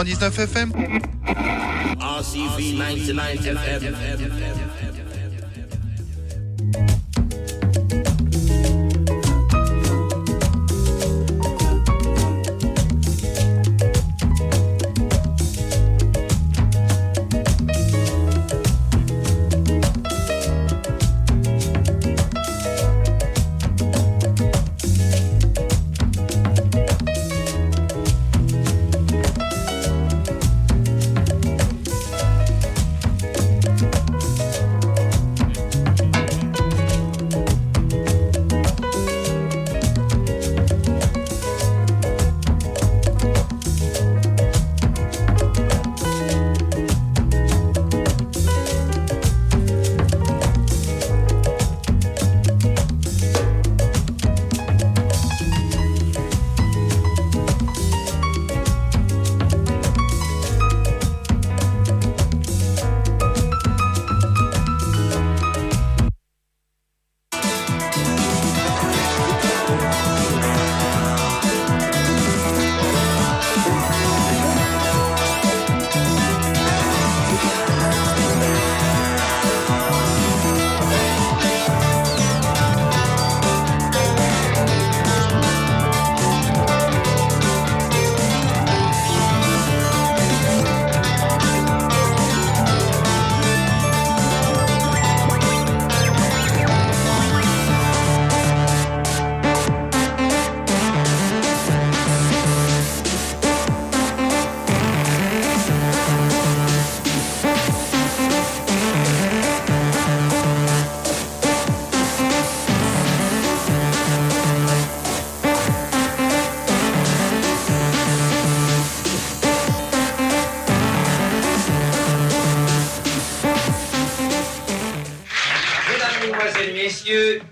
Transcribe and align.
99 0.00 0.48
FM 0.48 0.72
RCV 2.00 2.78
99 2.78 3.36
FM 3.52 4.99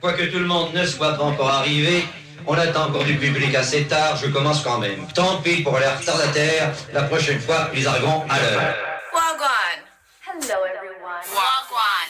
quoique 0.08 0.30
tout 0.32 0.38
le 0.38 0.46
monde 0.46 0.72
ne 0.72 0.86
soit 0.86 1.18
pas 1.18 1.22
encore 1.22 1.50
arrivé, 1.50 2.02
on 2.46 2.54
attend 2.54 2.86
encore 2.88 3.04
du 3.04 3.16
public 3.16 3.54
assez 3.54 3.84
tard, 3.84 4.16
je 4.16 4.28
commence 4.28 4.62
quand 4.62 4.78
même. 4.78 5.06
Tant 5.14 5.36
pis 5.42 5.62
pour 5.62 5.78
les 5.78 5.86
retardataires, 5.86 6.72
la 6.94 7.02
prochaine 7.02 7.38
fois, 7.38 7.68
ils 7.74 7.86
arriveront 7.86 8.22
à 8.30 8.38
l'heure. 8.38 8.74
Wagwan. 9.12 9.78
Hello, 10.26 10.64
everyone. 10.64 11.24
Wagwan. 11.36 12.08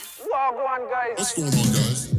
What's 1.16 1.34
going 1.34 1.48
on 1.48 1.72
guys? 1.74 2.14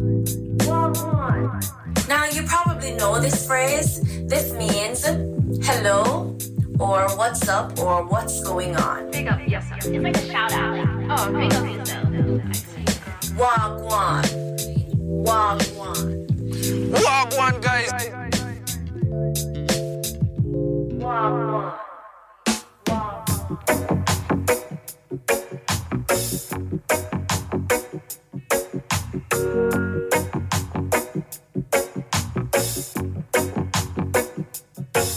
Wagwan. 0.67 1.61
Now, 2.09 2.25
you 2.25 2.43
probably 2.43 2.91
know 2.95 3.21
this 3.21 3.47
phrase. 3.47 4.01
This 4.27 4.51
means 4.51 5.05
hello, 5.65 6.35
or 6.77 7.07
what's 7.15 7.47
up, 7.47 7.79
or 7.79 8.03
what's 8.05 8.43
going 8.43 8.75
on. 8.75 9.11
Big 9.11 9.27
up 9.27 9.39
yourself. 9.47 9.85
It's 9.85 10.03
like 10.03 10.17
a 10.17 10.29
shout 10.29 10.51
out. 10.51 10.75
Oh, 11.09 11.31
big 11.31 11.53
up 11.53 11.63
yourself. 11.63 12.09
Wagwan. 13.37 14.58
Wagwan. 15.25 16.27
Wagwan 16.91 17.61
guys 17.61 17.91
Wagwan. 21.01 21.73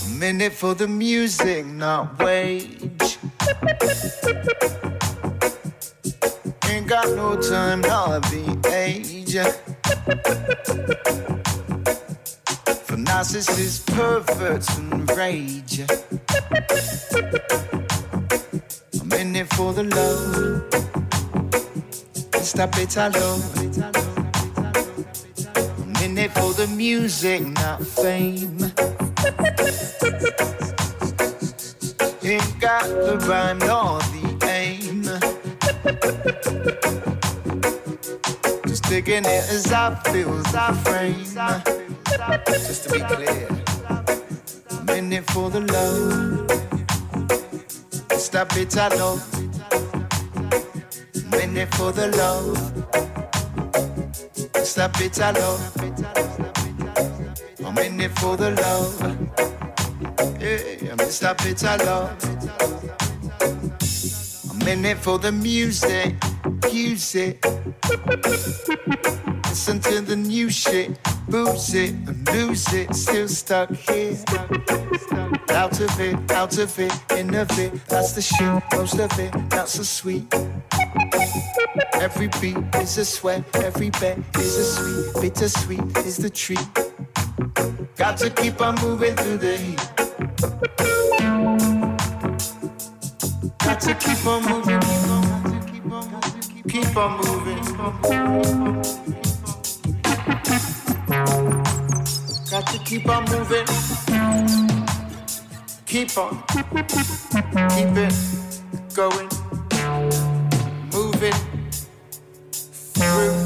I'm 0.05 0.23
in 0.23 0.41
it 0.41 0.53
for 0.53 0.75
the 0.75 0.89
music, 0.89 1.67
not 1.67 2.19
wage. 2.19 3.19
Ain't 6.69 6.87
got 6.87 7.09
no 7.17 7.41
time, 7.41 7.81
not 7.83 8.23
the 8.31 8.59
age. 8.73 9.37
For 12.87 12.97
narcissists, 12.97 13.87
perverts, 13.95 14.77
and 14.79 15.11
rage. 15.17 15.81
I'm 19.01 19.13
in 19.13 19.37
it 19.37 19.49
for 19.53 19.73
the 19.75 19.85
love. 19.85 20.65
Stop 22.43 22.79
it, 22.79 22.97
I 22.97 23.09
love. 23.09 23.59
I'm 25.79 25.97
in 26.03 26.17
it 26.17 26.31
for 26.33 26.55
the 26.55 26.67
music, 26.69 27.43
not 27.43 27.85
fame. 27.85 28.73
Ain't 32.25 32.61
got 32.61 32.85
the 32.88 33.19
rhyme 33.29 33.59
nor 33.59 33.99
the 33.99 34.47
aim. 34.49 35.03
Taking 38.93 39.25
it 39.25 39.49
as 39.49 39.73
I 39.73 39.94
feel, 40.12 40.39
as 40.39 40.55
I 40.55 40.71
frame. 40.85 41.25
Just 42.47 42.85
to 42.85 42.93
be 42.93 43.00
clear, 43.00 43.49
I'm 44.71 44.89
in 44.91 45.11
it 45.15 45.25
for 45.31 45.49
the 45.49 45.61
love. 45.61 46.50
Stop 48.21 48.55
it, 48.59 48.77
I 48.77 48.89
know. 48.91 49.19
I'm 51.25 51.41
in 51.41 51.56
it 51.56 51.75
for 51.75 51.91
the 51.91 52.09
love. 52.19 52.59
Stop 54.62 55.00
it, 55.00 55.19
I 55.23 55.33
know. 55.33 55.59
I'm 57.67 57.79
in 57.79 57.99
it 57.99 58.11
for 58.19 58.37
the 58.37 58.50
love. 58.50 59.00
Yeah, 60.38 60.97
Mr. 60.97 61.35
Peter 61.38 61.79
Love. 61.87 62.12
I'm 64.50 64.69
in 64.69 64.85
it 64.85 64.99
for 64.99 65.19
the 65.19 65.33
music, 65.33 66.15
use 66.70 67.14
it. 67.14 67.44
Listen 69.47 69.81
to 69.81 70.00
the 70.00 70.17
new 70.17 70.50
shit, 70.50 70.99
booze 71.29 71.75
it 71.75 71.91
and 71.91 72.29
lose 72.32 72.73
it. 72.73 72.94
Still 72.94 73.29
stuck 73.29 73.70
here. 73.70 74.17
Out 75.50 75.81
of 75.81 76.00
it, 76.00 76.32
out 76.32 76.59
of 76.59 76.79
it, 76.79 76.93
in 77.17 77.35
of 77.35 77.59
it. 77.59 77.73
That's 77.87 78.12
the 78.12 78.23
shit, 78.23 78.62
most 78.73 78.99
of 78.99 79.19
it, 79.19 79.35
not 79.50 79.69
so 79.69 79.82
sweet. 79.82 80.25
Every 81.94 82.29
beat 82.41 82.56
is 82.76 82.99
a 82.99 83.05
sweat, 83.05 83.44
every 83.56 83.91
bet 83.91 84.19
is 84.37 84.56
a 84.56 84.64
sweet, 84.64 85.23
bittersweet 85.23 85.97
is 85.99 86.17
the 86.17 86.31
treat. 86.31 86.67
Got 87.97 88.17
to 88.19 88.31
keep 88.31 88.61
on 88.61 88.75
moving 88.82 89.14
through 89.17 89.38
the 89.38 89.56
heat. 89.56 89.79
Got 93.59 93.81
to 93.82 93.94
keep 93.94 94.26
on 94.26 94.43
moving, 94.44 94.72
keep 96.73 96.97
on 96.97 97.19
moving. 97.19 97.63
Got 102.51 102.67
to 102.67 102.79
keep 102.87 103.07
on 103.11 103.25
moving, 103.27 103.67
keep 105.85 106.17
on, 106.17 106.43
keep 107.75 107.95
it 107.95 108.15
going, 108.95 109.29
moving 110.95 111.41
through. 112.95 113.37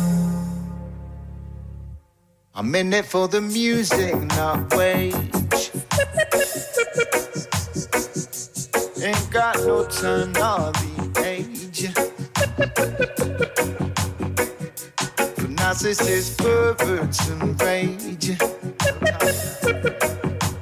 I'm 2.54 2.72
in 2.76 2.92
it 2.92 3.06
for 3.06 3.26
the 3.26 3.40
music, 3.40 4.14
not 4.36 4.72
wage. 4.76 5.72
Ain't 9.02 9.30
got 9.32 9.56
no 9.66 9.84
time 9.86 10.32
age. 10.32 10.85
For 12.56 12.64
narcissists, 15.60 16.36
perverts, 16.38 17.28
and 17.28 17.62
rage. 17.62 18.30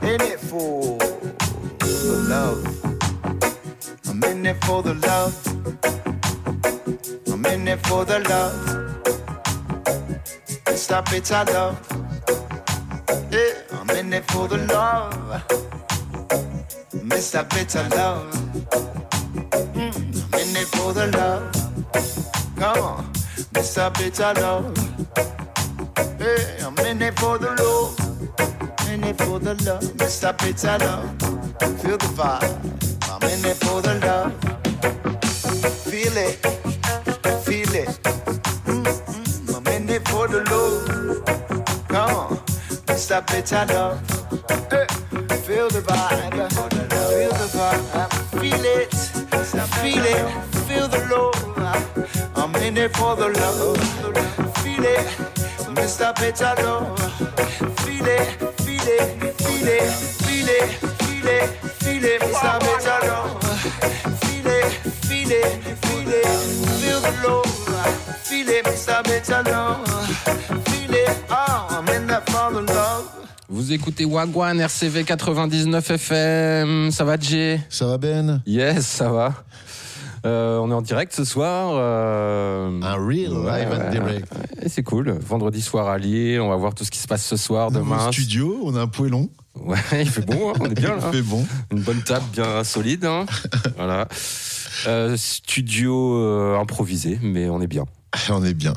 In 0.02 0.20
it 0.20 0.40
for 0.40 0.98
the 1.78 2.26
love. 2.28 2.98
I'm 4.08 4.24
in 4.24 4.46
it 4.46 4.64
for 4.64 4.82
the 4.82 4.94
love. 4.94 5.46
I'm 7.32 7.46
in 7.46 7.68
it 7.68 7.80
for 7.86 8.04
the 8.04 8.18
love. 8.28 8.86
Stop 10.76 11.12
it, 11.12 11.30
I 11.32 11.44
love. 11.44 11.78
Yeah, 13.30 13.54
I'm 13.72 13.90
in 13.90 14.12
it 14.12 14.24
for 14.32 14.48
the 14.48 14.58
love. 14.58 15.42
Mr. 16.92 17.48
Bitter 17.50 17.88
Love. 17.96 18.32
Mm, 19.74 20.24
I'm 20.24 20.40
in 20.40 20.56
it 20.56 20.66
for 20.68 20.92
the 20.92 21.06
love. 21.16 21.63
Come 22.56 22.78
on, 22.78 23.12
Mr. 23.54 23.92
Bitter 23.96 24.32
Love. 24.40 24.76
Hey, 26.18 26.58
I'm 26.64 26.78
in 26.86 27.02
it 27.02 27.18
for 27.18 27.38
the 27.38 27.50
love. 27.62 27.98
In 28.90 29.04
it 29.04 29.18
for 29.18 29.38
the 29.38 29.54
love, 29.64 29.82
Mr. 29.98 30.36
Bitter 30.38 30.78
Love. 30.84 31.10
Feel 31.82 31.98
the 31.98 32.06
vibe. 32.16 33.10
I'm 33.10 33.22
in 33.30 33.44
it 33.44 33.56
for 33.56 33.82
the 33.82 33.94
love. 34.06 34.32
Feel 35.84 36.16
it, 36.16 36.36
feel 37.44 37.74
it. 37.74 37.88
Mm, 38.66 38.84
mm, 38.84 39.56
I'm 39.56 39.66
in 39.68 39.88
it 39.88 40.08
for 40.08 40.28
the 40.28 40.42
love. 40.50 41.88
Come 41.88 42.10
on. 42.10 42.38
Bitter 42.86 43.66
Love. 43.68 44.00
Hey, 44.70 44.86
feel 45.46 45.68
the 45.68 45.82
vibe. 45.86 46.50
Feel 47.10 47.30
the 47.30 47.48
vibe. 47.54 48.40
Feel 48.40 48.64
it. 48.64 48.94
Feel 49.82 50.04
it. 50.04 50.44
Feel 50.66 50.88
the 50.88 51.06
love. 51.10 51.43
I'm 52.64 52.68
in 52.68 52.78
it 52.78 52.96
for 52.96 53.14
the 53.14 53.28
love. 53.28 53.76
Feel 54.62 54.84
it. 54.84 55.06
Mr. 55.76 56.14
Bitter 56.18 56.54
Love. 56.64 56.98
Feel 57.80 58.06
it. 58.06 58.26
Feel 58.62 58.88
it. 58.88 59.36
Feel 59.36 59.68
it. 59.68 59.92
Feel 60.24 60.48
it. 60.48 60.70
Feel 61.04 61.28
it. 61.28 61.48
Feel 61.82 62.04
it. 62.04 62.22
Mr. 62.22 62.60
Bitter 62.64 63.00
Love. 63.06 63.42
Feel 64.24 64.46
it. 64.46 64.72
Feel 65.04 65.30
it. 65.30 65.76
Feel 65.84 66.08
it. 66.08 66.26
Feel 66.80 67.00
the 67.00 67.28
love. 67.28 67.46
Feel 68.22 68.48
it. 68.48 68.64
Mr. 68.64 69.04
Bitter 69.04 69.42
Love. 69.42 69.86
Feel 70.68 70.94
it. 70.94 71.16
Oh, 71.28 71.66
I'm 71.70 71.88
in 71.94 72.06
that 72.06 72.30
for 72.30 72.50
the 72.50 72.62
love. 72.72 73.10
Vous 73.46 73.72
écoutez 73.72 74.06
Wagwan 74.06 74.58
RCV 74.58 75.04
99 75.04 75.90
FM. 75.90 76.90
Ça 76.90 77.04
va, 77.04 77.16
Jay? 77.20 77.60
Ça 77.68 77.84
va 77.84 77.98
Ben? 77.98 78.40
Yes, 78.46 78.86
ça 78.86 79.10
va. 79.10 79.34
Euh, 80.24 80.58
on 80.58 80.70
est 80.70 80.74
en 80.74 80.80
direct 80.82 81.12
ce 81.12 81.24
soir. 81.24 81.72
euh, 81.74 82.80
Un 82.82 82.94
real 82.94 83.32
ouais, 83.32 83.64
live 83.64 83.72
and 83.72 83.90
direct. 83.90 84.32
ouais, 84.34 84.68
c'est 84.68 84.82
cool. 84.82 85.10
Vendredi 85.20 85.60
soir 85.60 85.88
à 85.88 85.98
Lille, 85.98 86.40
on 86.40 86.48
va 86.48 86.56
voir 86.56 86.74
tout 86.74 86.84
ce 86.84 86.90
qui 86.90 86.98
se 86.98 87.06
passe 87.06 87.24
ce 87.24 87.36
soir, 87.36 87.70
demain. 87.70 88.10
studio, 88.10 88.58
on 88.64 88.74
a 88.74 88.80
un 88.80 88.86
poêlon. 88.86 89.28
Ouais, 89.54 89.76
il 90.00 90.08
fait 90.08 90.24
bon, 90.26 90.50
hein, 90.50 90.54
on 90.60 90.64
est 90.66 90.74
bien 90.80 90.96
là. 90.96 91.02
Il 91.12 91.16
fait 91.16 91.22
bon. 91.22 91.44
Une 91.70 91.80
bonne 91.80 92.02
table 92.02 92.24
bien 92.32 92.64
solide. 92.64 93.04
hein. 93.04 93.26
voilà. 93.76 94.08
Euh, 94.86 95.16
studio 95.16 96.56
improvisé, 96.58 97.18
mais 97.22 97.48
on 97.48 97.60
est 97.60 97.66
bien. 97.66 97.84
On 98.30 98.44
est 98.44 98.54
bien. 98.54 98.72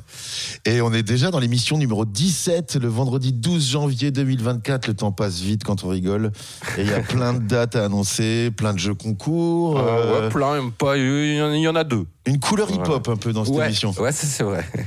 Et 0.66 0.82
on 0.82 0.94
est 0.94 1.04
déjà 1.04 1.32
dans 1.32 1.40
l'émission 1.40 1.78
numéro 1.78 2.06
17, 2.06 2.76
le 2.76 2.88
vendredi 2.88 3.34
12 3.34 3.70
janvier 3.72 4.12
2024. 4.12 4.88
Le 4.88 4.94
temps 4.94 5.12
passe 5.12 5.40
vite 5.40 5.64
quand 5.64 5.84
on 5.84 5.90
rigole. 5.90 6.32
Et 6.78 6.82
il 6.82 6.88
y 6.88 6.94
a 6.94 7.00
plein 7.02 7.34
de 7.34 7.40
dates 7.40 7.76
à 7.76 7.86
annoncer, 7.86 8.52
plein 8.56 8.74
de 8.74 8.80
jeux 8.80 8.94
concours. 8.96 9.80
Euh, 9.80 9.84
euh, 9.84 10.22
ouais, 10.24 10.30
plein, 10.30 10.70
pas, 10.70 10.98
il 10.98 11.36
y 11.62 11.68
en- 11.68 11.76
a 11.76 11.84
deux. 11.84 12.06
une 12.26 12.40
couleur 12.40 12.70
hip-hop 12.72 13.08
un 13.10 13.16
peu 13.18 13.32
dans 13.34 13.46
cette 13.46 13.54
ouais, 13.56 13.66
émission. 13.68 13.94
ouais, 14.00 14.12
c'est 14.12 14.44
vrai. 14.44 14.66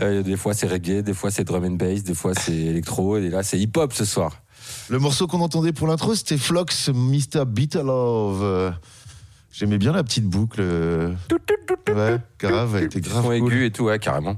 Euh, 0.00 0.22
des 0.22 0.38
fois 0.38 0.54
c'est 0.54 0.66
reggae, 0.66 1.02
des 1.02 1.12
fois 1.12 1.30
c'est 1.30 1.44
drum 1.44 1.64
and 1.64 1.72
bass, 1.72 2.02
des 2.02 2.14
fois 2.14 2.32
c'est 2.34 2.56
électro, 2.56 3.18
et 3.18 3.28
là 3.28 3.42
c'est 3.42 3.58
hip 3.58 3.72
hop 3.76 3.92
ce 3.92 4.06
soir. 4.06 4.32
Le 4.88 4.98
morceau 4.98 5.26
qu'on 5.26 5.40
entendait 5.42 5.74
pour 5.74 5.86
l'intro, 5.86 6.14
c'était 6.14 6.38
Flox, 6.38 6.88
Mr. 6.88 7.44
Beatlove. 7.46 8.42
Euh, 8.42 8.70
J'aimais 9.52 9.78
bien 9.78 9.92
la 9.92 10.02
petite 10.02 10.24
boucle. 10.24 10.62
Ouais, 10.62 12.16
grave, 12.38 12.76
elle 12.78 12.84
était 12.84 13.00
grave 13.00 13.22
Son 13.22 13.28
cool. 13.38 13.52
aigu 13.52 13.66
et 13.66 13.70
tout, 13.70 13.84
ouais, 13.84 13.98
carrément. 13.98 14.36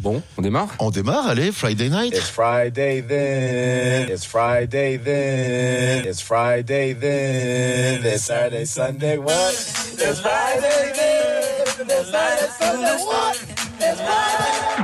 Bon, 0.00 0.22
on 0.38 0.42
démarre? 0.42 0.68
On 0.78 0.90
démarre, 0.90 1.26
allez, 1.28 1.52
Friday 1.52 1.90
night. 1.90 2.14
It's 2.14 2.30
Friday 2.30 3.02
then. 3.06 4.08
It's 4.08 4.24
Friday 4.24 4.96
then. 4.96 6.06
It's 6.06 6.22
Friday 6.22 6.94
then. 6.94 8.00
It's 8.06 8.24
Saturday, 8.24 8.64
Sunday, 8.64 9.18
what? 9.18 9.52
It's 9.52 10.20
Friday 10.20 10.92
then. 10.96 11.86
It's 11.86 12.10
Saturday, 12.10 12.48
Sunday, 12.58 13.04
what? 13.04 13.36
It's 13.80 14.00
Friday. 14.00 14.81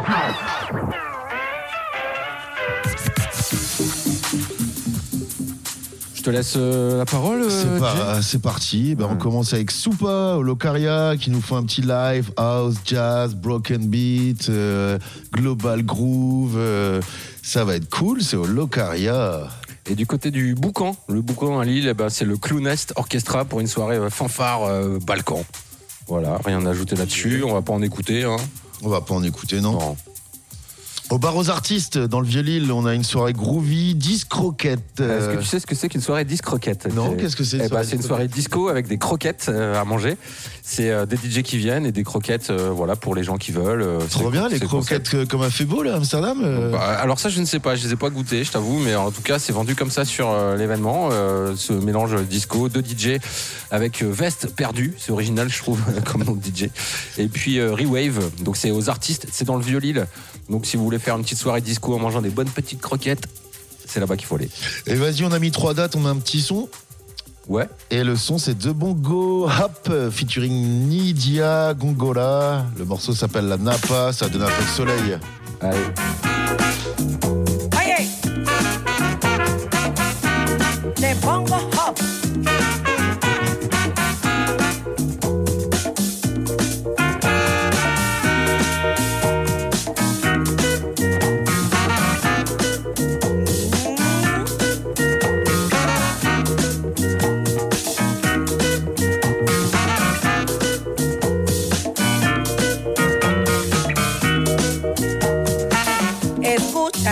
Te 6.28 6.36
laisse 6.36 6.54
euh, 6.56 6.98
la 6.98 7.06
parole. 7.06 7.42
euh, 7.42 8.20
C'est 8.22 8.40
parti. 8.42 8.94
Ben, 8.94 9.08
On 9.10 9.16
commence 9.16 9.54
avec 9.54 9.70
Soupa 9.70 10.34
au 10.36 10.42
Locaria 10.42 11.14
qui 11.18 11.30
nous 11.30 11.40
fait 11.40 11.54
un 11.54 11.62
petit 11.64 11.80
live 11.80 12.30
house, 12.36 12.74
jazz, 12.84 13.34
broken 13.34 13.86
beat, 13.86 14.48
euh, 14.50 14.98
global 15.32 15.82
groove. 15.84 16.54
euh, 16.56 17.00
ça 17.42 17.64
va 17.64 17.76
être 17.76 17.88
cool. 17.88 18.20
C'est 18.22 18.36
au 18.36 18.44
Locaria. 18.46 19.48
Et 19.90 19.94
du 19.94 20.06
côté 20.06 20.30
du 20.30 20.54
Boucan, 20.54 20.94
le 21.08 21.22
Boucan 21.22 21.58
à 21.60 21.64
Lille, 21.64 21.88
eh 21.88 21.94
ben, 21.94 22.10
c'est 22.10 22.26
le 22.26 22.36
Clownest 22.36 22.92
Orchestra 22.96 23.46
pour 23.46 23.60
une 23.60 23.66
soirée 23.66 23.98
fanfare 24.10 24.64
euh, 24.64 24.98
Balkan. 25.06 25.42
Voilà, 26.08 26.38
rien 26.44 26.64
à 26.66 26.70
ajouter 26.70 26.94
là-dessus, 26.96 27.42
on 27.42 27.54
va 27.54 27.62
pas 27.62 27.72
en 27.72 27.80
écouter. 27.80 28.24
Hein. 28.24 28.36
On 28.82 28.90
va 28.90 29.00
pas 29.00 29.14
en 29.14 29.22
écouter, 29.22 29.60
non? 29.62 29.72
Non. 29.72 29.96
Au 31.10 31.16
bar 31.18 31.34
aux 31.36 31.48
artistes, 31.48 31.96
dans 31.96 32.20
le 32.20 32.26
Vieux-Lille, 32.26 32.70
on 32.70 32.84
a 32.84 32.92
une 32.92 33.02
soirée 33.02 33.32
groovy, 33.32 33.94
10 33.94 34.26
croquettes. 34.26 34.78
Est-ce 35.00 35.02
euh, 35.02 35.36
que 35.36 35.40
tu 35.40 35.46
sais 35.46 35.58
ce 35.58 35.66
que 35.66 35.74
c'est 35.74 35.88
qu'une 35.88 36.02
soirée 36.02 36.26
disque 36.26 36.44
croquette 36.44 36.86
Non, 36.94 37.14
qu'est-ce 37.14 37.34
que 37.34 37.44
c'est, 37.44 37.56
Eh 37.64 37.68
ben, 37.70 37.82
C'est 37.82 37.92
une 37.92 37.96
disque 37.98 38.08
soirée 38.08 38.28
disco 38.28 38.68
avec 38.68 38.88
des 38.88 38.98
croquettes 38.98 39.46
euh, 39.48 39.80
à 39.80 39.84
manger. 39.86 40.18
C'est 40.62 40.90
euh, 40.90 41.06
des 41.06 41.16
DJ 41.16 41.40
qui 41.42 41.56
viennent 41.56 41.86
et 41.86 41.92
des 41.92 42.04
croquettes 42.04 42.50
euh, 42.50 42.68
voilà, 42.70 42.94
pour 42.94 43.14
les 43.14 43.24
gens 43.24 43.38
qui 43.38 43.52
veulent. 43.52 43.80
euh, 43.80 44.00
Trop 44.10 44.30
bien, 44.30 44.48
les 44.48 44.60
croquettes 44.60 45.14
euh, 45.14 45.24
comme 45.24 45.40
à 45.40 45.48
Febo, 45.48 45.82
là, 45.82 45.94
à 45.94 45.96
Amsterdam. 45.96 46.42
euh, 46.44 46.72
Bah, 46.72 46.80
alors 47.00 47.18
ça 47.18 47.30
je 47.30 47.40
ne 47.40 47.46
sais 47.46 47.58
pas, 47.58 47.74
je 47.74 47.86
les 47.86 47.94
ai 47.94 47.96
pas 47.96 48.10
goûtés, 48.10 48.44
je 48.44 48.52
t'avoue, 48.52 48.78
mais 48.78 48.94
en 48.94 49.10
tout 49.10 49.22
cas 49.22 49.38
c'est 49.38 49.54
vendu 49.54 49.74
comme 49.74 49.90
ça 49.90 50.04
sur 50.04 50.28
euh, 50.30 50.56
l'événement, 50.56 51.08
euh, 51.10 51.54
ce 51.56 51.72
mélange 51.72 52.22
disco 52.26 52.68
de 52.68 52.82
DJ 52.86 53.18
avec 53.70 54.02
euh, 54.02 54.10
veste 54.12 54.54
perdue, 54.54 54.92
c'est 54.98 55.10
original 55.12 55.48
je 55.48 55.56
trouve 55.58 55.80
comme 56.12 56.22
nom 56.24 56.32
de 56.34 56.44
DJ, 56.44 56.68
et 57.16 57.28
puis 57.28 57.58
euh, 57.60 57.72
Rewave, 57.74 58.20
donc 58.42 58.58
c'est 58.58 58.70
aux 58.70 58.90
artistes, 58.90 59.26
c'est 59.32 59.46
dans 59.46 59.56
le 59.56 59.62
Vieux-Lille, 59.64 60.06
donc 60.48 60.66
si 60.66 60.76
vous 60.76 60.84
voulez 60.84 60.98
faire 60.98 61.16
une 61.16 61.22
petite 61.22 61.38
soirée 61.38 61.60
disco 61.60 61.94
en 61.94 61.98
mangeant 61.98 62.22
des 62.22 62.30
bonnes 62.30 62.48
petites 62.48 62.80
croquettes, 62.80 63.26
c'est 63.86 64.00
là-bas 64.00 64.16
qu'il 64.16 64.26
faut 64.26 64.36
aller. 64.36 64.50
Et 64.86 64.94
vas-y, 64.94 65.24
on 65.24 65.32
a 65.32 65.38
mis 65.38 65.50
trois 65.50 65.74
dates, 65.74 65.96
on 65.96 66.04
a 66.06 66.10
un 66.10 66.16
petit 66.16 66.40
son. 66.40 66.68
Ouais, 67.48 67.66
Et 67.90 68.04
le 68.04 68.14
son, 68.14 68.36
c'est 68.36 68.58
De 68.58 68.72
Bongo 68.72 69.48
Hop 69.48 69.90
featuring 70.10 70.86
Nidia 70.86 71.72
Gongola. 71.72 72.66
Le 72.76 72.84
morceau 72.84 73.14
s'appelle 73.14 73.46
La 73.46 73.56
Napa, 73.56 74.12
ça 74.12 74.28
donne 74.28 74.42
un 74.42 74.46
peu 74.50 74.62
de 74.62 74.68
soleil. 74.68 75.18
allez. 75.62 75.78
Oye, 77.72 78.06
te 80.94 81.67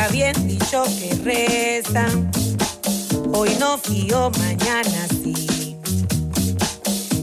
bien 0.08 0.34
dicho 0.46 0.84
que 0.98 1.14
reza. 1.24 2.06
Hoy 3.32 3.56
no 3.58 3.78
fío, 3.78 4.30
mañana 4.38 5.06
sí. 5.08 5.76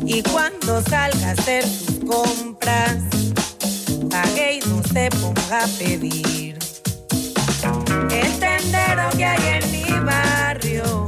Y 0.05 0.21
cuando 0.23 0.81
salga 0.83 1.29
a 1.29 1.31
hacer 1.31 1.63
sus 1.63 1.99
compras, 2.05 2.97
pague 4.09 4.55
y 4.55 4.59
no 4.69 4.81
se 4.91 5.09
ponga 5.21 5.63
a 5.63 5.67
pedir. 5.79 6.57
El 8.11 8.39
tendero 8.39 9.09
que 9.17 9.25
hay 9.25 9.61
en 9.61 9.71
mi 9.71 10.05
barrio 10.05 11.07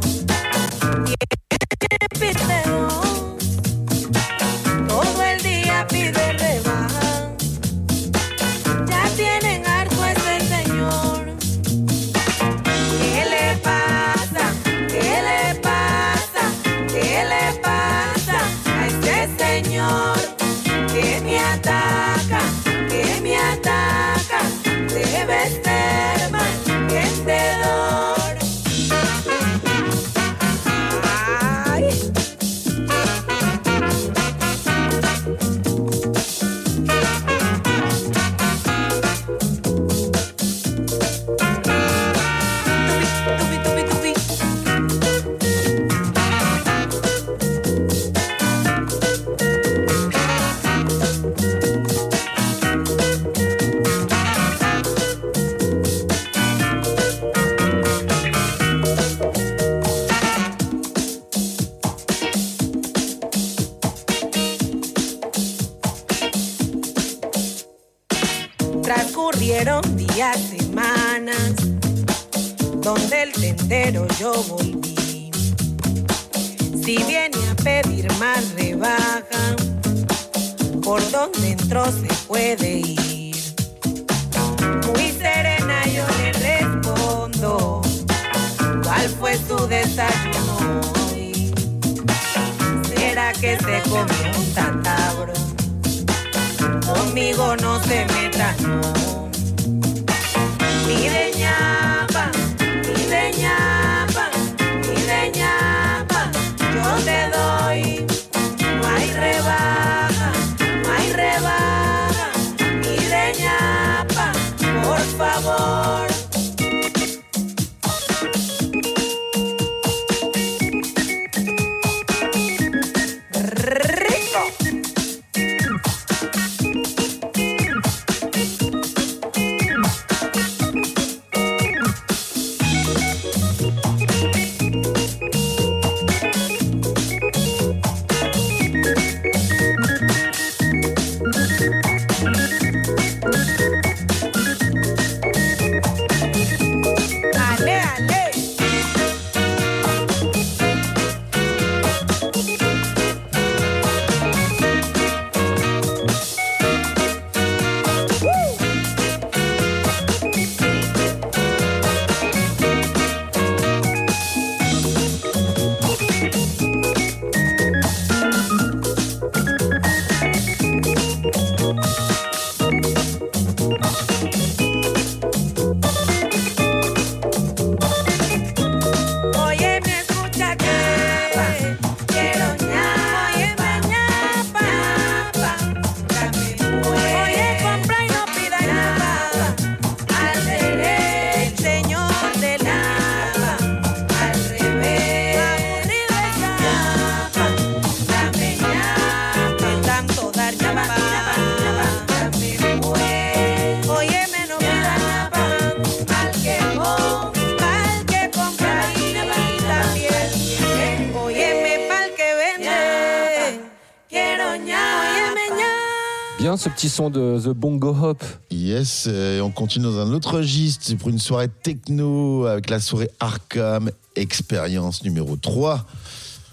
petit 216.85 216.93
son 216.93 217.09
de 217.09 217.39
The 217.43 217.49
Bongo 217.49 217.95
Hop. 217.99 218.23
Yes, 218.51 219.05
euh, 219.07 219.39
et 219.39 219.41
on 219.41 219.49
continue 219.49 219.85
dans 219.85 219.97
un 219.97 220.13
autre 220.13 220.35
registre 220.35 220.83
c'est 220.85 220.95
pour 220.95 221.09
une 221.09 221.17
soirée 221.17 221.47
techno 221.63 222.45
avec 222.45 222.69
la 222.69 222.79
soirée 222.79 223.09
Arkham 223.19 223.89
Expérience 224.15 225.03
numéro 225.03 225.35
3. 225.35 225.83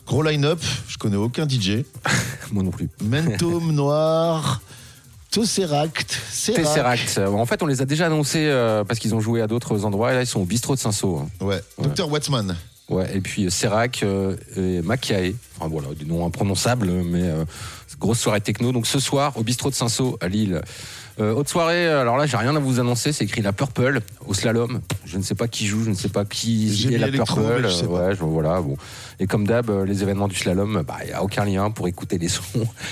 Gros 0.07 0.23
line-up, 0.23 0.59
je 0.89 0.97
connais 0.97 1.17
aucun 1.17 1.47
DJ. 1.47 1.85
Moi 2.53 2.63
non 2.63 2.71
plus. 2.71 2.89
Mentum 3.03 3.73
Noir, 3.75 4.63
Tesseract, 5.31 6.19
Serac. 6.31 6.63
Tesseract. 6.63 7.19
En 7.19 7.45
fait, 7.45 7.63
on 7.63 7.67
les 7.67 7.83
a 7.83 7.85
déjà 7.85 8.07
annoncés 8.07 8.47
euh, 8.47 8.85
parce 8.85 9.01
qu'ils 9.01 9.15
ont 9.15 9.21
joué 9.21 9.43
à 9.43 9.47
d'autres 9.47 9.85
endroits. 9.85 10.13
Et 10.13 10.15
là, 10.15 10.23
ils 10.23 10.27
sont 10.27 10.41
au 10.41 10.47
bistrot 10.47 10.75
de 10.77 10.81
Saint-Saul. 10.81 11.27
hein. 11.41 11.45
Ouais, 11.45 11.63
Dr. 11.79 12.11
Watsman. 12.11 12.57
Ouais, 12.93 13.11
et 13.17 13.21
puis 13.21 13.47
euh, 13.47 13.51
Serac 13.51 14.03
euh, 14.03 14.37
et 14.57 14.83
Makiae. 14.83 15.33
Enfin 15.59 15.69
voilà, 15.69 15.89
des 15.99 16.05
noms 16.05 16.25
imprononçables, 16.27 16.89
mais 16.91 17.23
euh, 17.23 17.45
grosse 17.99 18.21
soirée 18.21 18.41
techno. 18.41 18.71
Donc 18.73 18.87
ce 18.87 19.01
soir, 19.01 19.37
au 19.37 19.43
bistrot 19.43 19.71
de 19.71 19.75
Saint-Saul 19.75 20.15
à 20.21 20.29
Lille. 20.29 20.61
Euh, 21.21 21.35
autre 21.35 21.51
soirée, 21.51 21.87
alors 21.89 22.17
là, 22.17 22.25
j'ai 22.25 22.39
rien 22.39 22.57
à 22.57 22.59
vous 22.59 22.81
annoncer, 22.81 23.13
c'est 23.13 23.25
écrit 23.25 23.43
la 23.43 23.53
Purple 23.53 24.01
au 24.27 24.33
slalom. 24.33 24.81
Je 25.05 25.19
ne 25.19 25.23
sais 25.23 25.35
pas 25.35 25.47
qui 25.47 25.67
joue, 25.67 25.85
je 25.85 25.91
ne 25.91 25.95
sais 25.95 26.09
pas 26.09 26.25
qui 26.25 26.89
est 26.91 26.97
la 26.97 27.09
Purple. 27.09 27.69
je 27.69 27.85
ouais, 27.85 28.15
je- 28.15 28.25
voilà, 28.25 28.63
bon. 28.63 28.79
Et 29.21 29.27
comme 29.27 29.47
d'hab, 29.47 29.71
les 29.87 30.03
événements 30.03 30.27
du 30.27 30.35
slalom, 30.37 30.83
bah, 30.89 30.97
il 31.03 31.09
n'y 31.09 31.13
a 31.13 31.23
aucun 31.23 31.45
lien 31.45 31.71
pour 31.71 31.87
écouter 31.87 32.17
les 32.17 32.29
sons. 32.29 32.43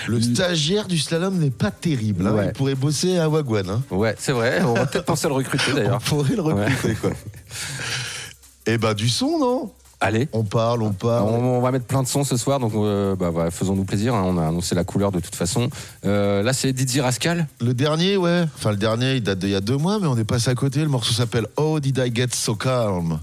Le 0.06 0.20
stagiaire 0.34 0.86
du 0.86 0.98
slalom 0.98 1.38
n'est 1.38 1.50
pas 1.50 1.70
terrible. 1.70 2.26
hein. 2.26 2.34
Ouais. 2.34 2.46
Il 2.48 2.52
pourrait 2.52 2.74
bosser 2.74 3.16
à 3.16 3.26
Wagwan. 3.30 3.70
hein. 3.70 3.82
Ouais, 3.90 4.14
c'est 4.18 4.32
vrai, 4.32 4.60
on 4.64 4.74
va 4.74 4.84
peut-être 4.84 5.06
penser 5.06 5.24
à 5.24 5.28
le 5.30 5.36
recruter 5.36 5.64
On 5.72 5.76
d'ailleurs. 5.76 6.00
pourrait 6.00 6.36
le 6.36 6.42
recruter, 6.42 6.94
quoi. 6.96 7.10
Et 8.66 8.76
bah, 8.78 8.92
du 8.94 9.08
son, 9.08 9.38
non? 9.38 9.72
Allez. 10.02 10.28
On 10.32 10.44
parle, 10.44 10.82
on 10.82 10.92
parle. 10.92 11.28
On, 11.28 11.58
on 11.58 11.60
va 11.60 11.70
mettre 11.72 11.84
plein 11.84 12.02
de 12.02 12.08
sons 12.08 12.24
ce 12.24 12.38
soir, 12.38 12.58
donc 12.58 12.72
euh, 12.74 13.14
bah, 13.16 13.50
faisons-nous 13.50 13.84
plaisir. 13.84 14.14
hein, 14.14 14.22
on 14.24 14.38
a 14.38 14.46
annoncé 14.48 14.74
la 14.74 14.82
couleur 14.84 15.12
de 15.12 15.20
toute 15.20 15.34
façon. 15.36 15.68
Euh, 16.06 16.42
là, 16.42 16.54
c'est 16.54 16.72
Didier 16.72 17.02
Rascal. 17.02 17.46
Le 17.60 17.74
dernier, 17.74 18.16
ouais. 18.16 18.44
Enfin, 18.56 18.70
le 18.70 18.78
dernier, 18.78 19.16
il 19.16 19.22
date 19.22 19.38
d'il 19.40 19.50
y 19.50 19.54
a 19.54 19.60
deux 19.60 19.76
mois, 19.76 19.98
mais 20.00 20.06
on 20.06 20.16
est 20.16 20.24
passé 20.24 20.48
à 20.50 20.54
côté. 20.54 20.80
Le 20.80 20.88
morceau 20.88 21.12
s'appelle 21.12 21.46
Oh 21.56 21.80
Did 21.80 21.98
I 21.98 22.10
Get 22.14 22.28
So 22.32 22.54
Calm? 22.54 23.20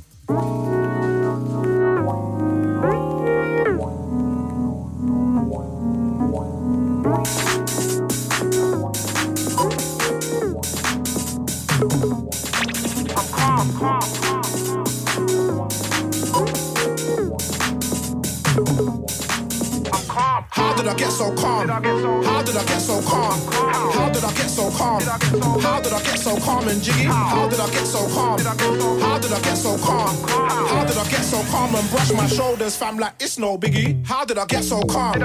Calm? 24.78 25.02
How 25.02 25.82
did 25.82 25.94
I 25.94 26.02
get 26.04 26.20
so 26.20 26.38
calm 26.38 26.68
and 26.68 26.82
jiggy? 26.82 27.04
How 27.04 27.50
did 27.50 27.60
I 27.60 27.70
get 27.72 27.86
so 27.86 28.08
calm? 28.14 28.40
How 28.40 29.18
did 29.18 29.34
I 29.34 29.42
get 29.42 29.58
so 29.58 29.78
calm? 29.78 30.16
How 30.28 30.86
did 30.86 30.98
I 30.98 31.04
get 31.10 31.24
so 31.24 31.44
calm 31.52 31.76
and 31.76 31.90
brush 31.90 32.12
my 32.12 32.28
shoulders, 32.28 32.76
fam, 32.76 32.98
like 32.98 33.14
it's 33.20 33.38
no 33.40 33.58
biggie? 33.58 34.06
How 34.06 34.24
did 34.26 34.38
I 34.38 34.46
get 34.46 34.64
so 34.64 34.82
calm? 34.84 35.20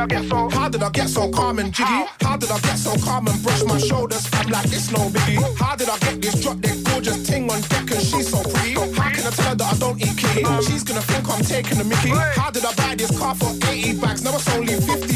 How 0.51 0.69
did 0.69 0.83
I 0.83 0.91
get 0.91 1.09
so 1.09 1.31
calm 1.31 1.59
and 1.59 1.73
jiggy? 1.73 2.01
How 2.23 2.37
did 2.37 2.51
I 2.51 2.59
get 2.61 2.79
so 2.79 2.97
calm 3.05 3.27
and 3.29 3.43
brush 3.43 3.63
my 3.65 3.79
shoulders, 3.79 4.27
fam, 4.27 4.49
like 4.49 4.67
it's 4.67 4.91
no 4.91 5.09
biggie? 5.11 5.39
How 5.59 5.77
did 5.77 5.89
I 5.89 5.99
get 5.99 6.21
this 6.23 6.41
drop 6.43 6.59
dead 6.61 6.85
gorgeous 6.85 7.27
ting 7.27 7.51
on 7.51 7.61
deck 7.63 7.91
and 7.91 8.01
she's 8.01 8.31
so 8.31 8.43
pretty? 8.43 8.75
How 8.75 9.11
can 9.11 9.27
I 9.27 9.31
tell 9.31 9.49
her 9.51 9.55
that 9.55 9.75
I 9.75 9.77
don't 9.79 10.01
eat 10.01 10.17
kitty? 10.17 10.45
She's 10.63 10.83
gonna 10.83 11.03
think 11.03 11.29
I'm 11.29 11.43
taking 11.45 11.79
the 11.79 11.85
mickey. 11.85 12.11
How 12.41 12.51
did 12.51 12.65
I 12.65 12.73
buy 12.75 12.95
this 12.95 13.17
car 13.19 13.35
for 13.35 13.53
80 13.69 14.01
bags? 14.01 14.23
Now 14.25 14.35
it's 14.35 14.49
only 14.55 14.75
50 14.75 14.87
bags. 14.87 15.03
How 15.03 15.12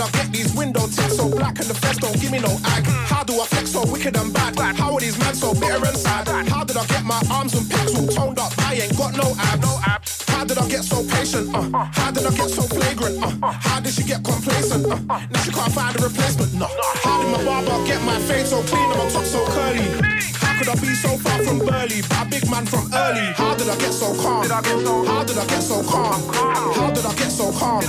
did 0.00 0.14
I 0.14 0.22
get 0.22 0.32
these 0.32 0.54
window 0.54 0.80
tints 0.80 1.16
so 1.16 1.28
black 1.28 1.58
and 1.58 1.68
the 1.68 1.74
fence 1.74 1.98
don't 1.98 2.18
give 2.20 2.32
me 2.32 2.38
no 2.38 2.56
ag? 2.72 2.84
How 3.04 3.22
do 3.22 3.34
I 3.40 3.46
flex 3.46 3.70
so 3.70 3.84
wicked 3.84 4.16
and 4.16 4.32
bad? 4.32 4.56
How 4.56 4.94
are 4.94 5.00
these 5.00 5.18
men 5.18 5.34
so 5.34 5.52
bitter 5.52 5.84
and 5.84 5.96
sad? 5.96 6.26
How 6.48 6.64
did 6.64 6.76
I 6.76 6.86
get 6.86 7.04
my 7.04 7.20
arms 7.30 7.52
and 7.54 7.66
pecs 7.66 7.94
all 7.98 8.06
toned 8.06 8.38
up? 8.38 8.52
I 8.58 8.74
ain't 8.74 8.96
got 8.96 9.12
no 9.16 9.34
abs. 9.36 9.60
No 9.60 9.80
abs. 9.86 10.24
How 10.28 10.44
did 10.44 10.56
I 10.58 10.68
get 10.68 10.84
so 10.84 11.04
patient? 11.04 11.54
Uh, 11.54 11.84
how 11.92 12.10
did 12.10 12.24
I 12.24 12.30
get 12.30 12.48
so 12.48 12.62
flagrant? 12.62 13.22
Uh, 13.22 13.52
how 13.52 13.80
did 13.80 13.92
she 13.92 14.04
get 14.04 14.24
complacent? 14.24 14.86
Uh, 14.86 15.20
now 15.30 15.40
she 15.42 15.52
can't 15.52 15.72
find 15.72 15.94
a 15.96 16.02
replacement. 16.02 16.54
No. 16.54 16.68
How 17.04 17.20
did 17.20 17.30
my 17.32 17.44
barber 17.44 17.86
get 17.86 18.02
my 18.02 18.18
fade 18.20 18.46
so 18.46 18.62
clean 18.62 18.90
and 18.90 18.98
my 18.98 19.08
top 19.10 19.24
so 19.24 19.44
curly? 19.52 20.39
How 20.60 20.74
could 20.74 20.76
I 20.76 20.88
be 20.88 20.94
so 20.94 21.16
far 21.16 21.42
from 21.42 21.58
Burley? 21.60 22.02
But 22.04 22.20
a 22.20 22.28
big 22.28 22.50
man 22.50 22.66
from 22.66 22.92
early. 22.92 23.32
How 23.32 23.56
did 23.56 23.70
I 23.70 23.76
get 23.78 23.94
so 23.94 24.12
calm? 24.12 24.44
How 24.44 25.24
did 25.24 25.38
I 25.38 25.46
get 25.46 25.62
so 25.62 25.82
calm? 25.82 26.20
How 26.76 26.92
did 26.92 27.06
I 27.06 27.14
get 27.16 27.32
so 27.32 27.50
calm? 27.50 27.82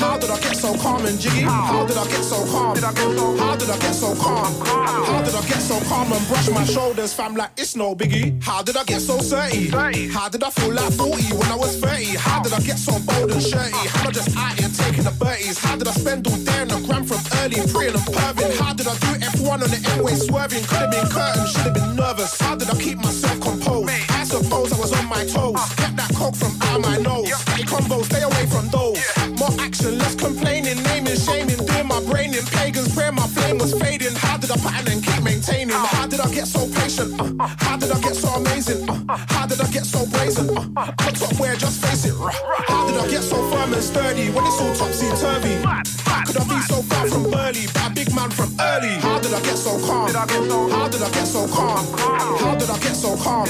How 0.00 0.16
did 0.16 0.30
I 0.30 0.40
get 0.40 0.56
so 0.56 0.78
calm 0.78 1.04
and 1.04 1.20
jiggy? 1.20 1.42
How 1.42 1.84
did 1.84 1.98
I 1.98 2.04
get 2.06 2.24
so 2.24 2.46
calm? 2.46 2.74
How 2.74 3.54
did 3.54 3.68
I 3.68 3.78
get 3.78 3.92
so 3.92 4.14
calm? 4.14 4.54
How 4.64 5.22
did 5.22 5.34
I 5.34 5.42
get 5.46 5.60
so 5.60 5.78
calm 5.80 6.10
and 6.10 6.26
brush 6.28 6.48
my 6.48 6.64
shoulders, 6.64 7.12
fam, 7.12 7.34
like 7.34 7.50
it's 7.58 7.76
no 7.76 7.94
biggie? 7.94 8.42
How 8.42 8.62
did 8.62 8.78
I 8.78 8.84
get 8.84 9.02
so 9.02 9.18
30? 9.18 9.68
How 10.08 10.30
did 10.30 10.42
I 10.42 10.48
feel 10.48 10.72
like 10.72 10.92
40 10.94 11.36
when 11.36 11.52
I 11.52 11.56
was 11.56 11.76
30? 11.76 12.16
How 12.16 12.42
did 12.42 12.54
I 12.54 12.60
get 12.60 12.78
so 12.78 12.92
bold 13.00 13.30
and 13.30 13.42
shirty? 13.42 13.76
How 13.92 14.08
did 14.08 14.22
I 14.22 14.24
just 14.24 14.36
out 14.38 14.58
here 14.58 14.70
taking 14.70 15.04
the 15.04 15.10
birdies? 15.20 15.58
How 15.58 15.76
did 15.76 15.86
I 15.86 15.92
spend 15.92 16.26
all 16.26 16.38
day 16.38 16.60
on 16.62 16.68
the 16.68 16.80
gram 16.80 17.04
from 17.04 17.18
early, 17.46 17.72
preying 17.72 17.94
and 17.94 18.02
perving? 18.02 18.58
How 18.58 18.72
did 18.72 18.86
I 18.86 18.94
do 18.98 19.12
F1 19.38 19.50
on 19.50 19.70
the 19.70 19.80
N-way 19.94 20.14
swerving? 20.14 20.64
Could 20.64 20.78
have 20.78 20.90
been 20.90 21.08
curtain, 21.08 21.46
should 21.46 21.66
have 21.70 21.74
been 21.74 21.96
nervous. 21.96 22.40
How 22.40 22.56
did 22.56 22.68
I 22.70 22.76
keep 22.80 22.98
myself 22.98 23.40
composed? 23.40 23.90
I 24.10 24.24
suppose 24.24 24.72
I 24.72 24.78
was 24.78 24.92
on 24.92 25.06
my 25.06 25.24
toes. 25.24 25.60
Kept 25.76 25.96
that 25.96 26.12
coke 26.14 26.36
from 26.36 26.52
out 26.62 26.80
my 26.80 26.96
nose. 26.98 27.30
Hey, 27.54 27.64
combo, 27.64 28.02
stay 28.02 28.22
away 28.22 28.46
from 28.46 28.68
those. 28.68 28.98
More 29.38 29.54
action, 29.60 29.98
less 29.98 30.14
complaining, 30.14 30.82
naming, 30.82 31.16
shaming, 31.16 31.58
doing 31.58 31.86
my 31.86 32.00
brain 32.04 32.34
in 32.34 32.44
pagans. 32.46 32.94
Prayer, 32.94 33.12
my 33.12 33.26
flame 33.28 33.58
was 33.58 33.72
fading. 33.78 34.14
How 34.14 34.36
did 34.36 34.50
I 34.50 34.56
pattern 34.56 34.92
and 34.92 35.04
keep 35.04 35.22
maintaining? 35.22 35.76
How 35.76 36.06
did 36.06 36.20
I 36.20 36.32
get 36.32 36.46
so 36.46 36.66
patient? 36.80 37.20
Uh, 37.20 37.48
how 37.58 37.76
did 37.76 37.90
I 37.90 38.00
get 38.00 38.16
so 38.16 38.28
amazing? 38.28 38.88
Uh, 38.88 39.16
how 39.28 39.45
did 39.56 39.66
I 39.66 39.70
get 39.70 39.86
so 39.86 40.06
brazen? 40.06 40.56
Uh, 40.56 40.92
I'm 40.98 41.08
a 41.08 41.12
top 41.12 41.40
where, 41.40 41.56
just 41.56 41.84
face 41.84 42.04
it. 42.04 42.12
Uh, 42.12 42.30
how 42.68 42.86
did 42.86 42.96
I 43.00 43.08
get 43.08 43.22
so 43.22 43.36
firm 43.50 43.72
and 43.72 43.82
sturdy 43.82 44.30
when 44.30 44.44
it's 44.44 44.60
all 44.60 44.74
topsy 44.74 45.08
turvy? 45.16 45.54
How 45.64 46.24
could 46.24 46.36
I 46.36 46.44
be 46.44 46.60
so 46.68 46.82
far 46.82 47.08
from 47.08 47.30
Burley? 47.30 47.66
But 47.72 47.90
a 47.90 47.94
big 47.94 48.14
man 48.14 48.30
from 48.30 48.52
early. 48.60 48.92
How 49.00 49.18
did 49.18 49.32
I 49.32 49.40
get 49.40 49.56
so 49.56 49.78
calm? 49.80 50.12
How 50.12 50.88
did 50.88 51.02
I 51.02 51.10
get 51.10 51.26
so 51.26 51.48
calm? 51.48 51.84
How 51.96 52.54
did 52.54 52.70
I 52.70 52.78
get 52.78 52.96
so 52.96 53.16
calm? 53.16 53.48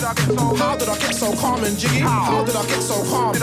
How 0.57 0.77
did 0.77 0.88
I 0.88 0.99
get 0.99 1.14
so 1.14 1.35
calm 1.35 1.64
and 1.64 1.77
jiggy? 1.77 2.01
How 2.01 2.45
did 2.45 2.57
I 2.57 2.66
get 2.66 2.83
so 2.83 3.03
calm? 3.11 3.35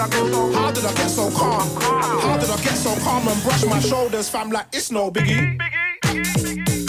How 0.54 0.71
did 0.71 0.86
I 0.86 0.93
get 0.93 1.10
so 1.10 1.32
calm? 1.32 1.67
How 1.82 2.38
did 2.38 2.49
I 2.49 2.58
get 2.63 2.76
so 2.76 2.95
calm 3.04 3.28
and 3.28 3.43
brush 3.43 3.65
my 3.65 3.80
shoulders, 3.80 4.30
fam, 4.30 4.49
like 4.52 4.67
it's 4.71 4.91
no 4.91 5.12
biggie? 5.12 6.83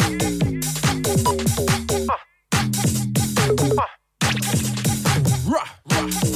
Rock. 6.04 6.34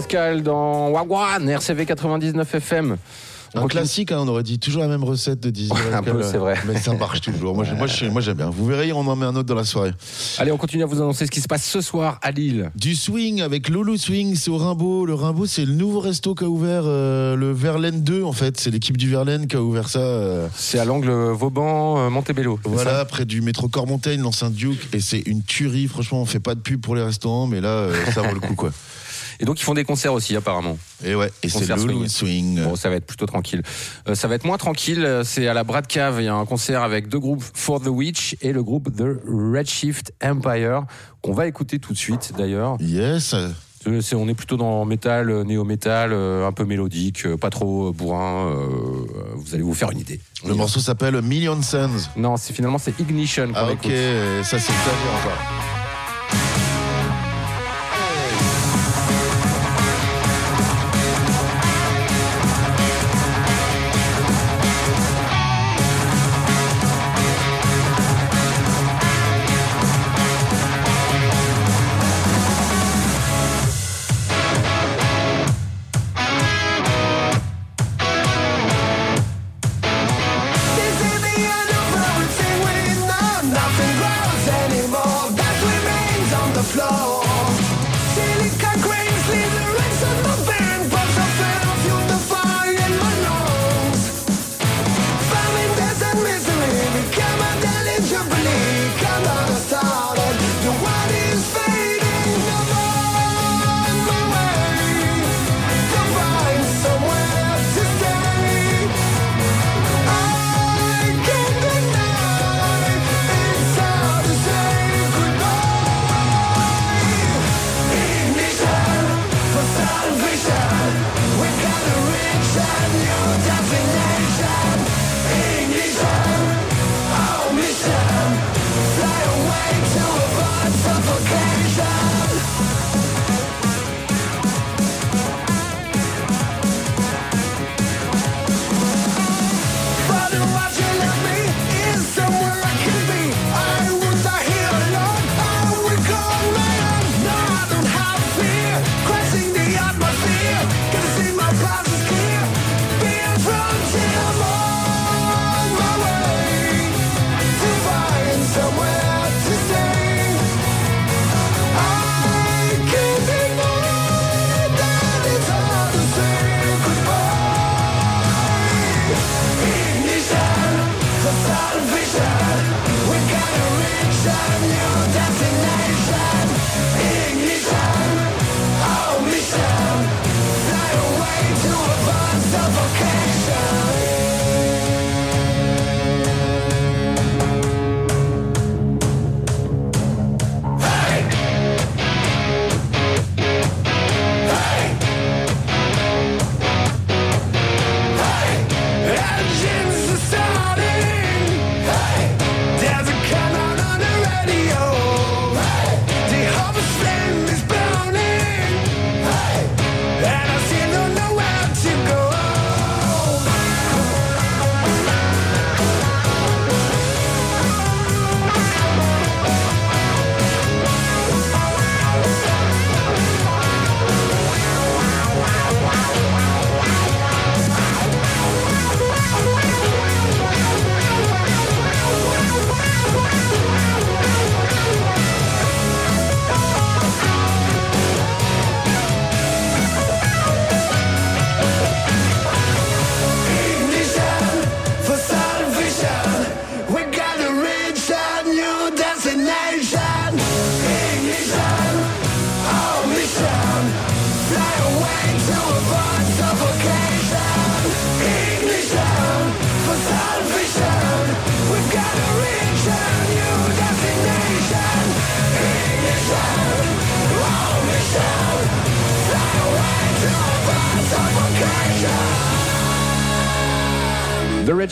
Rascal 0.00 0.42
dans 0.42 0.90
Wagwan, 0.90 1.48
RCV 1.48 1.86
99 1.86 2.54
FM. 2.56 2.96
Un 3.54 3.66
classique, 3.68 4.12
hein, 4.12 4.18
on 4.20 4.28
aurait 4.28 4.42
dit 4.42 4.58
toujours 4.58 4.82
la 4.82 4.88
même 4.88 5.02
recette 5.04 5.40
de 5.40 5.48
Dizzy 5.48 5.72
Un 5.94 6.02
peu, 6.02 6.22
c'est 6.22 6.36
vrai. 6.36 6.56
Mais 6.66 6.78
ça 6.78 6.92
marche 6.92 7.22
toujours. 7.22 7.54
Moi, 7.54 7.64
moi, 7.78 7.86
j'aime 8.20 8.36
bien. 8.36 8.50
Vous 8.50 8.66
verrez, 8.66 8.92
on 8.92 8.98
en 9.06 9.16
met 9.16 9.24
un 9.24 9.34
autre 9.34 9.44
dans 9.48 9.54
la 9.54 9.64
soirée. 9.64 9.92
Allez, 10.36 10.52
on 10.52 10.58
continue 10.58 10.82
à 10.82 10.86
vous 10.86 11.00
annoncer 11.00 11.24
ce 11.24 11.30
qui 11.30 11.40
se 11.40 11.48
passe 11.48 11.64
ce 11.64 11.80
soir 11.80 12.18
à 12.20 12.32
Lille. 12.32 12.70
Du 12.74 12.94
swing 12.94 13.40
avec 13.40 13.70
Loulou 13.70 13.96
Swing, 13.96 14.34
c'est 14.34 14.50
au 14.50 14.58
Rimbaud. 14.58 15.06
Le 15.06 15.14
Rimbaud, 15.14 15.46
c'est 15.46 15.64
le 15.64 15.72
nouveau 15.72 16.00
resto 16.00 16.34
qu'a 16.34 16.44
ouvert 16.44 16.82
euh, 16.84 17.34
le 17.36 17.50
Verlaine 17.52 18.02
2, 18.02 18.22
en 18.24 18.32
fait. 18.32 18.60
C'est 18.60 18.70
l'équipe 18.70 18.98
du 18.98 19.08
Verlaine 19.08 19.46
qui 19.46 19.56
a 19.56 19.62
ouvert 19.62 19.88
ça. 19.88 20.00
euh, 20.00 20.48
C'est 20.54 20.78
à 20.78 20.84
l'angle 20.84 21.10
Vauban-Montebello. 21.10 22.58
c'est 22.62 22.68
Voilà, 22.70 23.06
près 23.06 23.24
du 23.24 23.40
métro 23.40 23.68
Cormontaine, 23.68 24.20
l'ancien 24.20 24.50
Duke. 24.50 24.86
Et 24.92 25.00
c'est 25.00 25.20
une 25.20 25.42
tuerie. 25.42 25.86
Franchement, 25.86 26.20
on 26.20 26.26
fait 26.26 26.40
pas 26.40 26.54
de 26.54 26.60
pub 26.60 26.82
pour 26.82 26.94
les 26.94 27.02
restaurants, 27.02 27.46
mais 27.46 27.62
là, 27.62 27.68
euh, 27.68 27.94
ça 28.12 28.20
vaut 28.20 28.34
le 28.34 28.40
coup, 28.40 28.54
quoi. 28.54 28.70
Et 29.40 29.44
donc 29.44 29.60
ils 29.60 29.64
font 29.64 29.74
des 29.74 29.84
concerts 29.84 30.12
aussi 30.12 30.34
apparemment. 30.36 30.78
Et 31.04 31.14
ouais, 31.14 31.30
et 31.42 31.48
c'est 31.48 31.66
Loulou 31.76 32.08
Swing. 32.08 32.62
Bon, 32.62 32.76
ça 32.76 32.88
va 32.88 32.96
être 32.96 33.06
plutôt 33.06 33.26
tranquille. 33.26 33.62
Euh, 34.08 34.14
ça 34.14 34.28
va 34.28 34.34
être 34.34 34.44
moins 34.44 34.58
tranquille. 34.58 35.04
euh, 35.04 35.24
C'est 35.24 35.46
à 35.48 35.54
la 35.54 35.64
Brad 35.64 35.86
Cave. 35.86 36.16
Il 36.20 36.24
y 36.24 36.28
a 36.28 36.34
un 36.34 36.46
concert 36.46 36.82
avec 36.82 37.08
deux 37.08 37.18
groupes 37.18 37.44
For 37.54 37.80
the 37.80 37.88
Witch 37.88 38.36
et 38.42 38.52
le 38.52 38.62
groupe 38.62 38.94
The 38.96 39.04
Redshift 39.28 40.12
Empire 40.24 40.82
qu'on 41.22 41.32
va 41.32 41.46
écouter 41.46 41.78
tout 41.78 41.92
de 41.92 41.98
suite 41.98 42.32
d'ailleurs. 42.36 42.76
Yes. 42.80 43.34
Euh, 43.34 44.00
on 44.14 44.28
est 44.28 44.34
plutôt 44.34 44.56
dans 44.56 44.84
métal, 44.84 45.42
néo-métal, 45.44 46.12
un 46.12 46.50
peu 46.50 46.64
mélodique, 46.64 47.36
pas 47.36 47.50
trop 47.50 47.92
bourrin. 47.92 48.48
euh, 48.48 48.66
vous 49.36 49.54
allez 49.54 49.62
vous 49.62 49.74
faire 49.74 49.92
une 49.92 50.00
idée. 50.00 50.18
Le 50.44 50.54
morceau 50.54 50.80
s'appelle 50.80 51.22
Million 51.22 51.60
Suns. 51.62 52.10
Non, 52.16 52.36
c'est 52.36 52.52
finalement 52.52 52.78
c'est 52.78 52.98
Ignition. 52.98 53.48
Ah, 53.54 53.66
ok. 53.70 53.84
écoute. 53.84 53.92
Ça, 54.44 54.58
c'est 54.58 54.72
encore. 54.72 55.75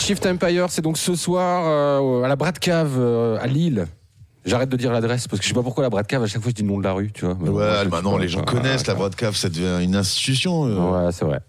Shift 0.04 0.26
Empire, 0.26 0.66
c'est 0.68 0.82
donc 0.82 0.98
ce 0.98 1.14
soir 1.14 1.64
euh, 1.66 2.22
à 2.22 2.28
la 2.28 2.36
Brad 2.36 2.58
Cave 2.58 2.96
euh, 2.98 3.38
à 3.40 3.46
Lille. 3.46 3.86
J'arrête 4.44 4.68
de 4.68 4.76
dire 4.76 4.92
l'adresse 4.92 5.26
parce 5.26 5.40
que 5.40 5.44
je 5.44 5.48
sais 5.48 5.54
pas 5.54 5.62
pourquoi 5.62 5.82
la 5.82 5.88
Brad 5.88 6.06
Cave 6.06 6.22
à 6.22 6.26
chaque 6.26 6.42
fois 6.42 6.50
je 6.50 6.54
dis 6.54 6.62
le 6.62 6.68
nom 6.68 6.78
de 6.78 6.84
la 6.84 6.92
rue, 6.92 7.10
tu 7.12 7.24
vois. 7.24 7.36
Mais 7.40 7.48
Ouais, 7.48 7.86
bah 7.86 7.98
je- 8.00 8.04
non, 8.04 8.18
les 8.18 8.28
gens 8.28 8.42
connaissent 8.42 8.86
la 8.86 8.94
ça 9.36 9.48
devient 9.48 9.82
une 9.82 9.96
institution. 9.96 10.66
euh. 10.66 11.06
Ouais, 11.06 11.12
c'est 11.12 11.24
vrai. 11.24 11.40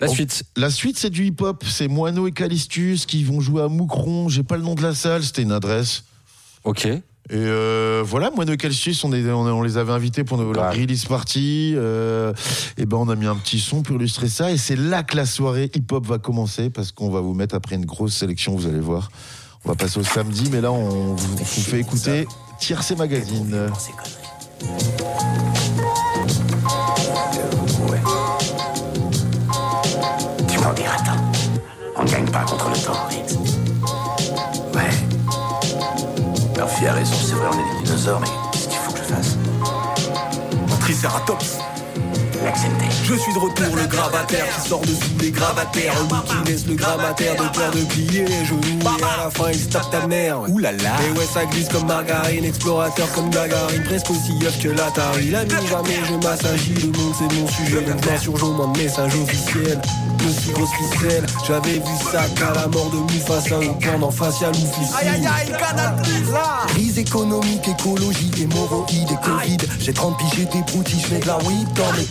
La 0.00 0.08
On- 0.08 0.12
suite. 0.12 0.44
La 0.56 0.70
suite, 0.70 0.98
c'est 0.98 1.10
du 1.10 1.24
hip-hop. 1.26 1.64
C'est 1.66 1.88
Moineau 1.88 2.28
et 2.28 2.32
Calistus 2.32 3.04
qui 3.06 3.24
vont 3.24 3.40
jouer 3.40 3.62
à 3.62 3.68
Moucron. 3.68 4.28
J'ai 4.28 4.44
pas 4.44 4.56
le 4.56 4.62
nom 4.62 4.74
de 4.76 4.82
la 4.82 4.94
salle, 4.94 5.24
c'était 5.24 5.42
une 5.42 5.52
adresse. 5.52 6.04
Ok. 6.62 6.86
Et 7.28 7.34
euh, 7.36 8.02
voilà, 8.04 8.30
Moineau 8.30 8.54
et 8.54 8.56
Calistus, 8.56 9.04
on, 9.04 9.12
est- 9.12 9.30
on, 9.30 9.42
on 9.42 9.62
les 9.62 9.76
avait 9.76 9.92
invités 9.92 10.24
pour 10.24 10.36
nos- 10.38 10.52
leur 10.52 10.72
release 10.72 11.04
party. 11.04 11.74
Euh, 11.76 12.32
et 12.76 12.86
ben, 12.86 12.96
on 12.96 13.08
a 13.08 13.14
mis 13.14 13.26
un 13.26 13.36
petit 13.36 13.60
son 13.60 13.82
pour 13.82 13.96
illustrer 13.96 14.28
ça. 14.28 14.50
Et 14.50 14.56
c'est 14.56 14.74
là 14.76 15.02
que 15.04 15.16
la 15.16 15.26
soirée 15.26 15.70
hip-hop 15.74 16.04
va 16.06 16.18
commencer 16.18 16.70
parce 16.70 16.90
qu'on 16.90 17.10
va 17.10 17.20
vous 17.20 17.34
mettre 17.34 17.54
après 17.54 17.76
une 17.76 17.84
grosse 17.86 18.14
sélection, 18.16 18.56
vous 18.56 18.66
allez 18.66 18.80
voir. 18.80 19.10
On 19.64 19.68
va 19.68 19.74
passer 19.76 20.00
au 20.00 20.02
samedi, 20.04 20.48
mais 20.50 20.60
là, 20.60 20.72
on, 20.72 21.14
vous- 21.14 21.32
on 21.34 21.44
vous 21.44 21.44
fait 21.44 21.78
écouter 21.80 22.26
Tiercé 22.58 22.96
Magazine. 22.96 23.68
Mais 38.06 38.26
qu'est-ce 38.52 38.68
qu'il 38.68 38.78
faut 38.78 38.92
que 38.92 38.98
je 38.98 39.02
fasse? 39.02 39.36
Un 40.72 40.76
tricératops. 40.76 41.58
L'accepter. 42.44 42.86
Je 43.04 43.14
suis 43.14 43.32
de 43.34 43.38
retour, 43.38 43.76
le 43.76 43.86
gravataire 43.86 44.44
qui 44.54 44.68
sort 44.68 44.80
de 44.80 44.86
sous 44.86 45.18
les 45.20 45.30
gravataires. 45.30 45.94
Bout 46.08 46.22
qui 46.26 46.50
laisse 46.50 46.66
le 46.66 46.74
gravataire 46.74 47.34
de 47.34 47.48
peur 47.56 47.70
de 47.70 47.84
plier 47.84 48.24
les 48.24 48.44
genoux. 48.44 48.60
Et 48.80 49.04
à 49.04 49.24
la 49.24 49.30
fin, 49.30 49.50
il 49.50 49.58
se 49.58 49.68
tape 49.68 49.90
ta 49.90 50.06
mère. 50.06 50.40
Là 50.58 50.72
là. 50.72 50.96
Et 51.06 51.18
ouais, 51.18 51.26
ça 51.32 51.44
glisse 51.46 51.68
comme 51.68 51.86
margarine, 51.86 52.44
explorateur 52.44 53.10
comme 53.12 53.30
Gagarine, 53.30 53.82
presque 53.84 54.10
aussi 54.10 54.32
œuf 54.46 54.58
que 54.62 54.68
l'Atari. 54.68 55.30
L'ami, 55.30 55.50
jamais 55.68 56.00
je 56.08 56.14
m'assagis, 56.26 56.74
le 56.74 56.98
monde 56.98 57.14
c'est 57.18 57.32
mon 57.34 57.46
sujet. 57.48 57.82
Donc 57.82 58.06
m'insurgeons 58.06 58.52
moins 58.52 58.68
de 58.68 58.78
messages 58.78 59.14
officiels. 59.14 59.80
De 60.18 60.28
si 60.28 60.50
grosse 60.50 60.70
ficelle, 60.70 61.24
j'avais 61.46 61.78
vu 61.78 61.96
ça 62.12 62.24
qu'à 62.36 62.52
la 62.52 62.66
mort 62.68 62.90
de 62.90 63.12
Mufasa 63.12 63.58
au 63.58 63.72
pendant 63.74 64.10
facial 64.10 64.50
ou 64.50 64.54
fils. 64.54 64.94
Aïe 65.00 65.08
aïe 65.08 65.26
aïe, 65.26 65.52
canal 65.58 65.96
là 66.30 66.66
Crise 66.68 66.98
économique, 66.98 67.66
écologie, 67.66 68.30
hémorroïdes 68.38 69.10
et 69.10 69.24
Covid. 69.24 69.56
J'ai 69.78 69.92
30 69.94 70.18
piges, 70.18 70.28
j'ai 70.36 70.44
des 70.44 70.62
broutilles, 70.70 71.00
je 71.08 71.14
mets 71.14 71.20
de 71.20 71.26
la 71.26 71.38
weed 71.38 71.72
dans 71.74 71.92
mes 71.94 72.04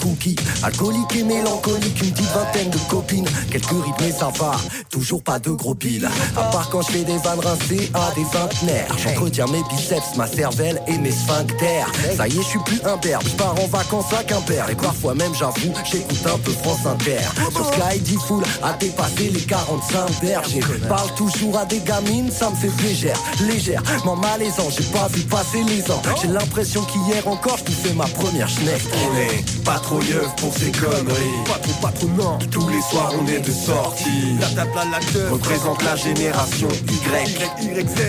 Alcoolique 0.63 1.15
et 1.15 1.23
mélancolique, 1.23 2.03
une 2.03 2.11
petite 2.11 2.31
vingtaine 2.31 2.69
de 2.69 2.77
copines. 2.89 3.27
Quelques 3.49 3.69
rythmes 3.69 4.03
et 4.03 4.11
ça 4.11 4.29
va, 4.37 4.51
toujours 4.89 5.23
pas 5.23 5.39
de 5.39 5.51
gros 5.51 5.73
piles. 5.73 6.09
À 6.35 6.43
part 6.43 6.69
quand 6.69 6.81
je 6.81 6.91
fais 6.91 7.03
des 7.03 7.17
vannes 7.19 7.39
rincées 7.39 7.89
à 7.93 8.13
des 8.15 8.23
vingtenaires. 8.23 8.87
J'entretiens 8.97 9.45
mes 9.47 9.63
biceps, 9.69 10.17
ma 10.17 10.27
cervelle 10.27 10.81
et 10.87 10.97
mes 10.97 11.11
sphincters. 11.11 11.87
Ça 12.17 12.27
y 12.27 12.37
est, 12.37 12.41
je 12.41 12.47
suis 12.47 12.59
plus 12.65 12.81
un 12.83 12.97
berbe, 12.97 13.23
je 13.25 13.35
pars 13.35 13.55
en 13.59 13.67
vacances 13.67 14.13
à 14.13 14.23
Quimper. 14.23 14.69
Et 14.69 14.75
parfois 14.75 15.15
même, 15.15 15.33
j'avoue, 15.33 15.73
j'écoute 15.89 16.25
un 16.25 16.37
peu 16.39 16.51
France 16.51 16.85
Inter. 16.85 17.19
Sur 17.51 17.65
Sky, 17.73 17.99
D-Full 17.99 18.43
a 18.61 18.73
dépassé 18.73 19.29
les 19.29 19.41
45 19.41 20.21
bergers. 20.21 20.59
Parle 20.89 21.13
toujours 21.15 21.57
à 21.57 21.65
des 21.65 21.79
gamines, 21.79 22.29
ça 22.29 22.49
me 22.49 22.55
fait 22.55 22.83
légère, 22.83 23.17
légère. 23.47 23.81
M'en 24.03 24.17
malaisant, 24.17 24.69
j'ai 24.69 24.83
pas 24.85 25.07
vu 25.07 25.21
passer 25.21 25.63
les 25.63 25.89
ans. 25.91 26.01
J'ai 26.21 26.27
l'impression 26.27 26.81
qu'hier 26.83 27.25
encore, 27.25 27.57
je 27.65 27.71
fais 27.71 27.93
ma 27.93 28.05
première 28.05 28.49
schneck. 28.49 28.81
On 28.93 29.63
pas 29.63 29.79
trop 29.79 29.99
yeuf 30.09 30.35
pour 30.37 30.53
ces 30.53 30.71
conneries. 30.71 31.43
Pas 31.45 31.59
trop, 31.59 31.81
pas 31.81 31.91
trop, 31.91 32.07
non. 32.07 32.37
Tous 32.51 32.67
les 32.69 32.81
soirs, 32.81 33.13
on 33.19 33.27
est 33.27 33.39
de 33.39 33.51
sortie. 33.51 34.37
La 34.39 34.47
table 34.47 34.71
à 34.75 34.85
la 34.85 34.99
teuf. 34.99 35.31
Représente 35.31 35.83
la 35.83 35.95
génération 35.95 36.67
Y. 36.67 37.39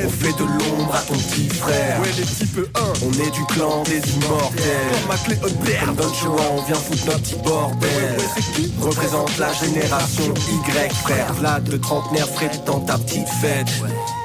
On 0.05 0.11
fait 0.11 0.37
de 0.39 0.45
l'ombre 0.45 0.95
à 0.95 1.01
ton 1.01 1.15
petit 1.15 1.49
frère. 1.49 2.01
Ouais, 2.01 2.13
les 2.17 2.25
types 2.25 2.59
1. 2.75 2.81
On 3.05 3.13
est 3.13 3.31
du 3.31 3.45
clan 3.47 3.83
des 3.85 4.03
immortels. 4.15 4.91
Comme 4.93 5.09
ma 5.09 5.17
clé 5.17 5.37
Comme 5.37 5.95
Don 5.95 6.13
Juan, 6.15 6.47
on 6.53 6.63
vient 6.63 6.75
foutre 6.75 7.07
notre 7.07 7.21
petit 7.21 7.37
bordel. 7.45 8.17
Représente 8.81 9.39
la 9.39 9.53
génération 9.53 10.35
Y, 10.69 10.93
frère. 10.93 11.33
Vlad 11.35 11.65
de 11.65 11.77
trentenaire, 11.77 12.29
frais 12.29 12.51
dans 12.67 12.81
ta 12.81 12.99
petite 12.99 13.29
fête. 13.41 13.69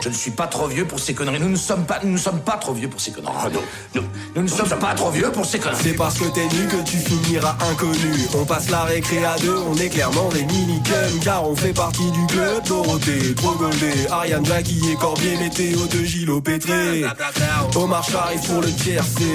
Je 0.05 0.09
ne 0.11 0.13
suis 0.13 0.29
pas 0.29 0.45
trop 0.45 0.67
vieux 0.67 0.85
pour 0.85 0.99
ces 0.99 1.15
conneries. 1.15 1.39
Nous 1.39 1.49
ne 1.49 1.55
sommes 1.55 1.83
pas, 1.83 1.99
nous 2.03 2.11
ne 2.11 2.17
sommes 2.17 2.39
pas 2.41 2.57
trop 2.57 2.73
vieux 2.73 2.87
pour 2.87 3.01
ces 3.01 3.09
conneries. 3.09 3.33
nous, 3.95 4.01
nous, 4.01 4.07
nous 4.35 4.43
ne 4.43 4.47
sommes 4.47 4.77
pas 4.77 4.93
trop 4.93 5.09
vieux 5.09 5.31
pour 5.31 5.47
ces 5.47 5.57
conneries. 5.57 5.81
C'est 5.81 5.93
parce 5.93 6.19
que 6.19 6.25
t'es 6.25 6.45
nu 6.45 6.67
que 6.67 6.87
tu 6.87 6.97
finiras 6.97 7.57
inconnu. 7.71 8.13
On 8.35 8.45
passe 8.45 8.69
la 8.69 8.83
récré 8.83 9.25
à 9.25 9.35
deux, 9.39 9.57
on 9.67 9.75
est 9.77 9.89
clairement 9.89 10.29
des 10.29 10.43
mini 10.43 10.79
car 11.23 11.49
on 11.49 11.55
fait 11.55 11.73
partie 11.73 12.11
du 12.11 12.23
club 12.27 12.63
Dorothée, 12.67 13.33
trop 13.33 13.55
goldé. 13.55 13.93
Ariane 14.11 14.45
Jackie 14.45 14.91
et 14.91 14.95
Corbier, 14.95 15.37
météo 15.37 15.87
de 15.87 16.03
Gilo 16.03 16.39
Pétré. 16.39 17.03
Omar 17.75 18.05
arrive 18.23 18.41
pour 18.41 18.61
le 18.61 18.71
tiercé. 18.71 19.25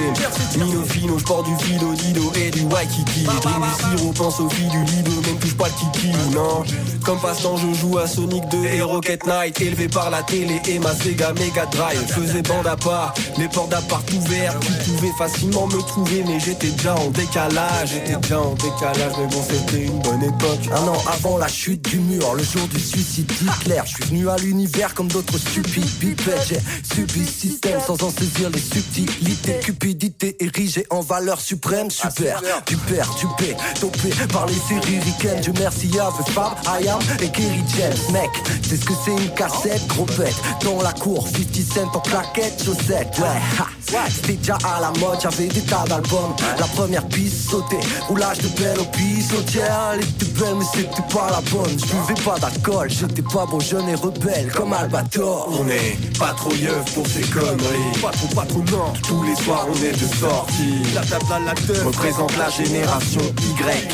Mino 0.57 0.85
Fino, 0.85 1.19
j'porte 1.19 1.47
du 1.47 1.65
philo 1.65 1.95
Dido 1.95 2.33
et 2.37 2.51
du 2.51 2.63
Waikiki. 2.63 3.25
Drink 3.25 3.43
du 3.43 3.99
sirop, 3.99 4.13
pense 4.13 4.39
aux 4.39 4.49
filles 4.49 4.71
du 4.71 4.85
Lido, 4.85 5.11
même 5.27 5.39
touche 5.41 5.57
pas 5.57 5.67
le 5.67 5.73
kiki, 5.73 6.13
non. 6.33 6.63
Comme 7.05 7.19
passe-temps, 7.19 7.57
je 7.57 7.75
joue 7.75 7.99
à 7.99 8.07
Sonic 8.07 8.45
2 8.51 8.65
et 8.67 8.83
Rocket 8.83 9.27
Knight, 9.27 9.61
élevé 9.61 9.89
par 9.89 10.11
la 10.11 10.23
télé 10.23 10.60
et 10.69 10.79
ma 10.79 10.95
Sega 10.95 11.33
Mega 11.35 11.67
Drive. 11.67 12.05
Je 12.09 12.13
faisais 12.15 12.43
bande 12.43 12.67
à 12.67 12.77
part, 12.77 13.15
les 13.39 13.49
portes 13.49 13.71
d'appart 13.71 14.05
ouvertes. 14.13 14.57
Tu 14.61 14.91
pouvais 14.91 15.13
facilement 15.19 15.67
me 15.67 15.81
trouver, 15.83 16.25
mais 16.27 16.41
j'étais 16.41 16.69
déjà 16.69 16.95
en 16.95 17.11
décalage. 17.11 17.91
J'étais 17.91 18.17
déjà 18.17 18.41
en 18.41 18.55
décalage, 18.55 19.13
mais 19.19 19.27
bon, 19.27 19.43
c'était 19.49 19.85
une 19.85 19.99
bonne 20.01 20.23
époque. 20.23 20.61
Un 20.73 20.89
an 20.89 21.03
avant 21.13 21.39
la 21.39 21.49
chute 21.49 21.89
du 21.89 21.99
mur, 21.99 22.35
le 22.35 22.43
jour 22.43 22.67
du 22.69 22.81
suicide 22.81 23.27
d'Hitler, 23.27 23.81
je 23.85 23.91
suis 23.91 24.05
venu 24.05 24.29
à 24.29 24.37
l'univers 24.37 24.95
comme 24.95 25.09
d'autres 25.09 25.39
stupides 25.39 25.99
bipèdes. 26.01 26.41
J'ai 26.49 26.61
subi 26.95 27.27
système 27.27 27.81
sans 27.87 28.03
en 28.03 28.11
saisir 28.11 28.51
les 28.51 28.61
subtilités. 28.61 29.61
Cupidité 29.61 30.37
érigée 30.41 30.87
en 30.91 31.01
valeur 31.01 31.41
suprême, 31.41 31.91
super. 31.91 32.43
Du 32.67 32.77
père, 32.77 33.09
du 33.15 33.27
P, 33.39 33.57
dopé 33.81 34.11
par 34.33 34.47
les 34.47 34.55
séries. 34.55 35.01
Dieu 35.43 35.53
merci 35.59 35.91
à 35.99 36.11
The 36.11 36.29
Fab, 36.31 36.53
I 36.67 36.89
am 36.89 36.99
et 37.21 37.29
Kerry 37.29 37.63
James. 37.77 38.13
Mec, 38.13 38.31
c'est 38.63 38.77
ce 38.77 38.85
que 38.85 38.93
c'est 39.05 39.13
une 39.13 39.31
cassette, 39.35 39.87
gros 39.89 40.07
bête. 40.07 40.35
Dans 40.65 40.83
la 40.83 40.93
cour, 40.93 41.27
50 41.27 41.47
cent 41.75 41.97
en 41.97 42.01
claquette, 42.01 42.63
chaussettes. 42.65 43.19
Ouais, 43.19 43.27
ha. 43.59 43.67
C'était 44.09 44.35
déjà 44.35 44.57
à 44.65 44.81
la 44.81 44.91
mode, 45.01 45.19
j'avais 45.21 45.49
des 45.49 45.63
tas 45.63 45.85
d'albums. 45.89 46.35
La 46.59 46.67
première 46.67 47.07
piste 47.09 47.51
sautée, 47.51 47.81
roulage 48.09 48.39
de 48.39 48.49
belle 48.61 48.79
au 48.79 48.85
pissotière. 48.85 49.95
Elle 49.95 50.03
était 50.03 50.27
belle, 50.27 50.55
mais 50.59 50.65
c'était 50.73 51.03
pas 51.13 51.29
la 51.31 51.41
bonne. 51.51 51.77
Je 51.77 51.87
buvais 51.87 52.23
pas 52.25 52.39
d'alcool, 52.39 52.89
j'étais 52.89 53.23
pas 53.23 53.47
beau, 53.47 53.59
jeune 53.59 53.89
et 53.89 53.95
rebelle 53.95 54.53
comme 54.55 54.73
Albator. 54.73 55.49
On 55.59 55.67
est 55.69 55.99
pas 56.19 56.35
trop 56.37 56.53
yeuf 56.53 56.95
pour 56.95 57.07
ces 57.07 57.23
conneries. 57.23 58.01
Pas 58.01 58.11
trop, 58.11 58.29
pas 58.29 58.47
trop, 58.47 58.63
non. 58.71 58.93
Tous 59.03 59.23
les 59.25 59.35
soirs, 59.37 59.67
on 59.69 59.85
est 59.85 59.93
de 59.93 60.17
sortie. 60.17 60.83
La 60.95 61.01
table 61.03 61.25
à 61.33 61.39
la 61.41 61.55
teuf. 61.55 61.85
Représente 61.85 62.37
la 62.37 62.49
génération 62.51 63.21
Y. 63.21 63.91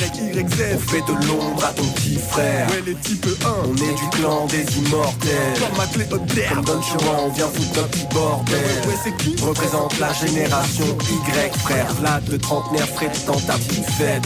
On 0.74 0.78
fait 0.78 1.00
de 1.00 1.26
l'ombre 1.26 1.64
à 1.64 1.72
ton 1.72 1.84
petit 1.84 2.16
frère. 2.16 2.68
Ouais, 2.68 2.82
les 2.84 2.94
types 2.96 3.26
1. 3.44 3.48
On 3.68 3.74
est 3.74 3.94
du 3.94 4.08
clan 4.10 4.46
des 4.46 4.66
immortels. 4.78 5.58
Comme 5.58 5.80
Comme 6.48 6.64
Don 6.64 6.80
Juan, 6.80 7.16
on 7.24 7.28
vient 7.30 7.48
foutre 7.48 7.76
notre 7.76 7.88
petit 7.88 8.06
bordel. 8.14 8.56
Ouais, 8.86 8.94
c'est 9.02 9.16
qui 9.16 9.42
Représente 9.42 9.98
la 9.98 10.12
génération 10.12 10.84
Y, 10.98 11.56
frère. 11.56 11.92
Vlad, 11.94 12.28
le 12.28 12.38
trentenaire, 12.38 12.88
frais 12.88 13.10
dans 13.26 13.40
ta 13.40 13.54
petite 13.54 13.90
fête. 13.90 14.22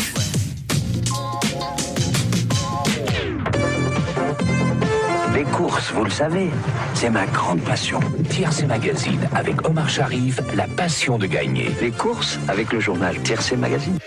Les 5.34 5.44
courses, 5.44 5.92
vous 5.92 6.04
le 6.04 6.10
savez, 6.10 6.50
c'est 6.94 7.10
ma 7.10 7.26
grande 7.26 7.60
passion. 7.62 8.00
Tiercé 8.28 8.66
Magazine 8.66 9.28
avec 9.34 9.66
Omar 9.66 9.88
Sharif, 9.88 10.40
la 10.54 10.66
passion 10.66 11.18
de 11.18 11.26
gagner. 11.26 11.70
Les 11.80 11.90
courses 11.90 12.38
avec 12.48 12.72
le 12.72 12.80
journal 12.80 13.18
Tiercé 13.22 13.56
Magazine. 13.56 13.98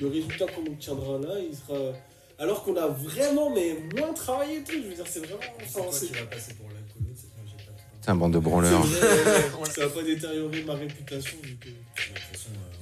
Le 0.00 0.08
résultat 0.08 0.46
qu'on 0.46 0.66
obtiendra 0.66 1.18
là, 1.18 1.34
il 1.40 1.56
sera. 1.56 1.92
Alors 2.38 2.62
qu'on 2.64 2.76
a 2.76 2.86
vraiment 2.88 3.48
mais 3.50 3.76
moins 3.98 4.12
travaillé 4.12 4.58
et 4.58 4.62
tout, 4.62 4.72
je 4.82 4.88
veux 4.88 4.94
dire, 4.94 5.06
c'est 5.08 5.20
vraiment. 5.20 5.40
Enfin, 5.64 5.80
c'est... 5.90 6.06
Tu 6.08 6.12
vas 6.12 6.26
passer 6.26 6.52
pour 6.54 6.68
l'alcoolo, 6.68 7.06
c'est 7.16 7.28
que 7.28 7.36
moi 7.36 7.44
j'ai 7.46 7.56
pas. 7.64 7.72
C'est 8.02 8.10
un 8.10 8.14
bande 8.16 8.34
de 8.34 8.38
branleurs. 8.38 8.84
Ça 9.74 9.86
va 9.86 9.88
pas 9.88 10.02
détériorer 10.02 10.62
ma 10.64 10.74
réputation 10.74 11.38
vu 11.42 11.56
que. 11.56 11.68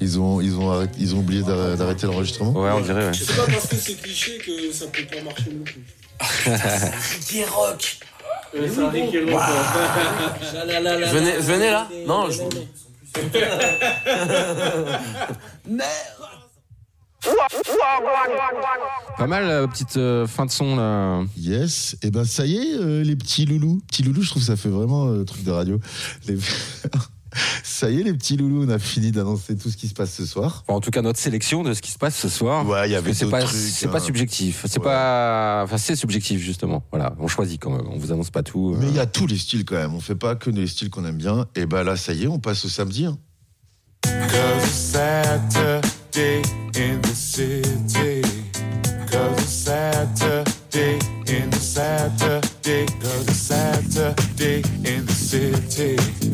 Ils 0.01 0.19
ont, 0.19 0.41
ils 0.41 0.57
ont, 0.57 0.73
arrêté- 0.73 0.97
ils 0.99 1.15
ont 1.15 1.19
oublié 1.19 1.43
d'arr- 1.43 1.77
d'arrêter 1.77 2.07
l'enregistrement 2.09 2.51
Ouais, 2.61 2.71
on 2.73 2.81
dirait, 2.81 3.07
ouais. 3.07 3.13
C'est 3.15 3.37
pas 3.37 3.47
parce 3.47 3.69
que 3.69 3.77
c'est 3.77 3.95
cliché 3.95 4.39
que 4.39 4.73
ça 4.73 4.87
peut 4.89 5.07
pas 5.07 5.23
marcher 5.23 5.51
non 5.53 5.63
plus. 5.65 5.83
Ricky 7.15 7.45
Rock 7.45 7.99
c'est 8.53 8.61
Ricky 8.89 9.19
Venez, 11.41 11.71
là 11.71 11.89
Non, 12.07 12.29
je. 12.31 12.43
Pas 19.17 19.27
mal, 19.27 19.47
la 19.47 19.67
petite 19.69 19.97
euh, 19.97 20.27
fin 20.27 20.45
de 20.47 20.51
son 20.51 20.77
là. 20.77 21.23
Yes, 21.37 21.97
et 22.03 22.11
ben 22.11 22.25
ça 22.25 22.45
y 22.47 22.57
est, 22.57 22.75
euh, 22.75 23.03
les 23.03 23.17
petits 23.17 23.47
loulous. 23.47 23.81
Petits 23.89 24.03
loulous, 24.03 24.23
je 24.23 24.31
trouve 24.31 24.43
que 24.43 24.47
ça 24.47 24.57
fait 24.57 24.69
vraiment 24.69 25.07
euh, 25.09 25.25
truc 25.25 25.45
de 25.45 25.51
radio. 25.51 25.81
Les- 26.27 26.39
Ça 27.65 27.91
y 27.91 27.99
est, 27.99 28.05
les 28.05 28.13
petits 28.13 28.37
loulous, 28.37 28.65
on 28.65 28.69
a 28.69 28.79
fini 28.79 29.11
d'annoncer 29.11 29.57
tout 29.57 29.69
ce 29.69 29.77
qui 29.77 29.89
se 29.89 29.95
passe 29.95 30.13
ce 30.13 30.25
soir. 30.25 30.63
Enfin, 30.69 30.77
en 30.77 30.81
tout 30.81 30.93
cas, 30.93 31.03
notre 31.03 31.19
sélection 31.19 31.65
de 31.65 31.75
ce 31.75 31.83
qui 31.83 31.91
se 31.91 31.99
passe 31.99 32.15
ce 32.17 32.29
soir. 32.29 32.65
Ouais, 32.65 32.89
il 32.89 32.93
y 32.93 32.95
avait 32.95 33.13
c'est 33.13 33.29
pas, 33.29 33.41
trucs, 33.43 33.57
hein. 33.85 33.89
pas 33.89 33.99
subjectif. 33.99 34.65
C'est 34.69 34.79
pas, 34.81 35.63
enfin, 35.65 35.77
c'est 35.77 35.97
subjectif 35.97 36.41
justement. 36.41 36.85
Voilà, 36.93 37.13
on 37.19 37.27
choisit 37.27 37.61
quand 37.61 37.71
même. 37.71 37.89
On 37.91 37.99
vous 37.99 38.13
annonce 38.13 38.31
pas 38.31 38.45
tout. 38.45 38.75
euh. 38.75 38.79
Mais 38.79 38.87
il 38.87 38.95
y 38.95 39.01
a 39.01 39.07
tous 39.07 39.27
les 39.27 39.37
styles 39.37 39.65
quand 39.65 39.75
même. 39.75 39.95
On 39.95 40.01
fait 40.01 40.15
pas 40.15 40.37
que 40.37 40.49
les 40.51 40.69
styles 40.69 40.91
qu'on 40.91 41.05
aime 41.07 41.17
bien. 41.17 41.47
Et 41.57 41.67
bah 41.67 41.83
là, 41.83 41.97
ça 41.97 42.13
y 42.13 42.23
est, 42.23 42.29
on 42.29 42.39
passe 42.39 42.65
au 42.67 42.69
samedi. 42.69 43.07
hein. 43.07 43.19
Saturday 46.15 46.49
in 46.77 47.03
the 47.03 47.09
city. 47.09 48.23
Cause 49.11 49.37
it's 49.43 49.51
Saturday 49.51 51.01
in 51.27 51.51
the 51.51 51.57
Saturday. 51.57 52.87
Cause 53.01 53.27
it's 53.27 53.37
Saturday 53.37 54.63
in 54.85 55.07
the 55.07 55.13
city. 55.13 56.34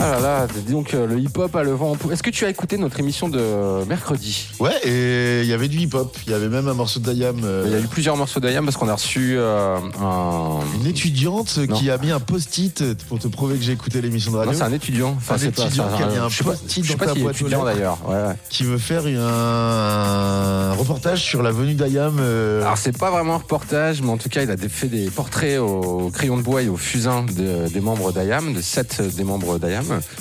Ah 0.00 0.12
là 0.12 0.20
là, 0.20 0.46
dis 0.64 0.72
donc 0.72 0.94
euh, 0.94 1.06
le 1.06 1.18
hip-hop 1.18 1.54
a 1.56 1.62
le 1.64 1.72
vent 1.72 1.90
en 1.92 1.96
poupe. 1.96 2.12
Est-ce 2.12 2.22
que 2.22 2.30
tu 2.30 2.44
as 2.44 2.48
écouté 2.50 2.78
notre 2.78 3.00
émission 3.00 3.28
de 3.28 3.84
mercredi? 3.88 4.46
Ouais, 4.60 4.76
et 4.84 5.40
il 5.42 5.48
y 5.48 5.52
avait 5.52 5.66
du 5.68 5.78
hip-hop. 5.78 6.16
Il 6.26 6.32
y 6.32 6.34
avait 6.34 6.48
même 6.48 6.68
un 6.68 6.74
morceau 6.74 7.00
d'Ayam. 7.00 7.40
euh, 7.42 7.64
Il 7.66 7.72
y 7.72 7.74
a 7.74 7.80
eu 7.80 7.88
plusieurs 7.88 8.16
morceaux 8.16 8.38
d'Ayam 8.38 8.64
parce 8.64 8.76
qu'on 8.76 8.88
a 8.88 8.94
reçu 8.94 9.34
euh, 9.36 9.76
un. 10.00 10.60
Une 10.80 10.86
étudiante 10.86 11.58
qui 11.74 11.90
a 11.90 11.98
mis 11.98 12.10
un 12.12 12.20
post-it 12.20 12.84
pour 13.08 13.18
te 13.18 13.26
prouver 13.28 13.56
que 13.56 13.62
j'ai 13.64 13.72
écouté 13.72 14.00
l'émission 14.00 14.30
de 14.32 14.36
radio. 14.36 14.52
Non, 14.52 14.58
c'est 14.58 14.64
un 14.64 14.72
étudiant. 14.72 15.14
Enfin, 15.16 15.34
un 15.34 15.38
c'est 15.38 15.50
pas- 15.50 15.62
étudiant 15.64 15.88
qui 15.96 16.02
a 16.02 16.06
mis 16.06 16.16
un 16.16 16.28
je 16.28 16.36
sais 16.36 16.44
pas- 16.44 16.50
post-it 16.52 16.84
je 16.84 16.88
sais 16.92 16.94
dans 16.94 16.98
pas 17.04 17.06
ta 17.12 17.14
boîte 17.18 17.34
aux 17.34 17.38
étudiant, 17.38 17.64
lettres, 17.64 17.76
d'ailleurs. 17.76 17.98
Ouais, 18.06 18.14
ouais. 18.28 18.34
Qui 18.50 18.62
veut 18.64 18.78
faire 18.78 19.02
un, 19.06 20.70
un 20.70 20.74
reportage 20.74 21.22
sur 21.22 21.42
la 21.42 21.50
venue 21.50 21.74
d'Ayam. 21.74 22.16
euh, 22.20 22.62
Alors 22.62 22.78
c'est 22.78 22.96
pas 22.96 23.10
vraiment 23.10 23.34
un 23.34 23.38
reportage, 23.38 24.00
mais 24.02 24.10
en 24.10 24.16
tout 24.18 24.28
cas 24.28 24.42
il 24.42 24.50
a 24.50 24.56
fait 24.68 24.88
des 24.88 25.10
portraits 25.10 25.58
au 25.58 26.10
crayon 26.12 26.36
de 26.36 26.42
bois 26.42 26.62
et 26.62 26.68
au 26.68 26.76
fusain 26.76 27.24
de- 27.24 27.68
des 27.68 27.80
membres 27.80 28.12
d'IAM, 28.12 28.52
de 28.54 28.60
sept 28.60 29.02
des 29.16 29.24
membres 29.24 29.58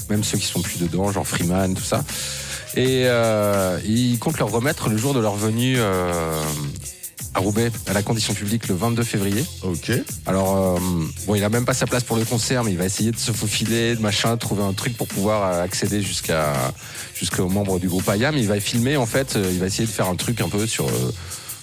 même 0.10 0.24
ceux 0.24 0.38
qui 0.38 0.46
sont 0.46 0.62
plus 0.62 0.80
dedans, 0.80 1.12
genre 1.12 1.28
Freeman, 1.28 1.74
tout 1.74 1.84
ça. 1.84 2.04
Et 2.76 3.04
euh, 3.06 3.80
il 3.86 4.20
compte 4.20 4.38
leur 4.40 4.52
remettre 4.52 4.90
le 4.90 4.98
jour 4.98 5.14
de 5.14 5.20
leur 5.20 5.36
venue 5.36 5.76
euh, 5.78 6.42
à 7.34 7.40
Roubaix, 7.40 7.72
à 7.88 7.94
la 7.94 8.04
condition 8.04 8.34
publique, 8.34 8.68
le 8.68 8.76
22 8.76 9.04
février. 9.04 9.44
Ok. 9.64 9.92
Alors, 10.26 10.58
euh, 10.58 10.80
bon, 11.26 11.36
il 11.36 11.44
a 11.44 11.50
même 11.50 11.66
pas 11.66 11.74
sa 11.74 11.88
place 11.88 12.04
pour 12.04 12.18
le 12.18 12.26
concert, 12.26 12.64
mais 12.64 12.72
il 12.72 12.78
va 12.78 12.86
essayer 12.86 13.12
de 13.12 13.18
se 13.18 13.32
faufiler, 13.32 13.96
de 13.96 14.02
machin, 14.02 14.38
trouver 14.38 14.64
un 14.64 14.74
truc 14.74 14.96
pour 14.96 15.08
pouvoir 15.08 15.62
accéder 15.62 16.02
jusqu'à 16.02 16.54
jusqu'aux 17.16 17.50
membres 17.50 17.80
du 17.80 17.88
groupe 17.88 18.10
IAM. 18.16 18.38
Il 18.38 18.48
va 18.48 18.60
filmer, 18.60 18.98
en 18.98 19.08
fait, 19.08 19.38
il 19.52 19.60
va 19.60 19.66
essayer 19.66 19.86
de 19.86 19.92
faire 19.92 20.08
un 20.08 20.16
truc 20.16 20.42
un 20.42 20.50
peu 20.50 20.68
sur 20.68 20.88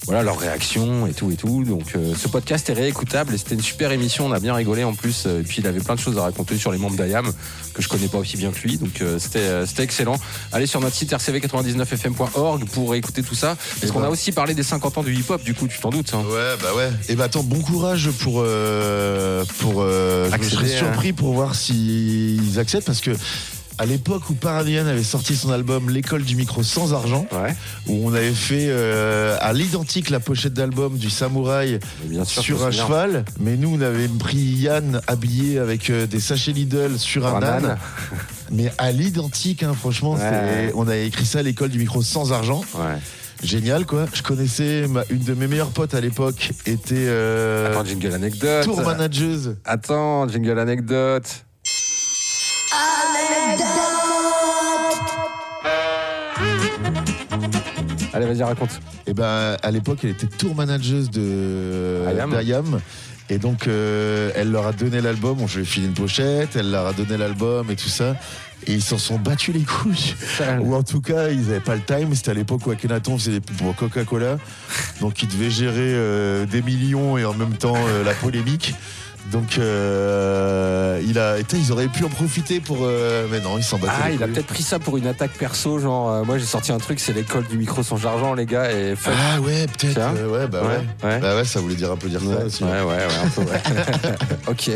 voilà 0.06 0.22
leurs 0.22 0.38
réactions 0.38 1.06
et 1.06 1.14
tout 1.14 1.30
et 1.30 1.36
tout. 1.36 1.64
Donc, 1.64 1.92
euh, 1.96 2.14
ce 2.14 2.28
podcast 2.28 2.68
est 2.70 2.74
réécoutable 2.74 3.32
et 3.34 3.38
c'était 3.38 3.54
une 3.54 3.62
super 3.62 3.90
émission. 3.92 4.26
On 4.26 4.32
a 4.32 4.40
bien 4.40 4.54
rigolé 4.54 4.84
en 4.84 4.94
plus. 4.94 5.24
Euh, 5.26 5.40
Et 5.40 5.42
puis, 5.42 5.56
il 5.60 5.66
avait 5.66 5.80
plein 5.80 5.94
de 5.94 6.00
choses 6.00 6.18
à 6.18 6.22
raconter 6.22 6.56
sur 6.58 6.72
les 6.72 6.78
membres 6.78 6.96
d'IAM 7.02 7.32
que 7.72 7.82
je 7.82 7.88
connais 7.88 8.08
pas 8.08 8.18
aussi 8.18 8.36
bien 8.36 8.50
que 8.50 8.60
lui. 8.60 8.76
Donc, 8.78 9.00
euh, 9.00 9.18
c'était 9.18 9.38
euh, 9.38 9.66
c'était 9.66 9.82
excellent. 9.82 10.16
Allez 10.52 10.66
sur 10.66 10.80
notre 10.80 10.94
site 10.94 11.12
rcv99fm.org 11.12 12.64
pour 12.66 12.94
écouter 12.94 13.22
tout 13.22 13.34
ça. 13.34 13.56
Parce 13.56 13.84
Et 13.90 13.92
qu'on 13.92 14.00
ben. 14.00 14.06
a 14.06 14.10
aussi 14.10 14.32
parlé 14.32 14.54
des 14.54 14.62
50 14.62 14.98
ans 14.98 15.02
du 15.02 15.14
hip-hop, 15.14 15.42
du 15.42 15.54
coup, 15.54 15.66
tu 15.68 15.78
t'en 15.80 15.90
doutes. 15.90 16.12
hein. 16.14 16.22
Ouais, 16.28 16.54
bah 16.62 16.74
ouais. 16.76 16.90
Et 17.08 17.16
bah 17.16 17.24
attends, 17.24 17.42
bon 17.42 17.60
courage 17.60 18.10
pour. 18.20 18.42
euh, 18.44 19.44
pour 19.58 19.76
euh, 19.82 20.30
je 20.40 20.48
serais 20.48 20.74
à- 20.74 20.78
surpris 20.78 21.12
pour 21.12 21.32
voir 21.34 21.54
s'ils 21.54 22.58
acceptent 22.58 22.86
parce 22.86 23.00
que. 23.00 23.10
À 23.76 23.86
l'époque 23.86 24.30
où 24.30 24.34
Paradian 24.34 24.86
avait 24.86 25.02
sorti 25.02 25.34
son 25.34 25.50
album 25.50 25.90
L'école 25.90 26.22
du 26.22 26.36
micro 26.36 26.62
sans 26.62 26.94
argent, 26.94 27.26
où 27.88 28.08
on 28.08 28.14
avait 28.14 28.32
fait 28.32 28.68
euh, 28.68 29.36
à 29.40 29.52
l'identique 29.52 30.10
la 30.10 30.20
pochette 30.20 30.54
d'album 30.54 30.96
du 30.96 31.10
samouraï 31.10 31.80
sur 32.24 32.64
un 32.64 32.70
cheval, 32.70 33.24
mais 33.40 33.56
nous 33.56 33.74
on 33.76 33.80
avait 33.80 34.06
pris 34.06 34.36
Yann 34.38 35.00
habillé 35.08 35.58
avec 35.58 35.90
euh, 35.90 36.06
des 36.06 36.20
sachets 36.20 36.52
Lidl 36.52 36.98
sur 36.98 37.26
un 37.26 37.34
Un 37.34 37.42
âne. 37.42 37.64
âne. 37.66 37.78
Mais 38.52 38.70
à 38.78 38.92
l'identique, 38.92 39.62
hein, 39.64 39.72
franchement, 39.76 40.12
Ouais. 40.14 40.70
on 40.76 40.86
avait 40.86 41.06
écrit 41.08 41.24
ça 41.24 41.38
à 41.38 41.42
l'école 41.42 41.70
du 41.70 41.78
micro 41.78 42.02
sans 42.02 42.32
argent. 42.32 42.60
Génial 43.42 43.84
quoi. 43.86 44.06
Je 44.14 44.22
connaissais 44.22 44.86
ma- 44.86 45.02
une 45.10 45.18
de 45.24 45.34
mes 45.34 45.48
meilleures 45.48 45.70
potes 45.70 45.94
à 45.94 46.00
l'époque 46.00 46.50
était 46.66 46.94
euh, 46.94 47.70
Attends, 47.72 47.84
jingle 47.84 48.12
anecdote. 48.14 48.64
tour 48.64 48.80
manageuse. 48.82 49.56
Attends, 49.64 50.28
jingle 50.28 50.58
anecdote. 50.58 51.43
Allez, 58.12 58.26
vas-y, 58.26 58.42
raconte. 58.44 58.80
Et 59.06 59.12
ben 59.12 59.56
à 59.60 59.70
l'époque, 59.72 59.98
elle 60.04 60.10
était 60.10 60.28
tour 60.28 60.54
manageuse 60.54 61.10
de 61.10 62.04
Ayam. 62.06 62.30
d'Ayam. 62.30 62.80
Et 63.30 63.38
donc, 63.38 63.66
euh, 63.66 64.30
elle 64.36 64.52
leur 64.52 64.66
a 64.66 64.72
donné 64.72 65.00
l'album. 65.00 65.38
Bon, 65.38 65.46
je 65.46 65.56
lui 65.56 65.62
ai 65.62 65.66
filé 65.66 65.86
une 65.86 65.94
pochette. 65.94 66.56
Elle 66.56 66.70
leur 66.70 66.86
a 66.86 66.92
donné 66.92 67.16
l'album 67.16 67.70
et 67.70 67.76
tout 67.76 67.88
ça. 67.88 68.16
Et 68.66 68.74
ils 68.74 68.82
s'en 68.82 68.98
sont 68.98 69.18
battus 69.18 69.54
les 69.54 69.62
couilles. 69.62 70.14
Ou 70.60 70.74
en 70.74 70.82
tout 70.82 71.00
cas, 71.00 71.30
ils 71.30 71.40
n'avaient 71.42 71.60
pas 71.60 71.74
le 71.74 71.82
time. 71.82 72.14
C'était 72.14 72.30
à 72.30 72.34
l'époque 72.34 72.66
où 72.66 72.70
Akhenaton 72.70 73.18
faisait 73.18 73.32
des 73.32 73.40
pubs 73.40 73.56
pour 73.56 73.74
Coca-Cola. 73.74 74.38
Donc, 75.00 75.22
ils 75.22 75.28
devaient 75.28 75.50
gérer 75.50 75.74
euh, 75.94 76.46
des 76.46 76.62
millions 76.62 77.18
et 77.18 77.24
en 77.24 77.34
même 77.34 77.54
temps 77.54 77.76
euh, 77.76 78.04
la 78.04 78.14
polémique. 78.14 78.74
Donc, 79.32 79.58
euh, 79.58 81.00
il 81.06 81.18
a, 81.18 81.36
ils 81.40 81.72
auraient 81.72 81.88
pu 81.88 82.04
en 82.04 82.08
profiter 82.08 82.60
pour. 82.60 82.78
euh, 82.82 83.26
mais 83.30 83.40
non, 83.40 83.56
ils 83.58 83.64
s'en 83.64 83.78
battaient 83.78 83.92
Ah, 84.04 84.10
il 84.10 84.22
a 84.22 84.26
peut-être 84.28 84.46
pris 84.46 84.62
ça 84.62 84.78
pour 84.78 84.96
une 84.96 85.06
attaque 85.06 85.32
perso, 85.32 85.78
genre, 85.78 86.10
euh, 86.10 86.24
moi 86.24 86.38
j'ai 86.38 86.44
sorti 86.44 86.72
un 86.72 86.78
truc, 86.78 87.00
c'est 87.00 87.12
l'école 87.12 87.46
du 87.46 87.56
micro 87.56 87.82
sans 87.82 88.04
argent, 88.06 88.34
les 88.34 88.46
gars, 88.46 88.70
et 88.70 88.94
fuck. 88.96 89.14
Ah 89.16 89.40
ouais, 89.40 89.66
peut-être. 89.66 89.94
Tiens. 89.94 90.14
euh, 90.16 90.28
ouais, 90.28 90.46
bah 90.46 90.62
ouais. 90.62 91.18
Bah 91.20 91.36
ouais, 91.36 91.44
ça 91.44 91.60
voulait 91.60 91.74
dire 91.74 91.90
un 91.90 91.96
peu 91.96 92.08
dire 92.08 92.20
ça 92.20 92.26
Ouais, 92.26 92.44
aussi. 92.44 92.64
ouais, 92.64 92.70
ouais, 92.70 92.86
ouais, 92.86 93.24
un 93.24 93.28
peu, 93.28 93.40
ouais. 93.42 93.62
ok. 94.48 94.70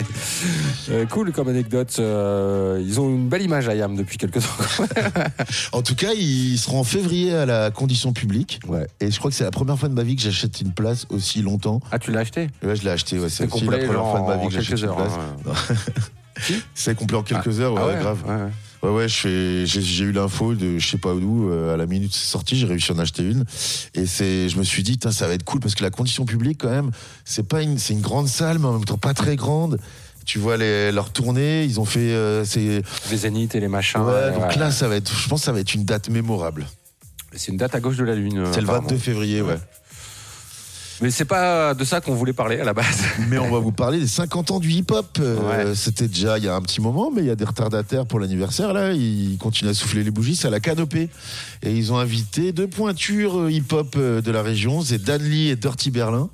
Cool 1.11 1.33
comme 1.33 1.49
anecdote. 1.49 1.95
ils 1.99 3.01
ont 3.01 3.09
une 3.09 3.29
belle 3.29 3.43
image 3.43 3.69
à 3.69 3.75
Yam 3.75 3.97
depuis 3.97 4.17
quelques 4.19 4.41
temps. 4.41 4.85
En 5.73 5.83
tout 5.83 5.95
cas, 5.95 6.13
ils 6.17 6.59
seront 6.59 6.81
en 6.81 6.85
février 6.85 7.35
à 7.35 7.47
la 7.47 7.71
condition 7.71 8.13
publique. 8.13 8.61
Ouais. 8.67 8.87
Et 9.01 9.11
je 9.11 9.19
crois 9.19 9.31
que 9.31 9.37
c'est 9.37 9.45
la 9.45 9.51
première 9.51 9.79
fois 9.79 9.89
de 9.89 9.95
ma 9.95 10.03
vie 10.03 10.17
que 10.17 10.23
j'achète 10.23 10.61
une 10.61 10.73
place 10.73 11.07
aussi 11.11 11.43
longtemps. 11.43 11.81
Ah, 11.93 11.99
tu 11.99 12.11
l'as 12.13 12.21
acheté? 12.21 12.49
Ouais, 12.63 12.75
je 12.77 12.83
l'ai 12.85 12.91
acheté. 12.91 13.19
Ouais, 13.19 13.29
c'est 13.29 13.45
aussi 13.45 13.65
complet, 13.65 13.79
la 13.81 13.85
première 13.87 14.03
genre, 14.03 14.11
fois 14.11 14.21
de 14.21 14.27
ma 14.27 14.37
vie 14.37 14.38
que 14.47 14.53
j'achète 14.55 14.77
quelques 14.77 14.85
heures, 14.85 14.99
hein, 14.99 15.53
c'est 16.75 16.95
complet 16.95 17.17
en 17.17 17.23
quelques 17.23 17.59
Ah. 17.59 17.63
heures, 17.63 17.75
ouais, 17.75 17.81
Ah 17.83 17.87
ouais, 17.89 17.99
grave. 18.01 18.19
ouais, 18.83 18.91
ouais. 18.91 19.09
J'ai, 19.09 20.05
eu 20.05 20.13
l'info 20.13 20.55
de 20.55 20.79
je 20.79 20.89
sais 20.89 20.99
pas 20.99 21.13
où, 21.15 21.51
euh, 21.51 21.75
à 21.75 21.77
la 21.77 21.87
minute 21.87 22.15
c'est 22.15 22.27
sorti, 22.31 22.57
j'ai 22.57 22.67
réussi 22.67 22.93
à 22.93 22.95
en 22.95 22.99
acheter 23.01 23.23
une. 23.25 23.45
Et 23.95 24.07
c'est, 24.07 24.49
je 24.49 24.57
me 24.59 24.63
suis 24.63 24.83
dit, 24.83 24.99
ça 25.11 25.27
va 25.27 25.35
être 25.35 25.43
cool 25.45 25.61
parce 25.61 25.75
que 25.75 25.83
la 25.83 25.91
condition 25.91 26.25
publique, 26.25 26.59
quand 26.61 26.71
même, 26.71 26.91
c'est 27.25 27.47
pas 27.47 27.63
une, 27.63 27.79
c'est 27.79 27.93
une 27.95 28.01
grande 28.03 28.29
salle, 28.29 28.59
mais 28.59 28.67
en 28.67 28.73
même 28.75 28.85
temps 28.85 28.99
pas 28.99 29.15
très 29.15 29.37
grande. 29.37 29.79
Tu 30.25 30.39
vois 30.39 30.59
les, 30.59 30.93
leur 30.93 31.11
tournée, 31.11 31.65
ils 31.65 31.81
ont 31.81 31.87
fait, 31.87 32.13
euh, 32.13 32.45
Les 33.11 33.17
zéniths 33.17 33.55
et 33.55 33.61
les 33.61 33.69
machins. 33.69 34.01
ouais, 34.03 34.33
donc 34.33 34.43
ouais. 34.51 34.57
là, 34.59 34.71
ça 34.71 34.87
va 34.87 34.97
être, 34.97 35.11
je 35.13 35.27
pense 35.29 35.41
que 35.41 35.47
ça 35.47 35.53
va 35.53 35.61
être 35.61 35.73
une 35.75 35.85
date 35.87 36.11
mémorable. 36.11 36.67
C'est 37.33 37.51
une 37.51 37.57
date 37.59 37.75
à 37.75 37.81
gauche 37.81 37.97
de 37.97 38.05
la 38.05 38.15
Lune. 38.15 38.45
C'est 38.53 38.61
le 38.61 38.65
apparemment. 38.67 38.89
22 38.89 38.97
février, 39.01 39.43
ouais. 39.43 39.57
Mais 41.01 41.13
c'est 41.13 41.25
pas 41.25 41.75
de 41.75 41.85
ça 41.85 42.01
qu'on 42.01 42.15
voulait 42.15 42.33
parler 42.33 42.59
à 42.59 42.65
la 42.65 42.73
base. 42.75 43.03
Mais 43.29 43.39
on 43.39 43.51
va 43.51 43.61
vous 43.61 43.71
parler 43.71 44.01
des 44.01 44.09
50 44.09 44.51
ans 44.51 44.59
du 44.59 44.71
hip-hop. 44.71 45.19
Euh, 45.21 45.73
C'était 45.77 46.09
déjà 46.09 46.39
il 46.39 46.45
y 46.45 46.49
a 46.49 46.55
un 46.57 46.61
petit 46.61 46.81
moment, 46.81 47.11
mais 47.15 47.23
il 47.23 47.27
y 47.29 47.31
a 47.31 47.37
des 47.37 47.45
retardataires 47.45 48.05
pour 48.05 48.19
l'anniversaire. 48.19 48.73
Là, 48.73 48.93
ils 48.93 49.37
continuent 49.39 49.71
à 49.71 49.75
souffler 49.75 50.03
les 50.03 50.11
bougies, 50.11 50.35
c'est 50.35 50.49
à 50.49 50.51
la 50.51 50.59
canopée. 50.61 51.09
Et 51.63 51.73
ils 51.73 51.93
ont 51.93 51.99
invité 51.99 52.51
deux 52.53 52.67
pointures 52.67 53.39
euh, 53.43 53.51
hip-hop 53.53 53.95
euh, 53.97 54.21
de 54.21 54.31
la 54.33 54.43
région, 54.43 54.83
c'est 54.83 54.99
Dan 55.03 55.23
Lee 55.23 55.51
et 55.51 55.57
Dirty 55.57 55.91
Berlin. 55.93 56.29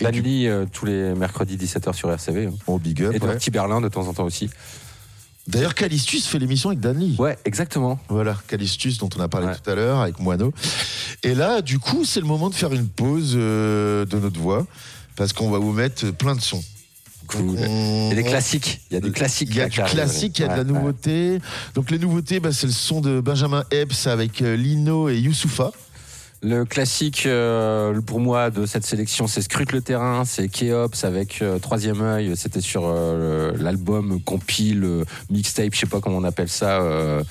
Dan 0.00 0.14
Lee, 0.14 0.46
euh, 0.46 0.66
tous 0.70 0.84
les 0.84 1.14
mercredis 1.14 1.56
17h 1.56 1.94
sur 1.94 2.10
RCV. 2.10 2.46
hein. 2.46 2.52
Bon, 2.66 2.76
big 2.76 3.02
up. 3.02 3.14
Et 3.14 3.18
ouais. 3.18 3.30
Dirty 3.30 3.50
Berlin 3.50 3.80
de 3.80 3.88
temps 3.88 4.06
en 4.06 4.12
temps 4.12 4.24
aussi. 4.24 4.50
D'ailleurs, 5.46 5.74
Calistus 5.74 6.26
fait 6.26 6.38
l'émission 6.38 6.70
avec 6.70 6.80
Dan 6.80 6.98
Lee. 6.98 7.14
Ouais, 7.18 7.38
exactement. 7.44 8.00
Voilà, 8.08 8.36
Calistus 8.48 8.98
dont 8.98 9.08
on 9.16 9.20
a 9.20 9.28
parlé 9.28 9.48
tout 9.54 9.70
à 9.70 9.74
l'heure 9.74 10.00
avec 10.00 10.18
Moineau. 10.18 10.52
Et 11.22 11.34
là, 11.34 11.62
du 11.62 11.78
coup, 11.78 12.04
c'est 12.04 12.20
le 12.20 12.26
moment 12.26 12.50
de 12.50 12.54
faire 12.54 12.72
une 12.72 12.88
pause 12.88 13.34
euh, 13.36 14.04
de 14.06 14.18
notre 14.18 14.40
voix 14.40 14.66
parce 15.14 15.32
qu'on 15.32 15.50
va 15.50 15.58
vous 15.58 15.72
mettre 15.72 16.10
plein 16.10 16.34
de 16.34 16.40
sons. 16.40 16.62
Cool. 17.28 17.56
Il 17.58 18.08
y 18.08 18.12
a 18.12 18.14
des 18.14 18.22
classiques. 18.22 18.80
Il 18.90 18.94
y 18.94 18.96
a 18.96 19.00
des 19.00 19.10
classiques. 19.10 19.48
Il 19.50 19.56
y 19.56 19.60
a 19.60 19.68
du 19.68 19.80
classique, 19.82 20.38
il 20.38 20.42
y 20.42 20.44
a 20.44 20.48
de 20.48 20.56
la 20.58 20.64
nouveauté. 20.64 21.40
Donc 21.74 21.90
les 21.90 21.98
nouveautés, 21.98 22.40
bah, 22.40 22.52
c'est 22.52 22.66
le 22.66 22.72
son 22.72 23.00
de 23.00 23.20
Benjamin 23.20 23.64
Epps 23.70 24.06
avec 24.06 24.42
euh, 24.42 24.56
Lino 24.56 25.08
et 25.08 25.18
Youssoufa. 25.18 25.72
Le 26.48 26.64
classique 26.64 27.24
euh, 27.26 28.00
pour 28.02 28.20
moi 28.20 28.50
de 28.50 28.66
cette 28.66 28.86
sélection, 28.86 29.26
c'est 29.26 29.42
Scrute 29.42 29.72
le 29.72 29.80
terrain, 29.80 30.24
c'est 30.24 30.46
Keops 30.46 31.02
avec 31.02 31.42
euh, 31.42 31.58
Troisième 31.58 32.00
œil. 32.00 32.36
C'était 32.36 32.60
sur 32.60 32.82
euh, 32.84 33.50
l'album 33.58 34.20
compile, 34.20 35.02
mixtape, 35.28 35.74
je 35.74 35.80
sais 35.80 35.86
pas 35.86 35.98
comment 36.00 36.18
on 36.18 36.22
appelle 36.22 36.48
ça, 36.48 36.80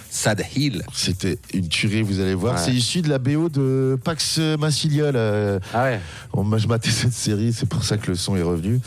Sad 0.10 0.44
Hill. 0.54 0.84
C'était 0.94 1.38
une 1.54 1.70
tuerie, 1.70 2.02
vous 2.02 2.20
allez 2.20 2.34
voir. 2.34 2.56
Ouais. 2.56 2.62
C'est 2.62 2.74
issu 2.74 3.02
de 3.04 3.08
la 3.08 3.18
BO 3.18 3.48
de 3.48 3.98
Pax 4.04 4.38
Massilia. 4.60 5.14
là. 5.14 5.60
Ah 5.74 5.84
ouais. 5.86 6.02
On 6.34 6.44
m'a 6.44 6.58
je 6.58 6.68
maté 6.68 6.90
cette 6.90 7.14
série, 7.14 7.54
c'est 7.54 7.70
pour 7.70 7.86
ça 7.86 7.96
que 7.96 8.12
le 8.12 8.18
son 8.18 8.36
est 8.36 8.42
revenu. 8.42 8.82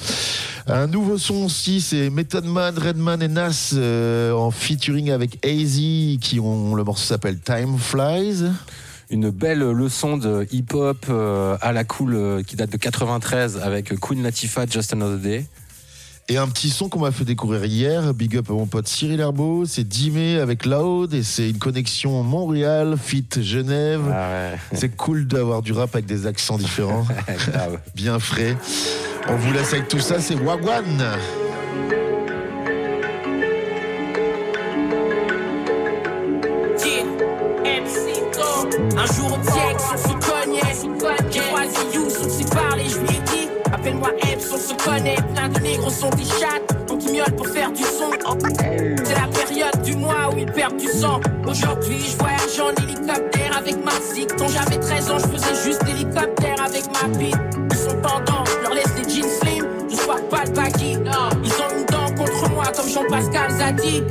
Un 0.67 0.89
nouveau 0.89 1.17
son 1.17 1.47
aussi, 1.47 1.81
c'est 1.81 2.11
Method 2.11 2.45
Man, 2.45 2.77
Redman 2.77 3.23
et 3.23 3.29
Nas 3.29 3.73
en 4.35 4.51
featuring 4.51 5.11
avec 5.11 5.43
AZ 5.43 5.79
qui 6.21 6.39
ont 6.39 6.75
le 6.75 6.85
morceau 6.85 7.07
s'appelle 7.07 7.39
Time 7.39 7.79
Flies. 7.79 8.45
Une 9.11 9.31
belle 9.31 9.61
leçon 9.61 10.19
de 10.19 10.47
hip-hop 10.53 11.07
euh, 11.09 11.57
à 11.63 11.73
la 11.73 11.85
cool 11.85 12.15
euh, 12.15 12.43
qui 12.43 12.57
date 12.57 12.71
de 12.71 12.77
93 12.77 13.57
avec 13.59 13.99
Queen 14.01 14.23
Latifah, 14.23 14.67
Just 14.67 14.93
Another 14.93 15.19
Day. 15.19 15.47
Et 16.31 16.37
un 16.37 16.47
petit 16.47 16.69
son 16.69 16.91
qu'on 16.91 17.01
m'a 17.01 17.11
fait 17.11 17.25
découvrir 17.25 17.65
hier, 17.65 18.13
big 18.13 18.37
up 18.37 18.51
à 18.51 18.53
mon 18.53 18.67
pote 18.67 18.87
Cyril 18.87 19.19
Herbeau, 19.19 19.65
c'est 19.65 19.89
Dimé 19.89 20.39
avec 20.39 20.67
Loud 20.67 21.15
et 21.15 21.23
c'est 21.23 21.49
une 21.49 21.59
connexion 21.59 22.23
Montréal, 22.23 22.97
fit 23.03 23.27
Genève. 23.41 24.03
Ah 24.13 24.51
C'est 24.75 24.95
cool 24.95 25.27
d'avoir 25.27 25.63
du 25.63 25.73
rap 25.73 25.95
avec 25.95 26.05
des 26.05 26.27
accents 26.27 26.59
différents, 26.59 27.07
bien 27.95 28.19
frais. 28.19 28.59
On 29.27 29.37
vous 29.37 29.55
laisse 29.55 29.73
avec 29.73 29.89
tout 29.89 30.01
ça, 30.01 30.21
c'est 30.21 30.35
Wagwan. 30.35 31.03
Un 38.99 39.07
jour 39.15 39.33
au 39.33 39.37
Tiex, 39.37 39.85
on 39.95 39.97
se 39.97 40.15
connaît. 40.27 40.61
J'ai 41.31 41.41
croisé 41.41 41.77
You, 41.95 42.07
on 42.07 42.29
s'est 42.29 42.55
parlé, 42.55 42.85
je 42.89 42.99
lui 42.99 43.17
ai 43.17 43.21
dit. 43.21 43.49
Appelle-moi 43.73 44.11
Epps, 44.23 44.53
on 44.53 44.59
se 44.59 44.75
connaît. 44.75 45.17
Plein 45.35 45.49
de 45.49 45.61
négros 45.61 45.91
sont 45.91 46.11
des 46.11 46.25
chattes, 46.25 46.87
donc 46.89 47.05
ils 47.05 47.13
miaulent 47.13 47.37
pour 47.37 47.47
faire 47.47 47.71
du 47.71 47.83
son. 47.83 48.11
C'est 49.05 49.15
la 49.15 49.29
période 49.29 49.83
du 49.85 49.95
mois 49.95 50.31
où 50.33 50.39
ils 50.39 50.51
perdent 50.51 50.79
du 50.79 50.89
sang. 50.89 51.21
Aujourd'hui, 51.47 52.01
je 52.01 52.17
voyage 52.17 52.61
en 52.61 52.83
hélicoptère 52.83 53.57
avec 53.57 53.85
ma 53.85 53.93
zig. 54.13 54.29
Quand 54.37 54.49
j'avais 54.49 54.81
13 54.81 55.11
ans, 55.11 55.19
je 55.19 55.27
faisais 55.27 55.65
juste 55.65 55.83
hélicoptère 55.89 56.61
avec 56.61 56.85
ma 56.93 57.09
bite. 57.17 57.37
Ils 57.71 57.77
sont 57.77 57.97
tendants, 58.03 58.45
je 58.47 58.63
leur 58.63 58.75
laisse 58.75 58.95
des 58.95 59.09
jeans 59.09 59.31
slim. 59.41 59.65
Je 59.89 59.95
sois 59.97 60.21
pas 60.29 60.45
le 60.45 60.51
baggy. 60.51 60.93
Ils 60.93 61.53
ont 61.53 61.79
une 61.79 61.87
dent 61.87 62.15
contre 62.17 62.51
moi 62.51 62.65
comme 62.77 62.89
Jean-Pascal 62.89 63.51
Zadi. 63.53 64.03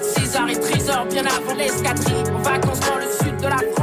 César 0.00 0.48
et 0.48 0.60
Trésor 0.60 1.06
bien 1.10 1.24
avant 1.26 1.54
l'escadrille. 1.56 2.24
En 2.32 2.42
vacances 2.42 2.80
dans 2.80 2.96
le 2.98 3.10
sud 3.20 3.36
de 3.38 3.48
la 3.48 3.58
France, 3.74 3.81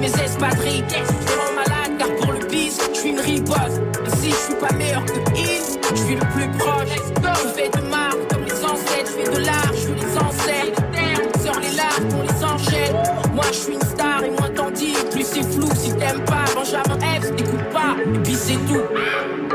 mes 0.00 0.08
espadrilles. 0.08 0.84
Je 0.90 1.32
me 1.32 1.38
rends 1.38 1.54
malade 1.54 1.98
car 1.98 2.08
pour 2.16 2.32
le 2.32 2.46
bis, 2.46 2.78
je 2.92 2.98
suis 2.98 3.10
une 3.10 3.20
riposte. 3.20 3.80
Et 4.06 4.16
si 4.16 4.30
je 4.30 4.34
suis 4.34 4.54
pas 4.54 4.72
meilleur 4.74 5.04
que 5.04 5.18
il, 5.36 5.62
je 5.90 6.02
suis 6.02 6.14
le 6.14 6.26
plus 6.34 6.48
proche. 6.58 6.88
Je 7.24 7.48
fais 7.48 7.68
de 7.68 7.88
marque 7.88 8.28
comme 8.30 8.44
les 8.44 8.64
ancêtres, 8.64 9.10
je 9.16 9.24
fais 9.24 9.40
de 9.40 9.44
l'art, 9.44 9.72
je 9.72 9.86
fais 9.88 9.94
les 9.94 10.18
ancêtres. 10.18 10.82
Sors 11.44 11.60
les 11.60 11.76
larmes, 11.76 12.08
on 12.18 12.22
les 12.22 12.44
enchaîne. 12.44 12.96
Moi 13.34 13.44
je 13.48 13.58
suis 13.58 13.74
une 13.74 13.82
star 13.82 14.24
et 14.24 14.30
moins 14.30 14.50
t'en 14.50 14.70
dis, 14.70 14.94
plus 15.10 15.24
c'est 15.24 15.42
flou. 15.42 15.68
Si 15.76 15.92
t'aimes 15.92 16.24
pas, 16.24 16.44
Benjamin 16.54 16.98
F, 17.20 17.36
t'écoutes 17.36 17.70
pas, 17.72 17.96
et 18.02 18.18
puis 18.20 18.34
c'est 18.34 18.54
tout. 18.66 19.53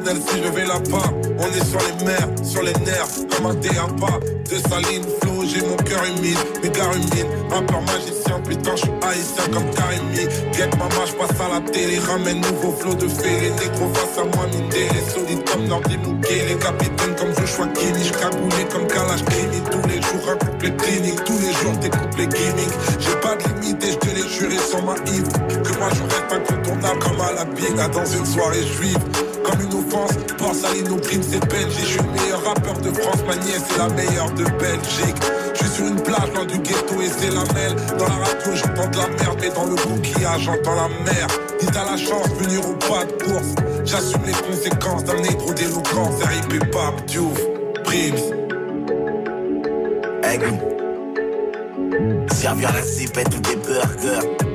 Si 0.00 0.42
je 0.42 0.48
vais 0.48 0.64
là-bas, 0.64 1.10
on 1.38 1.46
est 1.46 1.64
sur 1.64 1.80
les 1.80 2.04
mers, 2.04 2.28
sur 2.42 2.62
les 2.62 2.72
nerfs, 2.84 3.08
comme 3.36 3.46
un 3.46 3.54
DAPA. 3.54 4.20
De 4.48 4.58
saline, 4.68 5.04
flow, 5.20 5.44
j'ai 5.46 5.62
mon 5.62 5.76
cœur 5.76 6.04
humide, 6.04 6.38
mes 6.62 6.68
gars 6.68 6.92
humides. 6.94 7.26
Rappeur 7.50 7.80
magicien, 7.82 8.40
putain, 8.40 8.76
je 8.76 8.82
suis 8.82 8.92
haïtien 9.02 9.44
comme 9.52 9.68
Karimi. 9.70 10.28
Get 10.52 10.70
maman, 10.76 11.06
je 11.06 11.14
passe 11.14 11.40
à 11.40 11.48
la 11.54 11.60
télé, 11.70 11.98
ramène 11.98 12.40
nouveau 12.40 12.72
flow 12.72 12.94
de 12.94 13.08
fée. 13.08 13.40
Les 13.40 13.50
négros 13.50 13.92
face 13.94 14.18
à 14.18 14.24
moi, 14.24 14.46
mine 14.52 14.68
les 14.70 15.10
solides 15.10 15.44
comme 15.50 15.64
Nordi 15.64 15.96
Mouquet. 15.98 16.44
Les 16.48 16.56
capitaines 16.56 17.14
comme 17.16 17.34
Joshua 17.38 17.66
Kini, 17.68 18.04
je 18.04 18.12
comme 18.12 18.86
Kalash 18.86 19.24
Krimi. 19.24 19.60
Tous 19.70 19.88
les 19.88 20.02
jours, 20.02 20.28
un 20.28 20.36
couple 20.36 20.70
clinique, 20.76 21.24
tous 21.24 21.38
les 21.38 21.52
jours, 21.52 21.76
découpe 21.80 22.16
les 22.18 22.26
gimmicks. 22.26 22.76
J'ai 22.98 23.16
pas 23.20 23.36
de 23.36 23.60
limite 23.60 23.84
et 23.84 23.92
je 23.92 23.96
te 23.96 24.06
l'ai 24.06 24.28
juré 24.28 24.56
sur 24.58 24.82
ma 24.84 24.94
hip. 25.06 25.28
Que 25.48 25.78
moi, 25.78 25.88
je 25.96 26.02
reste 26.02 26.32
incontournable 26.32 26.98
comme 26.98 27.20
à 27.20 27.32
la 27.32 27.44
biga 27.44 27.88
dans 27.88 28.04
une 28.04 28.26
soirée 28.26 28.66
juive. 28.66 28.98
Comme 29.44 29.60
une 29.60 29.74
offense, 29.86 30.12
Borsaline 30.38 30.90
au 30.92 30.96
prime, 30.96 31.22
c'est 31.22 31.44
Belgique. 31.48 31.80
Je 31.80 31.86
suis 31.86 31.98
le 31.98 32.20
meilleur 32.20 32.44
rappeur 32.44 32.78
de 32.78 32.90
France, 32.90 33.22
ma 33.26 33.36
nièce 33.36 33.64
est 33.74 33.78
la 33.78 33.88
meilleure 33.88 34.30
de 34.32 34.44
Belgique. 34.44 35.22
Je 35.54 35.64
suis 35.64 35.74
sur 35.74 35.86
une 35.86 36.02
plage 36.02 36.32
loin 36.34 36.44
du 36.44 36.58
ghetto 36.58 37.00
et 37.00 37.08
c'est 37.08 37.30
la 37.30 37.44
mêle. 37.54 37.76
Dans 37.98 38.06
la 38.06 38.24
radio, 38.24 38.52
j'entends 38.54 38.88
de 38.88 38.96
la 38.96 39.08
merde, 39.08 39.38
mais 39.40 39.50
dans 39.50 39.64
le 39.66 39.74
bouquillage, 39.74 40.42
j'entends 40.42 40.74
la 40.74 40.88
mer. 40.88 41.26
Si 41.60 41.66
t'as 41.66 41.84
la 41.84 41.96
chance 41.96 42.28
venir 42.40 42.60
au 42.68 42.74
pas 42.74 43.04
de 43.04 43.12
course, 43.22 43.54
j'assume 43.84 44.22
les 44.26 44.32
conséquences 44.32 45.04
d'un 45.04 45.20
négro 45.20 45.52
d'éloquence. 45.52 46.22
RIP 46.22 46.70
Pape, 46.70 47.06
Diouf, 47.06 47.38
Prims. 47.84 48.42
Servir 52.32 52.72
la 52.72 52.82
zipette 52.82 53.34
ou 53.36 53.40
des 53.40 53.56
burgers. 53.56 54.51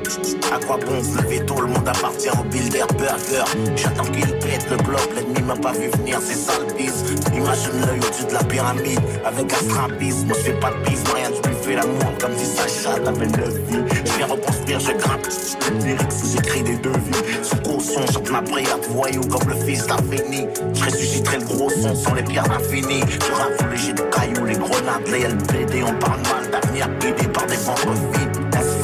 À 0.50 0.58
quoi 0.64 0.78
bon 0.78 1.02
se 1.02 1.22
lever 1.22 1.44
tôt, 1.44 1.60
le 1.60 1.66
monde 1.66 1.86
appartient 1.86 2.30
au 2.30 2.42
builder 2.44 2.84
burger. 2.96 3.44
J'attends 3.76 4.04
qu'il 4.04 4.26
pète 4.38 4.66
le 4.70 4.76
bloc, 4.78 5.06
l'ennemi 5.14 5.42
m'a 5.42 5.54
pas 5.54 5.72
vu 5.72 5.90
venir, 5.98 6.18
c'est 6.24 6.34
ça 6.34 6.52
le 6.58 6.72
bise. 6.74 7.04
Imagine 7.34 7.80
l'œil 7.86 7.98
au-dessus 7.98 8.24
de 8.24 8.32
la 8.32 8.44
pyramide, 8.44 9.00
avec 9.26 9.52
un 9.52 9.56
strabisme. 9.56 10.26
Moi 10.28 10.36
je 10.38 10.44
fais 10.44 10.58
pas 10.60 10.70
de 10.70 10.88
bise, 10.88 11.04
rien, 11.14 11.28
je 11.28 11.48
lui 11.48 11.56
fais 11.56 11.74
l'amour 11.74 12.12
comme 12.18 12.36
si 12.38 12.46
Sacha 12.46 12.98
t'avais 13.00 13.26
neuf 13.26 13.54
vies. 13.68 13.84
Je 14.06 14.12
viens 14.16 14.26
reconstruire, 14.26 14.80
je 14.80 14.92
grimpe. 14.92 15.26
Le 15.70 15.84
lyrics, 15.84 16.12
j'écris 16.32 16.62
des 16.62 16.76
devis. 16.78 17.42
Sous 17.42 17.56
caution, 17.56 18.06
chante 18.10 18.30
ma 18.30 18.40
prière 18.40 18.78
voyou 18.88 19.20
comme 19.28 19.48
le 19.50 19.56
fils 19.66 19.86
d'Afeni. 19.86 20.46
Je 20.72 20.84
ressusciterai 20.84 21.36
le 21.36 21.44
gros 21.44 21.68
son 21.68 21.94
sans 21.94 22.14
les 22.14 22.22
pierres 22.22 22.48
d'infini. 22.48 23.02
Je 23.06 23.32
rafle 23.32 23.70
les 23.70 23.76
jets 23.76 23.92
de 23.92 24.02
cailloux, 24.02 24.46
les 24.46 24.56
grenades, 24.56 25.08
les 25.08 25.28
LBD. 25.28 25.82
On 25.86 25.94
parle 25.98 26.20
mal 26.22 26.50
d'avenir 26.50 26.88
guidé 26.98 27.28
par 27.28 27.46
des 27.46 27.56
ventres 27.56 27.92
vides. 27.92 28.37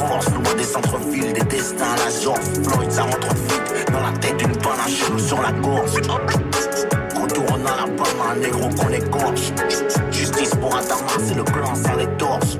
Force 0.07 0.29
loin 0.29 0.53
des 0.55 0.63
centres-villes, 0.63 1.33
des 1.33 1.43
destins 1.43 1.85
à 1.93 2.05
la 2.05 2.21
George 2.21 2.45
Floyd, 2.63 2.91
ça 2.91 3.03
rentre 3.03 3.27
vite. 3.27 3.91
Dans 3.91 4.01
la 4.01 4.11
tête 4.19 4.37
d'une 4.37 4.51
bonne 4.51 4.79
un 4.85 4.89
cheveu 4.89 5.17
sur 5.17 5.41
la 5.41 5.51
gorge. 5.51 5.95
Retourne 7.19 7.65
à 7.65 7.75
la 7.75 7.87
pomme, 7.91 8.21
un 8.31 8.35
négro 8.35 8.69
qu'on 8.69 8.89
égorge. 8.89 9.53
Justice 10.11 10.51
pour 10.61 10.75
Adama, 10.75 11.17
c'est 11.25 11.35
le 11.35 11.43
clan 11.43 11.73
sans 11.73 11.95
les 11.95 12.07
torses. 12.17 12.57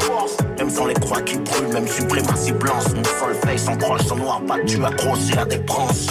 Même 0.57 0.69
sans 0.69 0.85
les 0.87 0.95
croix 0.95 1.21
qui 1.21 1.37
brûlent, 1.37 1.73
même 1.73 1.87
suprématie 1.87 2.53
blanche. 2.53 2.85
Mon 2.95 3.03
solfège 3.03 3.59
sans 3.59 3.77
croche, 3.77 4.05
sans 4.07 4.15
noir 4.15 4.41
battu, 4.41 4.83
accroché 4.83 5.37
à 5.37 5.45
des 5.45 5.57
branches. 5.59 6.07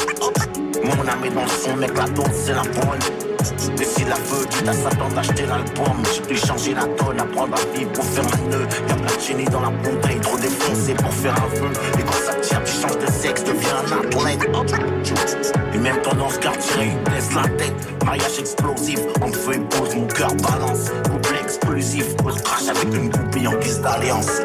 Mon 0.85 1.09
âme 1.09 1.25
est 1.25 1.31
dans 1.31 1.43
le 1.43 1.49
son, 1.49 1.77
mec, 1.77 1.97
la 1.97 2.05
dose, 2.11 2.27
c'est 2.33 2.53
la 2.53 2.63
bonne. 2.63 3.34
Mais 3.79 3.85
si 3.85 4.05
la 4.05 4.15
veut, 4.17 4.47
dit 4.47 4.69
à 4.69 4.73
Satan 4.73 5.09
d'acheter 5.15 5.47
l'album. 5.47 6.03
J'ai 6.15 6.35
dû 6.35 6.37
changer 6.37 6.75
la 6.75 6.83
donne, 6.83 7.21
apprendre 7.21 7.55
à 7.55 7.77
vivre 7.77 7.93
pour 7.93 8.05
faire 8.05 8.25
un 8.25 8.49
nœud. 8.49 8.67
Y'a 8.89 8.95
plein 8.95 9.45
de 9.45 9.51
dans 9.51 9.61
la 9.61 9.71
bouteille, 9.71 10.21
trop 10.21 10.39
défoncé 10.39 10.95
pour 10.95 11.13
faire 11.13 11.35
un 11.35 11.57
feu. 11.57 11.71
Et 11.99 12.03
quand 12.03 12.13
ça 12.13 12.35
tire, 12.35 12.63
tu 12.65 12.73
changes 12.73 12.99
de 12.99 13.11
sexe, 13.11 13.45
deviens 13.45 13.77
un 13.77 13.99
athlète. 13.99 15.55
Et 15.75 15.79
même 15.79 16.01
tendance 16.03 16.39
quartier, 16.39 16.93
laisse 17.15 17.35
la 17.35 17.49
tête. 17.57 18.05
Mariage 18.05 18.39
explosif, 18.39 19.01
en 19.21 19.33
feu 19.33 19.55
et 19.55 19.61
pose, 19.61 19.95
mon 19.95 20.07
cœur 20.07 20.35
balance. 20.35 20.91
Couple 21.11 21.35
explosif, 21.43 22.17
pose 22.17 22.41
crash 22.43 22.69
avec 22.69 22.95
une 22.95 23.11
poupée 23.11 23.47
en 23.47 23.59
guise 23.59 23.81
d'alliance. 23.81 24.41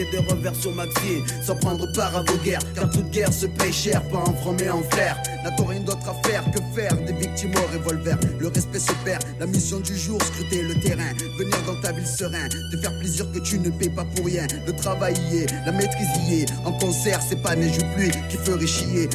Flanqué 0.00 0.16
de 0.16 0.30
revers 0.30 0.54
sur 0.54 0.72
Maxi 0.74 1.22
Sans 1.42 1.56
prendre 1.56 1.90
part 1.92 2.16
à 2.16 2.22
vos 2.22 2.38
guerres 2.38 2.60
Car 2.74 2.90
toute 2.90 3.10
guerre 3.10 3.32
se 3.32 3.46
paye 3.46 3.72
cher 3.72 4.02
Pas 4.08 4.18
en 4.18 4.34
franc 4.34 4.54
mais 4.58 4.68
en 4.70 4.82
flair 4.82 5.16
N'a-t-on 5.44 5.64
rien 5.64 5.80
d'autre 5.80 6.08
à 6.08 6.28
faire 6.28 6.44
que 6.50 6.60
faire 6.74 6.94
des 7.06 7.14
victimes 7.14 7.52
au 7.56 7.72
revolver. 7.72 8.16
Le 8.38 8.48
respect 8.48 8.78
se 8.78 8.92
perd, 9.04 9.22
la 9.38 9.46
mission 9.46 9.80
du 9.80 9.96
jour, 9.96 10.20
scruter 10.22 10.62
le 10.62 10.74
terrain. 10.80 11.12
Venir 11.38 11.56
dans 11.66 11.80
ta 11.80 11.92
ville 11.92 12.06
serein, 12.06 12.48
te 12.70 12.76
faire 12.76 12.96
plaisir 12.98 13.24
que 13.32 13.38
tu 13.38 13.58
ne 13.58 13.70
payes 13.70 13.88
pas 13.88 14.04
pour 14.04 14.26
rien. 14.26 14.46
Le 14.66 14.72
travail 14.74 15.14
y 15.32 15.38
est, 15.38 15.46
la 15.64 15.72
maîtrise. 15.72 16.46
En 16.64 16.72
concert, 16.72 17.20
c'est 17.26 17.42
pas 17.42 17.56
neige 17.56 17.78
ou 17.78 17.96
pluie 17.96 18.10
qui 18.28 18.36
ferait 18.36 18.66
chier. 18.66 19.08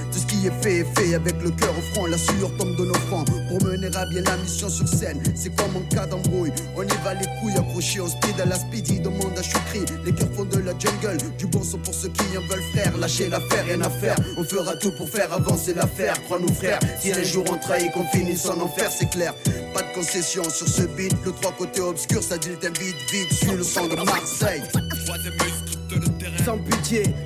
Fait 0.52 0.86
fait 0.96 1.16
avec 1.16 1.42
le 1.42 1.52
cœur 1.52 1.74
au 1.78 1.82
front. 1.94 2.06
La 2.06 2.18
sueur 2.18 2.56
tombe 2.58 2.76
de 2.76 2.86
nos 2.86 2.94
fronts 2.94 3.26
pour 3.50 3.64
mener 3.64 3.90
à 3.96 4.06
bien 4.06 4.22
la 4.22 4.38
mission 4.38 4.70
sur 4.70 4.88
scène. 4.88 5.22
C'est 5.36 5.56
comme 5.56 5.76
en 5.76 5.82
cas 5.94 6.06
d'embrouille. 6.06 6.52
On 6.76 6.84
y 6.84 6.98
va 7.04 7.14
les 7.14 7.28
couilles 7.40 7.58
accrochées 7.58 8.00
au 8.00 8.08
speed 8.08 8.40
à 8.40 8.46
la 8.46 8.56
speedy. 8.56 9.00
Demande 9.00 9.38
à 9.38 9.44
Choukri, 9.44 9.82
les 10.06 10.14
cœurs 10.14 10.32
font 10.36 10.46
de 10.46 10.60
la 10.60 10.72
jungle. 10.78 11.18
Du 11.38 11.48
bon 11.48 11.64
son 11.64 11.78
pour 11.80 11.94
ceux 11.94 12.10
qui 12.10 12.38
en 12.38 12.42
veulent 12.42 12.64
frère. 12.74 12.98
Lâchez 12.98 13.30
l'affaire, 13.30 13.66
rien 13.66 13.82
à 13.82 13.90
faire. 13.90 14.16
On 14.38 14.44
fera 14.44 14.76
tout 14.76 14.92
pour 14.92 15.10
faire 15.10 15.32
avancer 15.34 15.74
l'affaire. 15.74 16.22
Crois-nous 16.26 16.54
frère, 16.54 16.80
si 17.00 17.12
un 17.12 17.24
jour 17.24 17.46
on 17.52 17.58
trahit, 17.58 17.92
qu'on 17.92 18.06
finisse 18.08 18.46
en 18.48 18.60
enfer, 18.62 18.90
c'est 18.92 19.10
clair. 19.10 19.34
Pas 19.74 19.82
de 19.82 19.94
concession 19.94 20.44
sur 20.50 20.68
ce 20.68 20.84
beat. 20.84 21.14
Le 21.26 21.32
trois 21.32 21.52
côtés 21.52 21.82
obscur, 21.82 22.24
ça 22.24 22.38
dit 22.38 22.50
t'invite 22.60 22.96
vite. 23.12 23.34
Suis 23.34 23.52
le 23.52 23.64
sang 23.64 23.88
de 23.88 23.96
Marseille. 23.96 24.64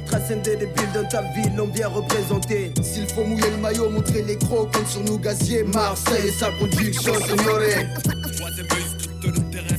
Transcender 0.06 0.56
les 0.56 0.66
billes 0.68 0.94
dans 0.94 1.08
ta 1.08 1.22
ville, 1.22 1.56
l'ont 1.56 1.68
bien 1.68 1.88
représenté. 1.88 2.72
S'il 2.82 3.08
faut 3.08 3.24
mouiller 3.24 3.50
le 3.52 3.58
maillot, 3.58 3.90
montrer 3.90 4.24
les 4.24 4.38
crocs, 4.38 4.72
compte 4.74 4.88
sur 4.88 5.04
nous 5.04 5.18
gaziers. 5.18 5.64
Marseille 5.64 6.28
et 6.28 6.32
sa 6.32 6.52
production. 6.52 7.14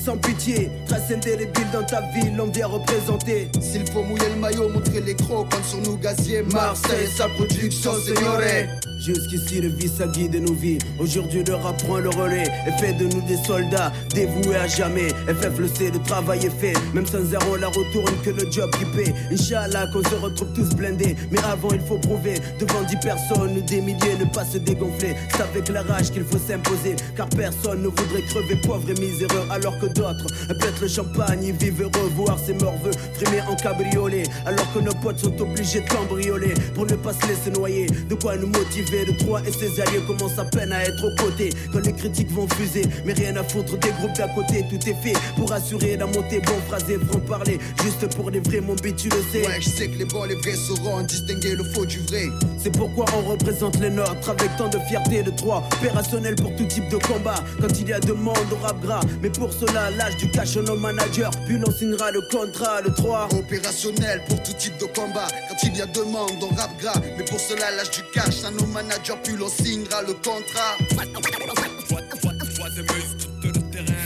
Sans 0.05 0.17
pitié, 0.17 0.71
transcender 0.87 1.37
les 1.37 1.47
billes 1.47 1.71
dans 1.73 1.85
ta 1.85 2.01
ville, 2.13 2.37
l'ont 2.37 2.47
bien 2.49 2.67
représenté. 2.67 3.49
S'il 3.61 3.87
faut 3.91 4.03
mouiller 4.03 4.29
le 4.35 4.41
maillot, 4.41 4.69
montrer 4.69 5.01
les 5.01 5.15
crocs, 5.15 5.51
compte 5.51 5.65
sur 5.65 5.79
nous 5.83 5.97
gaziers. 5.99 6.43
Marseille 6.43 7.09
sa 7.17 7.29
production, 7.29 7.93
signoré. 8.01 8.69
Jusqu'ici, 9.01 9.63
le 9.63 9.69
vice 9.69 9.99
a 10.03 10.07
guidé 10.07 10.41
nos 10.41 10.53
vies. 10.53 10.77
Aujourd'hui, 10.99 11.43
le 11.43 11.55
rap 11.55 11.83
prend 11.83 11.97
le 11.97 12.11
relais 12.11 12.45
et 12.67 12.73
fait 12.79 12.93
de 12.93 13.05
nous 13.05 13.23
des 13.23 13.39
soldats 13.39 13.91
dévoués 14.15 14.57
à 14.57 14.67
jamais. 14.67 15.09
FF 15.27 15.59
le 15.59 15.69
sait, 15.69 15.91
le 15.91 15.99
travail 16.01 16.45
est 16.45 16.61
fait. 16.61 16.75
Même 16.93 17.07
sans 17.07 17.25
zéro, 17.25 17.57
la 17.57 17.69
retourne 17.69 18.15
que 18.23 18.29
le 18.29 18.51
job 18.51 18.71
qui 18.79 18.85
paie. 18.85 19.15
Inch'Allah, 19.33 19.87
qu'on 19.91 20.03
se 20.05 20.15
retrouve 20.17 20.53
tous 20.55 20.77
blindés. 20.77 21.17
Mais 21.31 21.39
avant, 21.51 21.71
il 21.73 21.81
faut 21.81 21.97
prouver 21.97 22.35
devant 22.59 22.83
dix 22.83 22.99
personnes, 22.99 23.63
des 23.63 23.81
milliers, 23.81 24.19
ne 24.19 24.27
pas 24.27 24.45
se 24.45 24.59
dégonfler. 24.59 25.15
C'est 25.31 25.43
avec 25.43 25.71
la 25.71 25.81
rage 25.81 26.11
qu'il 26.11 26.25
faut 26.25 26.39
s'imposer. 26.39 26.97
Car 27.17 27.31
personne 27.31 27.81
ne 27.83 27.89
voudrait 27.89 28.23
crever 28.29 28.57
pauvre 28.57 28.91
et 28.91 29.01
miséreux. 29.01 29.47
Alors 29.51 29.79
que 29.79 29.87
d'autres 29.87 30.27
pètent 30.61 30.81
le 30.83 30.89
champagne, 30.89 31.53
vivent 31.59 31.81
heureux. 31.81 32.11
Voir 32.17 32.39
ses 32.39 32.53
morveux 32.53 32.93
frimer 33.15 33.41
en 33.49 33.57
cabriolet. 33.57 34.25
Alors 34.45 34.71
que 34.75 34.81
nos 34.81 34.95
potes 34.95 35.21
sont 35.21 35.41
obligés 35.41 35.81
de 35.81 35.89
cambrioler 35.89 36.53
pour 36.75 36.85
ne 36.85 36.97
pas 36.97 37.15
se 37.15 37.27
laisser 37.27 37.51
noyer. 37.51 37.87
De 37.87 38.15
quoi 38.15 38.37
nous 38.37 38.49
motiver 38.49 38.90
de 38.91 39.13
Troyes 39.13 39.41
et 39.47 39.53
ses 39.53 39.81
alliés 39.81 40.03
commencent 40.07 40.39
à 40.39 40.45
peine 40.45 40.73
à 40.73 40.83
être 40.83 41.05
aux 41.05 41.15
côtés. 41.23 41.51
Quand 41.73 41.85
les 41.87 41.93
critiques 41.93 42.31
vont 42.33 42.49
fuser 42.57 42.83
Mais 43.05 43.13
rien 43.13 43.37
à 43.37 43.45
foutre 43.45 43.79
des 43.79 43.91
groupes 43.91 44.17
d'à 44.17 44.29
côté 44.29 44.65
Tout 44.69 44.89
est 44.89 44.95
fait 45.03 45.13
pour 45.37 45.53
assurer 45.53 45.97
la 45.97 46.07
montée. 46.07 46.41
Bon 46.41 46.59
phrasé, 46.67 46.99
franc 47.09 47.21
parler 47.21 47.59
Juste 47.83 48.15
pour 48.17 48.31
les 48.31 48.41
vrais 48.41 48.61
mon 48.61 48.75
beat 48.75 48.97
tu 48.97 49.09
le 49.09 49.23
sais. 49.33 49.47
Ouais 49.47 49.61
je 49.61 49.69
sais 49.69 49.89
que 49.89 49.99
les 49.99 50.05
bons 50.05 50.25
les 50.25 50.35
vrais 50.35 50.55
sauront 50.55 51.03
distinguer 51.03 51.55
le 51.55 51.65
faux 51.65 51.87
du 51.87 52.01
vrai. 52.01 52.25
C'est 52.59 52.73
pourquoi 52.77 53.05
on 53.17 53.31
représente 53.31 53.79
les 53.81 53.91
nôtres 53.91 54.29
Avec 54.29 54.57
tant 54.57 54.69
de 54.69 54.79
fierté 54.89 55.23
de 55.23 55.31
Troyes 55.31 55.63
Opérationnel 55.79 56.35
pour 56.35 56.55
tout 56.57 56.67
type 56.67 56.89
de 56.89 56.97
combat. 56.97 57.43
Quand 57.61 57.79
il 57.81 57.89
y 57.89 57.93
a 57.93 58.01
demande 58.01 58.37
au 58.53 58.57
rap 58.57 58.81
gras. 58.81 59.01
Mais 59.23 59.31
pour 59.31 59.53
cela 59.53 59.91
l'âge 59.91 60.17
du 60.17 60.31
cash 60.31 60.57
nos 60.57 60.77
managers 60.77 61.31
Puis 61.47 61.59
l'on 61.59 61.71
signera 61.71 62.11
le 62.11 62.21
contrat 62.23 62.81
le 62.81 62.93
3 62.93 63.29
Opérationnel 63.39 64.23
pour 64.29 64.43
tout 64.43 64.53
type 64.53 64.77
de 64.79 64.87
combat. 64.87 65.29
Quand 65.49 65.57
il 65.63 65.77
y 65.77 65.81
a 65.81 65.87
demande 65.87 66.43
on 66.43 66.55
rap 66.55 66.71
gras. 66.81 67.01
Mais 67.17 67.25
pour 67.25 67.39
cela 67.39 67.71
l'âge 67.77 67.91
du 67.93 68.03
cash 68.13 68.45
à 68.45 68.51
nos 68.51 68.67
managers 68.67 68.80
puis 69.23 69.37
l'on 69.37 69.49
signera 69.49 70.03
le 70.03 70.15
contrat. 70.15 70.77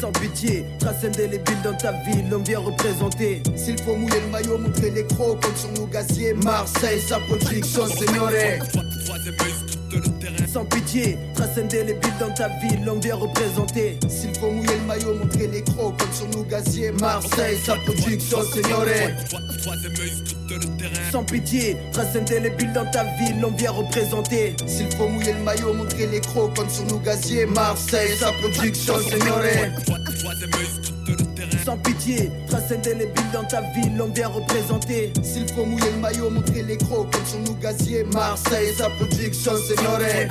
Sans 0.00 0.12
pitié, 0.12 0.64
transcender 0.78 1.28
les 1.28 1.38
billes 1.38 1.62
dans 1.62 1.76
ta 1.76 1.92
ville, 1.92 2.28
l'on 2.30 2.42
vient 2.42 2.58
représenter. 2.58 3.42
S'il 3.56 3.80
faut 3.82 3.96
mouiller 3.96 4.20
le 4.20 4.28
maillot, 4.28 4.58
montrer 4.58 4.90
les 4.90 5.06
crocs, 5.06 5.42
compte 5.42 5.56
sur 5.56 5.72
nos 5.72 5.86
gaziers. 5.86 6.34
Marseille, 6.34 7.00
sa 7.00 7.18
production, 7.20 7.86
Sans 10.52 10.64
pitié, 10.64 11.18
transcender 11.34 11.84
les 11.84 11.94
billes 11.94 12.12
dans 12.20 12.32
ta 12.32 12.48
ville, 12.48 12.84
l'on 12.84 12.98
vient 12.98 13.16
représenter. 13.16 13.98
S'il 14.08 14.34
faut 14.36 14.50
mouiller 14.50 14.76
le 14.76 14.86
maillot, 14.86 15.14
montrer 15.14 15.48
les 15.48 15.62
crocs, 15.62 15.96
comme 15.98 16.12
sur 16.12 16.28
nos 16.28 16.44
gaziers. 16.44 16.92
Marseille, 16.92 17.58
sa 17.64 17.74
production, 17.76 18.42
signoré. 18.42 19.14
Sans 21.10 21.24
pitié, 21.24 21.76
transcender 21.92 22.40
les 22.40 22.50
billes 22.50 22.72
dans 22.72 22.88
ta 22.90 23.04
ville, 23.18 23.40
l'on 23.40 23.50
vient 23.50 23.72
représenter. 23.72 24.54
S'il 24.66 24.90
faut 24.96 25.08
mouiller 25.08 25.32
le 25.32 25.42
maillot, 25.44 25.72
montrer 25.74 26.06
les 26.06 26.20
crocs, 26.20 26.54
comme 26.56 26.70
sur 26.70 26.84
nos 26.86 26.98
gaziers. 26.98 27.46
Marseille, 27.46 28.16
sa 28.18 28.32
production, 28.32 28.94
signoré. 28.98 29.70
Sans 31.64 31.78
pitié, 31.78 32.30
transcender 32.46 32.94
les 32.94 33.06
billes 33.06 33.24
dans 33.32 33.44
ta 33.44 33.62
ville, 33.72 33.96
l'on 33.96 34.08
vient 34.08 34.28
représenter. 34.28 35.12
S'il 35.22 35.48
faut 35.48 35.64
mouiller 35.64 35.92
le 35.92 35.98
maillot, 35.98 36.28
montrer 36.28 36.62
les 36.62 36.76
crocs, 36.76 37.10
comme 37.10 37.24
sur 37.24 37.38
nous 37.40 37.54
gaziers. 37.54 38.04
Marseille, 38.04 38.74
sa 38.76 38.90
production, 38.90 39.52
signoré. 39.56 40.28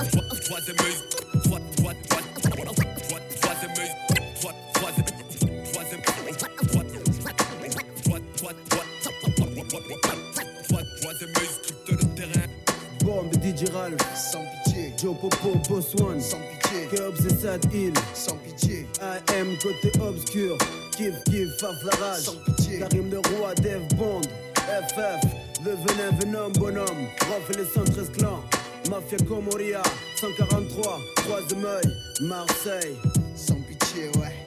Bombe 13.03 13.33
DJ 13.33 13.69
Ralph, 13.73 13.97
sans 14.15 14.39
pitié. 14.39 14.62
Joe 15.03 15.13
Popo, 15.15 15.59
Boss 15.67 15.93
One, 15.95 16.21
sans 16.21 16.37
pitié. 16.37 16.87
Cubs 16.87 17.25
et 17.25 17.33
Sad 17.33 17.73
Hill, 17.73 17.93
sans 18.13 18.37
pitié. 18.37 18.87
AM 19.01 19.57
côté 19.61 19.91
obscur, 19.99 20.57
Kiff 20.95 21.21
Kiff, 21.25 21.49
Faf 21.59 21.75
la 21.83 22.05
rage, 22.05 22.21
sans 22.21 22.35
pitié. 22.35 22.79
Karim 22.79 23.09
le 23.11 23.17
roi, 23.35 23.53
Dev 23.55 23.85
Bond, 23.97 24.21
FF, 24.55 25.25
le 25.65 25.71
venin 25.71 26.17
venom 26.21 26.51
bonhomme, 26.51 27.07
Rof 27.27 27.49
et 27.51 27.57
les 27.57 27.65
113 27.65 28.11
clans. 28.17 28.41
Mafia 28.89 29.17
Comoria, 29.27 29.83
143, 30.15 30.99
Troisième 31.17 31.65
œil, 31.65 31.83
Marseille. 32.21 32.95
Sans 33.35 33.55
pitié, 33.55 34.09
ouais. 34.21 34.45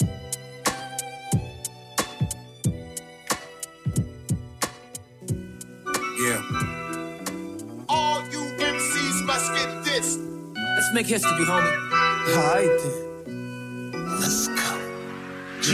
Yeah. 6.18 6.40
All 7.90 8.22
you 8.32 8.40
MCs 8.58 9.22
must 9.26 9.52
get 9.52 9.84
this. 9.84 10.35
Let's 10.86 10.94
make 10.94 11.06
history, 11.08 11.44
homie. 11.44 11.66
Alright 12.36 12.70
Let's 14.20 14.46
go. 14.46 14.78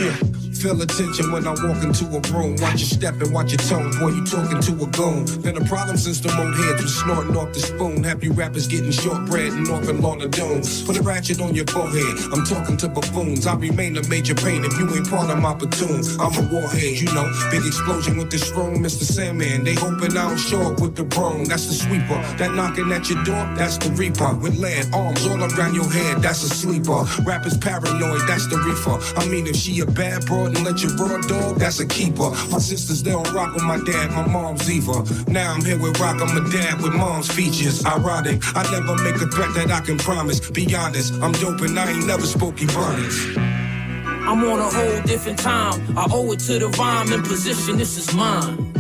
Yeah. 0.01 0.42
Feel 0.63 0.81
attention 0.81 1.33
when 1.33 1.45
I 1.45 1.51
walk 1.67 1.83
into 1.83 2.05
a 2.07 2.21
room. 2.31 2.55
Watch 2.61 2.79
your 2.79 2.95
step 2.95 3.21
and 3.21 3.35
watch 3.35 3.51
your 3.51 3.59
tone. 3.67 3.91
Boy, 3.99 4.11
you 4.15 4.25
talking 4.25 4.61
to 4.61 4.85
a 4.85 4.87
goon. 4.95 5.27
Been 5.43 5.57
a 5.57 5.65
problem 5.65 5.97
since 5.97 6.21
the 6.21 6.31
old 6.39 6.55
heads 6.55 6.81
was 6.81 6.95
snorting 7.01 7.37
off 7.37 7.53
the 7.53 7.59
spoon. 7.59 8.05
Happy 8.05 8.29
rappers 8.29 8.69
getting 8.69 8.93
shortbread 8.93 9.55
and 9.55 9.69
off 9.71 9.89
in 9.89 10.01
the 10.01 10.29
dome. 10.29 10.63
Put 10.87 10.97
a 10.97 11.03
ratchet 11.03 11.41
on 11.41 11.57
your 11.57 11.67
forehead. 11.67 12.15
I'm 12.33 12.45
talking 12.45 12.77
to 12.77 12.87
buffoons. 12.87 13.45
I 13.45 13.57
remain 13.57 13.97
a 13.97 14.07
major 14.07 14.37
pain 14.37 14.65
if 14.65 14.79
you 14.79 14.87
ain't 14.95 15.11
part 15.11 15.31
of 15.31 15.43
my 15.43 15.53
platoon. 15.53 16.07
I'm 16.21 16.31
a 16.31 16.47
warhead, 16.55 16.95
you 16.95 17.13
know. 17.13 17.27
Big 17.51 17.67
explosion 17.67 18.17
with 18.17 18.31
this 18.31 18.49
room, 18.53 18.85
Mr. 18.85 19.03
Sandman. 19.03 19.65
They 19.65 19.75
hoping 19.75 20.17
I 20.17 20.29
don't 20.29 20.39
show 20.39 20.63
up 20.63 20.79
with 20.79 20.95
the 20.95 21.03
broom. 21.03 21.45
That's 21.45 21.67
the 21.67 21.75
sweeper. 21.75 22.23
That 22.39 22.55
knocking 22.55 22.93
at 22.93 23.11
your 23.11 23.19
door, 23.25 23.51
that's 23.59 23.79
the 23.79 23.91
reaper. 23.99 24.33
With 24.37 24.57
lead 24.59 24.95
arms 24.95 25.27
all 25.27 25.43
around 25.43 25.75
your 25.75 25.91
head, 25.91 26.23
that's 26.23 26.45
a 26.45 26.49
sleeper. 26.49 27.03
Rappers 27.27 27.59
paranoid, 27.59 28.23
that's 28.29 28.47
the 28.47 28.59
reefer. 28.63 29.03
I 29.19 29.27
mean, 29.27 29.49
if 29.49 29.57
she 29.57 29.81
a 29.81 29.87
bad 29.87 30.25
broad 30.25 30.52
and 30.55 30.65
let 30.65 30.83
you 30.83 30.91
raw 30.97 31.21
dog, 31.23 31.57
that's 31.57 31.81
a 31.81 31.87
keeper. 31.87 32.31
My 32.51 32.59
sisters, 32.59 33.03
they 33.03 33.13
don't 33.13 33.33
rock 33.33 33.55
with 33.55 33.65
my 33.65 33.79
dad, 33.85 34.11
my 34.11 34.27
mom's 34.27 34.71
Eva. 34.71 35.05
Now 35.31 35.53
I'm 35.53 35.65
here 35.65 35.79
with 35.79 35.99
rock, 36.01 36.21
I'm 36.21 36.37
a 36.37 36.51
dad 36.51 36.81
with 36.83 36.95
mom's 36.95 37.31
features. 37.31 37.85
Ironic, 37.85 38.41
I 38.55 38.63
never 38.71 38.97
make 39.03 39.17
a 39.17 39.27
threat 39.27 39.55
that 39.55 39.71
I 39.71 39.81
can 39.81 39.99
promise. 39.99 40.39
Be 40.51 40.75
honest, 40.75 41.15
I'm 41.15 41.33
dope 41.33 41.61
and 41.61 41.79
I 41.79 41.91
ain't 41.91 42.07
never 42.07 42.27
spoke 42.27 42.57
Ebonics. 42.57 43.37
I'm 43.37 44.45
on 44.45 44.59
a 44.61 44.71
whole 44.71 45.03
different 45.03 45.39
time. 45.39 45.99
I 45.99 46.07
owe 46.11 46.33
it 46.33 46.41
to 46.41 46.59
the 46.59 46.69
rhyme 46.79 47.13
and 47.13 47.25
position, 47.25 47.77
this 47.77 47.99
is 47.99 48.15
mine. 48.15 48.73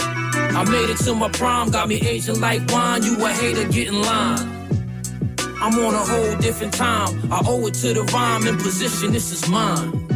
I 0.00 0.64
made 0.64 0.90
it 0.90 0.98
to 1.04 1.14
my 1.14 1.28
prime, 1.30 1.70
got 1.70 1.88
me 1.88 1.96
aging 1.96 2.40
like 2.40 2.62
wine. 2.70 3.02
You 3.02 3.24
a 3.24 3.28
hater, 3.28 3.68
get 3.68 3.88
in 3.88 4.00
line. 4.02 4.38
I'm 5.60 5.74
on 5.74 5.94
a 5.94 5.98
whole 5.98 6.36
different 6.38 6.72
time. 6.72 7.32
I 7.32 7.42
owe 7.44 7.66
it 7.66 7.74
to 7.74 7.92
the 7.92 8.02
rhyme 8.04 8.46
and 8.46 8.58
position, 8.58 9.12
this 9.12 9.32
is 9.32 9.48
mine. 9.48 10.06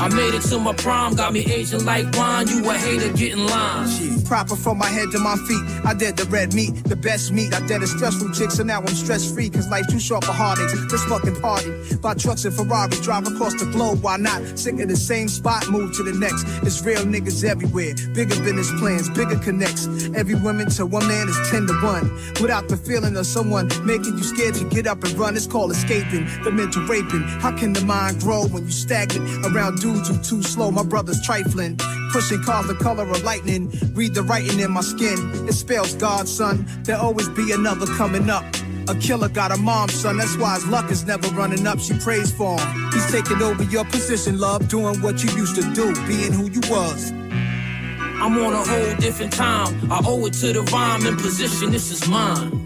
I 0.00 0.08
made 0.08 0.34
it 0.34 0.42
to 0.50 0.58
my 0.58 0.72
prime, 0.74 1.14
got 1.14 1.32
me 1.32 1.40
aging 1.40 1.84
like 1.84 2.04
wine. 2.16 2.48
You 2.48 2.68
a 2.68 2.74
hater, 2.74 3.12
getting 3.12 3.46
line. 3.46 4.22
Proper 4.24 4.56
from 4.56 4.78
my 4.78 4.86
head 4.86 5.10
to 5.12 5.18
my 5.18 5.36
feet. 5.36 5.62
I 5.84 5.94
did 5.94 6.16
the 6.16 6.24
red 6.24 6.52
meat, 6.52 6.82
the 6.84 6.96
best 6.96 7.30
meat. 7.30 7.54
I 7.54 7.64
did 7.66 7.82
a 7.82 7.86
stressful 7.86 8.32
chick, 8.32 8.50
so 8.50 8.64
now 8.64 8.80
I'm 8.80 8.88
stress 8.88 9.30
free. 9.32 9.48
Cause 9.50 9.68
life's 9.68 9.92
too 9.92 10.00
short 10.00 10.24
for 10.24 10.32
heartaches. 10.32 10.84
Let's 10.90 11.04
fucking 11.04 11.40
party. 11.40 11.72
Buy 12.02 12.14
trucks 12.14 12.44
and 12.44 12.54
Ferraris, 12.54 13.00
drive 13.00 13.26
across 13.26 13.54
the 13.54 13.66
globe. 13.66 14.02
Why 14.02 14.16
not? 14.16 14.58
Sick 14.58 14.80
of 14.80 14.88
the 14.88 14.96
same 14.96 15.28
spot, 15.28 15.68
move 15.70 15.94
to 15.96 16.02
the 16.02 16.12
next. 16.12 16.44
It's 16.66 16.82
real 16.82 17.04
niggas 17.04 17.44
everywhere. 17.44 17.94
Bigger 18.14 18.36
business 18.42 18.72
plans, 18.80 19.08
bigger 19.10 19.38
connects. 19.38 19.86
Every 20.14 20.34
woman 20.34 20.70
to 20.70 20.86
one 20.86 21.06
man 21.06 21.28
is 21.28 21.38
10 21.50 21.66
to 21.68 21.74
1. 21.74 22.14
Without 22.40 22.68
the 22.68 22.76
feeling 22.76 23.16
of 23.16 23.26
someone 23.26 23.68
making 23.84 24.18
you 24.18 24.24
scared 24.24 24.54
to 24.56 24.64
get 24.64 24.86
up 24.86 25.04
and 25.04 25.12
run, 25.12 25.36
it's 25.36 25.46
called 25.46 25.70
escaping. 25.70 26.26
The 26.42 26.50
mental 26.50 26.82
raping. 26.86 27.22
How 27.40 27.56
can 27.56 27.72
the 27.72 27.84
mind 27.84 28.20
grow 28.20 28.46
when 28.46 28.64
you 28.64 28.70
stagnant 28.70 29.46
around 29.46 29.83
too 29.92 30.42
slow? 30.42 30.70
My 30.70 30.82
brother's 30.82 31.20
trifling. 31.20 31.76
Pushing 32.10 32.42
cars 32.42 32.66
the 32.66 32.74
color 32.74 33.04
of 33.04 33.22
lightning. 33.22 33.70
Read 33.92 34.14
the 34.14 34.22
writing 34.22 34.60
in 34.60 34.70
my 34.70 34.80
skin. 34.80 35.18
It 35.48 35.52
spells 35.52 35.94
God, 35.94 36.26
son. 36.26 36.64
There'll 36.84 37.02
always 37.02 37.28
be 37.28 37.52
another 37.52 37.86
coming 37.86 38.30
up. 38.30 38.44
A 38.88 38.94
killer 38.94 39.28
got 39.28 39.52
a 39.52 39.56
mom, 39.56 39.88
son. 39.90 40.16
That's 40.16 40.36
why 40.36 40.54
his 40.54 40.66
luck 40.66 40.90
is 40.90 41.04
never 41.04 41.28
running 41.34 41.66
up. 41.66 41.78
She 41.80 41.94
prays 41.98 42.32
for 42.32 42.58
him. 42.58 42.92
He's 42.92 43.10
taking 43.12 43.42
over 43.42 43.62
your 43.64 43.84
position, 43.84 44.38
love. 44.38 44.68
Doing 44.68 45.00
what 45.02 45.22
you 45.22 45.30
used 45.36 45.56
to 45.56 45.62
do, 45.74 45.94
being 46.06 46.32
who 46.32 46.50
you 46.50 46.60
was. 46.70 47.10
I'm 47.10 48.38
on 48.38 48.52
a 48.54 48.64
whole 48.64 48.96
different 48.96 49.32
time. 49.32 49.92
I 49.92 50.00
owe 50.06 50.24
it 50.26 50.32
to 50.34 50.52
the 50.52 50.62
rhyme 50.72 51.06
and 51.06 51.18
position. 51.18 51.70
This 51.70 51.90
is 51.90 52.08
mine. 52.08 52.64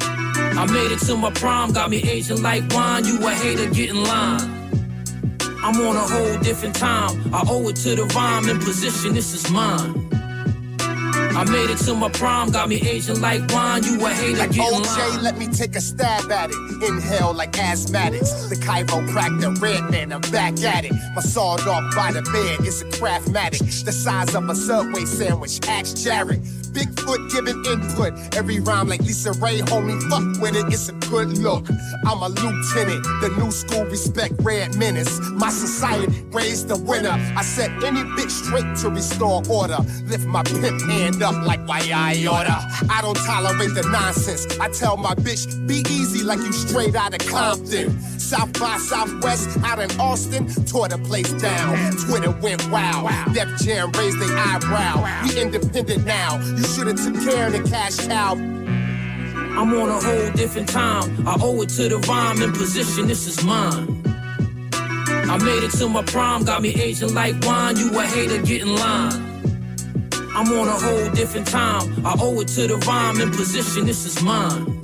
I 0.00 0.66
made 0.72 0.92
it 0.92 1.00
to 1.00 1.16
my 1.16 1.30
prime, 1.32 1.72
got 1.72 1.90
me 1.90 1.98
aging 2.08 2.42
like 2.42 2.64
wine. 2.72 3.04
You 3.04 3.18
a 3.26 3.30
hater, 3.30 3.70
getting 3.70 4.02
line. 4.02 4.58
I'm 5.62 5.74
on 5.86 5.96
a 5.96 6.00
whole 6.00 6.38
different 6.38 6.76
time. 6.76 7.34
I 7.34 7.44
owe 7.48 7.68
it 7.68 7.76
to 7.76 7.94
the 7.96 8.04
rhyme 8.14 8.48
and 8.48 8.60
position. 8.60 9.14
This 9.14 9.34
is 9.34 9.50
mine. 9.50 10.08
I 11.38 11.44
made 11.44 11.70
it 11.70 11.78
to 11.84 11.94
my 11.94 12.08
prime, 12.08 12.50
got 12.50 12.68
me 12.68 12.82
aging 12.84 13.20
like 13.20 13.48
wine. 13.52 13.84
You 13.84 14.04
a 14.04 14.10
hater, 14.10 14.38
Like 14.38 14.50
getting 14.50 14.80
OJ, 14.80 15.22
let 15.22 15.38
me 15.38 15.46
take 15.46 15.76
a 15.76 15.80
stab 15.80 16.32
at 16.32 16.50
it. 16.50 16.56
Inhale 16.82 17.32
like 17.32 17.52
asthmatics. 17.52 18.48
The 18.48 18.56
chiropractor, 18.56 19.62
red 19.62 19.88
man, 19.88 20.12
I'm 20.12 20.20
back 20.32 20.60
at 20.64 20.84
it. 20.84 20.92
My 21.14 21.22
sawed 21.22 21.60
off 21.68 21.94
by 21.94 22.10
the 22.10 22.22
bed, 22.22 22.66
it's 22.66 22.82
a 22.82 22.86
craftmatic. 22.86 23.84
The 23.84 23.92
size 23.92 24.34
of 24.34 24.48
a 24.50 24.54
subway 24.56 25.04
sandwich, 25.04 25.60
axe 25.68 25.92
Jared. 25.92 26.42
Bigfoot 26.72 27.30
giving 27.32 27.64
input. 27.64 28.36
Every 28.36 28.58
rhyme 28.60 28.88
like 28.88 29.00
Lisa 29.00 29.32
Ray, 29.32 29.60
homie, 29.60 30.00
fuck 30.10 30.42
with 30.42 30.56
it, 30.56 30.66
it's 30.72 30.88
a 30.88 30.92
good 31.08 31.38
look. 31.38 31.66
I'm 32.04 32.20
a 32.20 32.28
lieutenant, 32.28 33.04
the 33.22 33.32
new 33.38 33.50
school 33.50 33.84
respect 33.84 34.34
red 34.40 34.76
menace. 34.76 35.20
My 35.30 35.50
society 35.50 36.24
raised 36.30 36.68
the 36.68 36.76
winner. 36.76 37.16
I 37.36 37.42
set 37.42 37.70
any 37.84 38.02
bitch 38.16 38.30
straight 38.30 38.76
to 38.82 38.90
restore 38.90 39.42
order. 39.48 39.78
Lift 40.04 40.26
my 40.26 40.42
pimp 40.42 40.82
hand 40.82 41.22
up 41.22 41.27
like 41.32 41.66
why 41.66 41.80
I 41.94 42.14
order. 42.26 42.56
I 42.92 43.00
don't 43.02 43.16
tolerate 43.16 43.74
the 43.74 43.88
nonsense. 43.90 44.46
I 44.58 44.68
tell 44.70 44.96
my 44.96 45.14
bitch, 45.14 45.66
be 45.66 45.82
easy 45.90 46.24
like 46.24 46.38
you 46.38 46.52
straight 46.52 46.94
out 46.94 47.14
of 47.14 47.26
Compton. 47.26 48.00
South 48.18 48.52
by 48.58 48.76
Southwest, 48.78 49.58
out 49.64 49.78
in 49.78 49.90
Austin, 50.00 50.46
tore 50.66 50.88
the 50.88 50.98
place 50.98 51.32
down. 51.34 51.92
Twitter 51.96 52.30
went 52.30 52.68
wild. 52.70 53.34
Def 53.34 53.48
Jam 53.58 53.90
raised 53.92 54.18
their 54.20 54.36
eyebrow. 54.36 55.24
We 55.24 55.40
independent 55.40 56.04
now. 56.04 56.38
You 56.38 56.64
should 56.64 56.86
have 56.86 57.02
took 57.02 57.14
care 57.28 57.46
of 57.46 57.52
the 57.52 57.62
cash 57.68 57.96
cow. 58.06 58.32
I'm 58.32 59.74
on 59.74 59.88
a 59.88 60.00
whole 60.00 60.30
different 60.32 60.68
time. 60.68 61.26
I 61.26 61.36
owe 61.40 61.60
it 61.62 61.70
to 61.70 61.88
the 61.88 61.98
rhyme 62.08 62.42
and 62.42 62.54
position. 62.54 63.08
This 63.08 63.26
is 63.26 63.42
mine. 63.44 64.02
I 65.30 65.36
made 65.38 65.62
it 65.62 65.72
to 65.72 65.88
my 65.88 66.02
prime, 66.02 66.44
got 66.44 66.62
me 66.62 66.68
aging 66.68 67.12
like 67.12 67.34
wine. 67.44 67.76
You 67.76 67.98
a 67.98 68.02
hater, 68.04 68.40
get 68.42 68.62
in 68.62 68.76
line. 68.76 69.28
I'm 70.38 70.46
on 70.52 70.68
a 70.68 70.70
whole 70.70 71.10
different 71.16 71.48
time. 71.48 72.06
I 72.06 72.14
owe 72.20 72.40
it 72.40 72.46
to 72.54 72.68
the 72.68 72.76
rhyme 72.86 73.20
and 73.20 73.34
position. 73.34 73.86
This 73.86 74.06
is 74.06 74.22
mine. 74.22 74.80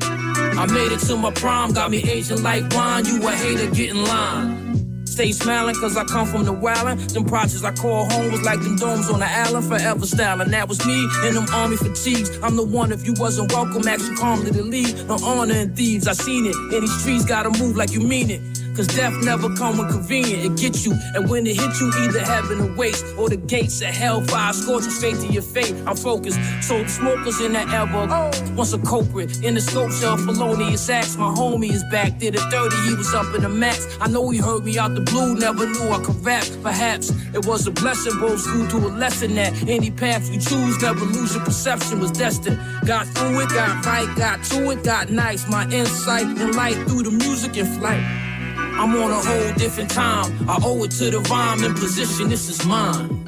I 0.00 0.64
made 0.64 0.92
it 0.92 1.00
to 1.00 1.16
my 1.18 1.30
prime, 1.30 1.74
got 1.74 1.90
me 1.90 1.98
aging 1.98 2.42
like 2.42 2.72
wine. 2.72 3.04
You 3.04 3.28
a 3.28 3.32
hater, 3.32 3.70
get 3.70 3.90
in 3.90 4.02
line. 4.04 5.06
Stay 5.06 5.32
smiling 5.32 5.74
cause 5.74 5.94
I 5.98 6.04
come 6.04 6.26
from 6.26 6.44
the 6.44 6.54
wildin'. 6.54 7.12
Them 7.12 7.26
projects 7.26 7.64
I 7.64 7.72
call 7.72 8.08
home 8.08 8.32
was 8.32 8.40
like 8.46 8.60
them 8.62 8.76
domes 8.76 9.10
on 9.10 9.20
the 9.20 9.30
island, 9.30 9.66
forever 9.66 10.06
styling. 10.06 10.50
That 10.52 10.70
was 10.70 10.86
me 10.86 11.06
in 11.26 11.34
them 11.34 11.44
army 11.52 11.76
fatigues. 11.76 12.30
I'm 12.42 12.56
the 12.56 12.64
one 12.64 12.90
if 12.90 13.06
you 13.06 13.12
wasn't 13.18 13.52
welcome, 13.52 13.86
action 13.86 14.16
calmly 14.16 14.52
to 14.52 14.62
leave. 14.62 15.06
No 15.06 15.18
honor 15.22 15.52
in 15.52 15.76
thieves, 15.76 16.08
I 16.08 16.14
seen 16.14 16.46
it. 16.46 16.56
In 16.72 16.80
these 16.80 17.00
streets 17.02 17.26
gotta 17.26 17.50
move 17.62 17.76
like 17.76 17.90
you 17.90 18.00
mean 18.00 18.30
it. 18.30 18.57
Cause 18.78 18.86
death 18.94 19.24
never 19.24 19.52
come 19.56 19.76
when 19.76 19.88
convenient, 19.88 20.44
it 20.44 20.56
gets 20.56 20.86
you. 20.86 20.96
And 21.16 21.28
when 21.28 21.44
it 21.48 21.56
hits 21.56 21.80
you, 21.80 21.90
either 21.98 22.20
heaven 22.20 22.76
waste, 22.76 23.04
or 23.18 23.28
the 23.28 23.36
gates 23.36 23.80
of 23.80 23.88
hellfire 23.88 24.52
scorch 24.52 24.84
you 24.84 24.90
straight 24.92 25.16
to 25.16 25.26
your 25.26 25.42
fate. 25.42 25.74
I'm 25.84 25.96
focused, 25.96 26.38
so 26.62 26.80
the 26.80 26.88
smokers 26.88 27.40
in 27.40 27.54
that 27.54 27.68
elbow. 27.70 28.30
Once 28.54 28.72
a 28.74 28.78
culprit, 28.78 29.42
in 29.42 29.54
the 29.54 29.60
scope 29.60 29.90
shell, 29.90 30.16
felonious 30.16 30.88
acts. 30.88 31.16
My 31.16 31.26
homie 31.26 31.72
is 31.72 31.82
back, 31.90 32.20
did 32.20 32.36
a 32.36 32.38
30, 32.38 32.76
he 32.88 32.94
was 32.94 33.12
up 33.14 33.34
in 33.34 33.42
the 33.42 33.48
max. 33.48 33.98
I 34.00 34.06
know 34.06 34.30
he 34.30 34.38
heard 34.38 34.64
me 34.64 34.78
out 34.78 34.94
the 34.94 35.00
blue, 35.00 35.34
never 35.34 35.66
knew 35.66 35.90
I 35.90 35.98
could 35.98 36.24
rap. 36.24 36.46
Perhaps 36.62 37.10
it 37.34 37.44
was 37.46 37.66
a 37.66 37.72
blessing, 37.72 38.16
both 38.20 38.38
school 38.38 38.68
to 38.68 38.76
a 38.86 38.92
lesson 38.94 39.34
that 39.34 39.60
any 39.68 39.90
path 39.90 40.32
you 40.32 40.38
choose, 40.38 40.80
never 40.80 41.04
lose 41.04 41.34
your 41.34 41.44
perception 41.44 41.98
was 41.98 42.12
destined. 42.12 42.60
Got 42.86 43.08
through 43.08 43.40
it, 43.40 43.48
got 43.48 43.84
right, 43.84 44.16
got 44.16 44.44
to 44.44 44.70
it, 44.70 44.84
got 44.84 45.10
nice. 45.10 45.48
My 45.48 45.64
insight 45.64 46.26
and 46.26 46.54
light 46.54 46.76
through 46.86 47.02
the 47.02 47.10
music 47.10 47.56
and 47.56 47.66
flight. 47.80 48.27
I'm 48.58 48.94
on 48.96 49.10
a 49.10 49.14
whole 49.14 49.52
different 49.54 49.90
time. 49.90 50.48
I 50.48 50.58
owe 50.62 50.82
it 50.84 50.90
to 50.92 51.10
the 51.10 51.20
rhyme 51.30 51.62
and 51.62 51.76
position. 51.76 52.28
This 52.28 52.48
is 52.48 52.64
mine. 52.66 53.24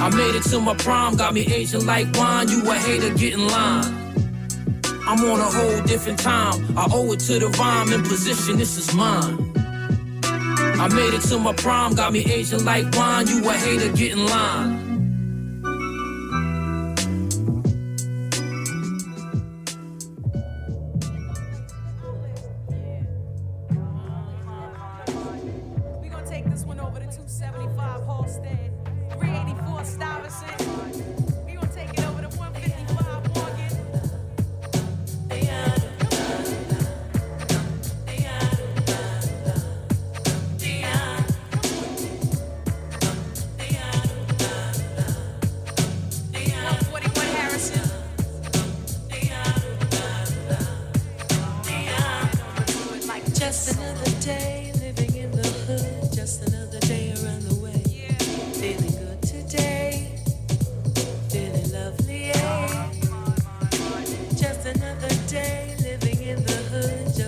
I 0.00 0.10
made 0.14 0.34
it 0.34 0.44
to 0.44 0.60
my 0.60 0.74
prime, 0.76 1.16
got 1.16 1.34
me 1.34 1.42
aging 1.42 1.84
like 1.84 2.14
wine. 2.16 2.48
You 2.48 2.62
a 2.70 2.74
hater, 2.74 3.12
get 3.14 3.34
in 3.34 3.46
line. 3.46 3.94
I'm 5.06 5.20
on 5.24 5.40
a 5.40 5.44
whole 5.44 5.82
different 5.82 6.18
time. 6.18 6.76
I 6.76 6.88
owe 6.92 7.12
it 7.12 7.20
to 7.20 7.38
the 7.38 7.48
rhyme 7.58 7.92
and 7.92 8.04
position. 8.04 8.58
This 8.58 8.76
is 8.78 8.94
mine. 8.94 9.52
I 10.80 10.88
made 10.88 11.14
it 11.14 11.22
to 11.22 11.38
my 11.38 11.52
prime, 11.52 11.94
got 11.94 12.12
me 12.12 12.20
aging 12.20 12.64
like 12.64 12.94
wine. 12.94 13.26
You 13.26 13.48
a 13.48 13.52
hater, 13.52 13.92
get 13.92 14.12
in 14.12 14.26
line. 14.26 14.87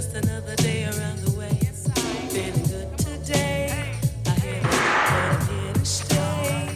Just 0.00 0.14
another 0.14 0.56
day 0.56 0.84
around 0.84 1.18
the 1.18 1.38
way. 1.38 1.58
Good 2.32 2.96
today. 2.96 3.92
I'm 4.24 4.40
here 4.40 5.74
to 5.74 5.84
stay. 5.84 6.70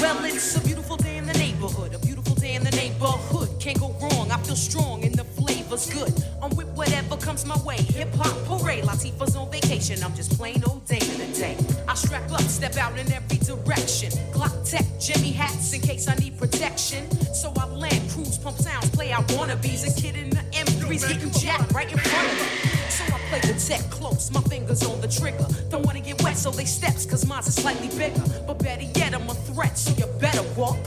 Well, 0.00 0.24
it's 0.24 0.56
a 0.56 0.60
beautiful 0.62 0.96
day 0.96 1.18
in 1.18 1.26
the 1.26 1.34
neighborhood. 1.34 1.92
A 1.92 1.98
beautiful 1.98 2.34
day 2.36 2.54
in 2.54 2.64
the 2.64 2.70
neighborhood. 2.70 3.50
Can't 3.60 3.78
go 3.78 3.94
wrong. 4.00 4.30
I 4.30 4.38
feel 4.38 4.56
strong 4.56 5.04
and 5.04 5.14
the 5.14 5.24
flavor's 5.24 5.90
good. 5.90 6.10
I'm 6.40 6.56
with 6.56 6.68
whatever 6.68 7.18
comes 7.18 7.44
my 7.44 7.58
way. 7.64 7.76
Hip 7.76 8.14
hop 8.14 8.34
parade. 8.46 8.84
Latifah's 8.84 9.36
on 9.36 9.50
vacation. 9.50 10.02
I'm 10.02 10.14
just 10.14 10.34
plain 10.38 10.62
old 10.66 10.86
day 10.86 11.00
to 11.00 11.26
day. 11.38 11.54
I 11.86 11.92
strap 11.92 12.32
up, 12.32 12.40
step 12.40 12.78
out 12.78 12.98
in 12.98 13.12
every 13.12 13.36
direction. 13.38 14.10
Glock 14.32 14.54
tech, 14.64 14.86
Jimmy 14.98 15.32
hats 15.32 15.74
in 15.74 15.82
case 15.82 16.08
I 16.08 16.14
need 16.14 16.38
protection. 16.38 17.10
So 17.34 17.52
I 17.58 17.66
land, 17.66 18.10
cruise, 18.10 18.38
pump 18.38 18.56
sounds, 18.56 18.88
play 18.88 19.12
out 19.12 19.26
wannabes. 19.28 19.86
A 19.86 20.00
kid 20.00 20.16
in 20.16 20.27
the 20.27 20.27
M3's 20.27 20.27
getting 21.08 21.30
jacked 21.30 21.72
right 21.72 21.90
in 21.90 21.98
front 21.98 22.28
of 22.28 22.38
me. 22.38 22.68
So 22.90 23.04
I 23.04 23.18
play 23.30 23.40
the 23.40 23.58
tech 23.58 23.80
close, 23.90 24.30
my 24.30 24.40
fingers 24.42 24.82
on 24.84 25.00
the 25.00 25.08
trigger. 25.08 25.46
Don't 25.70 25.84
wanna 25.84 26.00
get 26.00 26.22
wet, 26.22 26.36
so 26.36 26.50
they 26.50 26.64
steps, 26.64 27.06
cause 27.06 27.26
mine's 27.26 27.48
are 27.48 27.52
slightly 27.52 27.88
bigger. 27.96 28.22
But 28.46 28.58
better 28.58 28.82
yet, 28.82 29.14
I'm 29.14 29.28
a 29.28 29.34
threat, 29.34 29.78
so 29.78 29.90
you 29.96 30.06
better 30.20 30.42
walk 30.56 30.78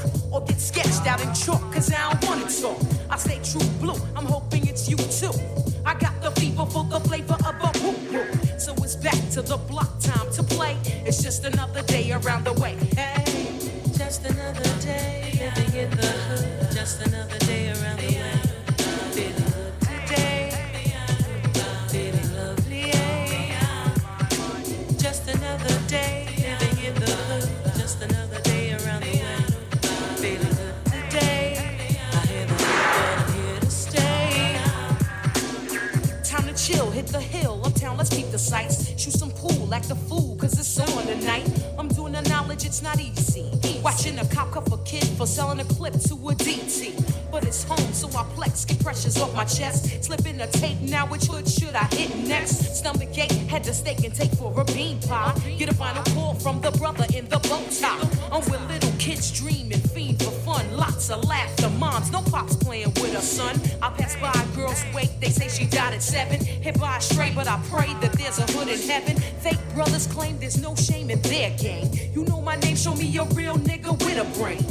chest. 49.57 50.03
Slipping 50.03 50.39
a 50.41 50.47
tape, 50.47 50.79
now 50.81 51.05
which 51.05 51.25
hood 51.25 51.47
should 51.47 51.75
I 51.75 51.85
hit 51.95 52.15
next? 52.27 52.75
Stomach 52.77 53.17
ache, 53.17 53.31
head 53.49 53.63
to 53.65 53.73
steak 53.73 54.03
and 54.03 54.13
take 54.13 54.31
for 54.31 54.53
a 54.59 54.65
bean 54.65 54.99
pie. 55.01 55.33
Get 55.57 55.69
a 55.69 55.73
final 55.73 56.03
call 56.13 56.33
from 56.35 56.61
the 56.61 56.71
brother 56.71 57.05
in 57.13 57.27
the 57.29 57.39
bow 57.39 57.63
tie. 57.79 58.01
I'm 58.31 58.41
with 58.49 58.61
little 58.67 58.93
kids 58.97 59.31
dreaming, 59.31 59.79
fiend 59.79 60.21
for 60.21 60.31
fun. 60.31 60.65
Lots 60.75 61.09
of 61.09 61.23
laughter, 61.25 61.69
moms, 61.69 62.11
no 62.11 62.21
pops 62.21 62.55
playing 62.55 62.93
with 63.01 63.13
her 63.13 63.21
son. 63.21 63.59
I 63.81 63.89
pass 63.89 64.15
by 64.17 64.31
a 64.31 64.55
girl's 64.55 64.83
wake, 64.93 65.19
they 65.19 65.29
say 65.29 65.47
she 65.47 65.65
died 65.65 65.93
at 65.93 66.01
seven. 66.01 66.39
Hit 66.43 66.79
by 66.79 66.97
a 66.97 67.01
stray, 67.01 67.31
but 67.35 67.47
I 67.47 67.59
pray 67.69 67.93
that 68.01 68.13
there's 68.13 68.39
a 68.39 68.43
hood 68.53 68.67
in 68.67 68.79
heaven. 68.79 69.15
Fake 69.17 69.59
brothers 69.73 70.07
claim 70.07 70.37
there's 70.39 70.61
no 70.61 70.75
shame 70.75 71.09
in 71.09 71.21
their 71.21 71.51
game. 71.57 71.89
You 72.13 72.23
know 72.25 72.41
my 72.41 72.55
name, 72.57 72.75
show 72.75 72.95
me 72.95 73.17
a 73.17 73.23
real 73.35 73.55
nigga 73.55 73.91
with 74.03 74.17
a 74.17 74.39
brain. 74.39 74.63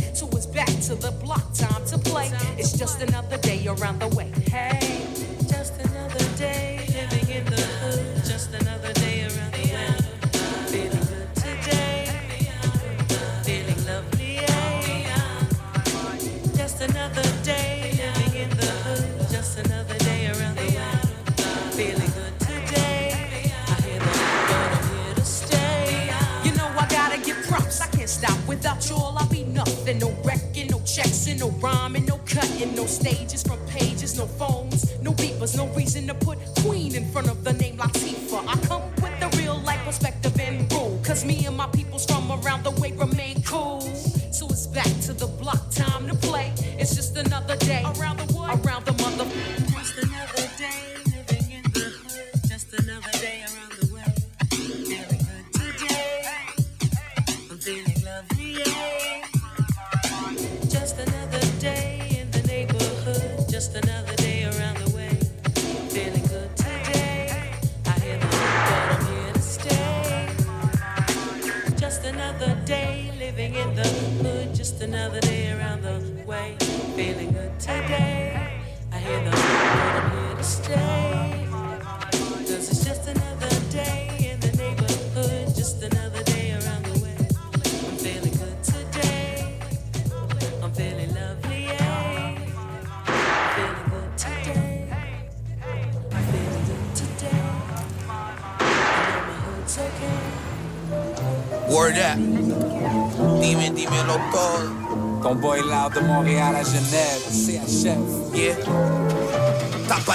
De 105.94 106.00
Montréal 106.00 106.54
à 106.54 106.62
Genève, 106.62 107.22
CHF. 107.30 108.34
Yeah. 108.34 108.54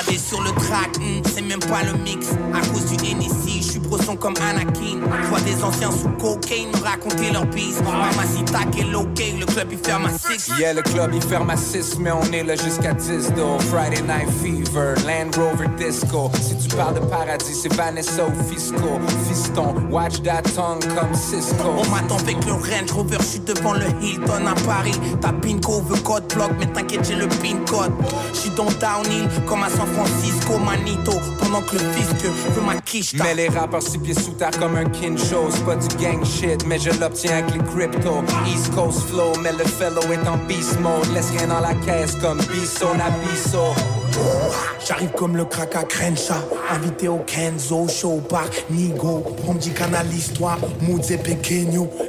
Des 0.07 0.17
sur 0.17 0.41
le 0.41 0.51
track, 0.51 0.97
hmm, 0.99 1.21
c'est 1.33 1.41
même 1.41 1.59
pas 1.59 1.81
le 1.83 1.93
mix. 2.03 2.27
À 2.53 2.59
cause 2.67 2.85
du 2.85 2.95
NSI, 2.95 3.61
je 3.61 3.71
suis 3.71 3.79
brosson 3.79 4.15
comme 4.15 4.35
Anakin. 4.37 4.99
Vois 5.29 5.39
des 5.41 5.63
anciens 5.63 5.89
sous 5.89 6.09
cocaine 6.19 6.69
me 6.73 6.83
raconter 6.83 7.31
leur 7.31 7.45
bise. 7.45 7.81
Mamacita, 7.81 8.59
quel 8.75 8.93
ok, 8.95 9.23
le 9.39 9.45
club 9.45 9.69
il 9.71 9.77
ferme 9.77 10.05
à 10.05 10.09
6. 10.09 10.24
Yeah, 10.59 10.73
le 10.73 10.83
club 10.83 11.11
il 11.13 11.23
ferme 11.23 11.49
à 11.49 11.57
6, 11.57 11.97
mais 11.99 12.11
on 12.11 12.23
est 12.31 12.43
là 12.43 12.55
jusqu'à 12.55 12.93
10 12.93 13.33
though. 13.35 13.57
Friday 13.71 14.01
Night 14.03 14.29
Fever, 14.41 14.93
Land 15.05 15.31
Rover 15.35 15.67
Disco. 15.75 16.29
Si 16.39 16.55
tu 16.57 16.75
parles 16.75 16.95
de 16.95 16.99
paradis, 17.07 17.53
c'est 17.53 17.73
Vanessa 17.73 18.25
ou 18.25 18.43
Fisco. 18.43 18.99
Fiston, 19.27 19.73
watch 19.89 20.21
that 20.21 20.43
tongue 20.55 20.85
comme 20.93 21.15
Cisco. 21.15 21.73
On 21.77 21.89
m'attend 21.89 22.17
avec 22.17 22.45
le 22.45 22.53
Range 22.53 22.91
Rover, 22.91 23.17
je 23.21 23.25
suis 23.25 23.39
devant 23.39 23.73
le 23.73 23.87
Hilton 24.01 24.45
à 24.45 24.53
Paris. 24.67 24.99
Ta 25.19 25.33
PINCO 25.33 25.81
veut 25.81 25.99
code 26.01 26.31
bloc, 26.35 26.51
mais 26.59 26.67
t'inquiète, 26.67 27.07
j'ai 27.07 27.15
le 27.15 27.27
PIN 27.27 27.57
code. 27.67 27.91
Je 28.33 28.39
suis 28.39 28.49
dans 28.51 28.65
Downhill, 28.65 29.27
comme 29.47 29.63
à 29.63 29.69
San 29.69 29.87
Francisco, 29.87 30.59
Manito. 30.59 31.13
Pendant 31.39 31.61
que 31.61 31.73
le 31.73 31.91
fisc 31.91 32.23
veut 32.23 32.61
ma 32.61 32.75
quiche. 32.81 33.13
Mais 33.15 33.33
les 33.33 33.49
rappeurs 33.49 33.81
six 33.81 33.97
pieds 33.97 34.13
sous 34.13 34.31
terre 34.31 34.57
comme 34.59 34.75
un 34.75 34.85
kin 34.85 35.17
show 35.17 35.47
C'est 35.49 35.65
pas 35.65 35.75
du 35.75 35.87
gang 35.97 36.23
shit, 36.23 36.65
mais 36.67 36.77
je 36.77 36.91
l'obtiens 36.99 37.37
avec 37.39 37.53
les 37.53 37.59
crypto 37.59 38.23
East 38.47 38.73
Coast 38.75 39.09
flow, 39.09 39.33
mais 39.41 39.51
le 39.51 39.63
fellow 39.63 40.01
est 40.11 40.27
en 40.27 40.34
beast 40.37 40.79
mode 40.79 41.13
Laisse 41.13 41.31
rien 41.31 41.47
dans 41.47 41.59
la 41.59 41.73
caisse 41.73 42.15
comme 42.21 42.39
Bisso 42.39 42.87
Nabiso 42.95 43.73
J'arrive 44.87 45.11
comme 45.11 45.35
le 45.35 45.45
crack 45.45 45.75
à 45.75 45.83
Crenshaw. 45.83 46.35
Invité 46.69 47.07
au 47.07 47.17
Kenzo, 47.17 47.87
show 47.87 48.21
par 48.29 48.45
Nigo. 48.69 49.23
On 49.47 49.53
me 49.53 49.59
dit 49.59 49.71
canalise-toi, 49.71 50.57
moods 50.81 51.11
et 51.11 51.19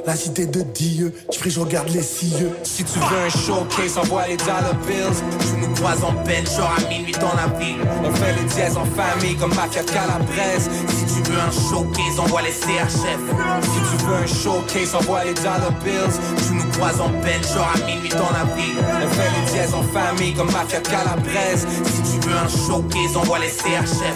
La 0.05 0.15
cité 0.15 0.45
de 0.45 0.61
Dieu, 0.61 1.13
j'fais 1.31 1.49
je 1.49 1.59
regarde 1.59 1.89
les 1.89 2.03
cieux. 2.03 2.51
Si 2.63 2.83
tu 2.83 2.99
veux 2.99 3.17
un 3.25 3.29
showcase, 3.29 3.97
envoie 3.97 4.27
les 4.27 4.37
dollar 4.37 4.75
bills. 4.85 5.23
Tu 5.39 5.59
nous 5.59 5.73
croises 5.75 6.03
en 6.03 6.13
peine, 6.23 6.45
genre 6.45 6.71
à 6.77 6.89
minuit 6.89 7.13
dans 7.13 7.33
la 7.35 7.47
ville. 7.57 7.81
On 8.03 8.13
fait 8.13 8.33
les 8.33 8.43
dièses 8.43 8.77
en 8.77 8.85
famille 8.85 9.35
comme 9.37 9.55
Mafia 9.55 9.83
Calabrese. 9.83 10.69
Si 10.87 11.21
tu 11.23 11.31
veux 11.31 11.39
un 11.39 11.51
showcase, 11.51 12.19
envoie 12.19 12.41
les 12.43 12.51
CHF 12.51 13.19
Si 13.63 13.97
tu 13.97 14.05
veux 14.05 14.15
un 14.15 14.27
showcase, 14.27 14.95
envoie 14.95 15.23
les 15.25 15.33
dollar 15.33 15.71
bills. 15.83 16.13
Tu 16.47 16.53
croises 16.77 17.01
en 17.01 17.09
peine, 17.21 17.43
genre 17.43 17.71
à 17.73 17.85
minuit 17.85 18.09
dans 18.09 18.31
la 18.31 18.45
ville 18.55 18.77
On 18.79 19.09
fait 19.09 19.29
les 19.35 19.51
dièses 19.51 19.73
en 19.73 19.83
famille 19.83 20.33
comme 20.33 20.51
Mafia 20.51 20.79
Calabrese 20.79 21.65
Si 21.85 22.19
tu 22.19 22.27
veux 22.27 22.37
un 22.37 22.47
showcase, 22.47 23.17
envoie 23.17 23.39
les 23.39 23.49
CHF 23.49 24.15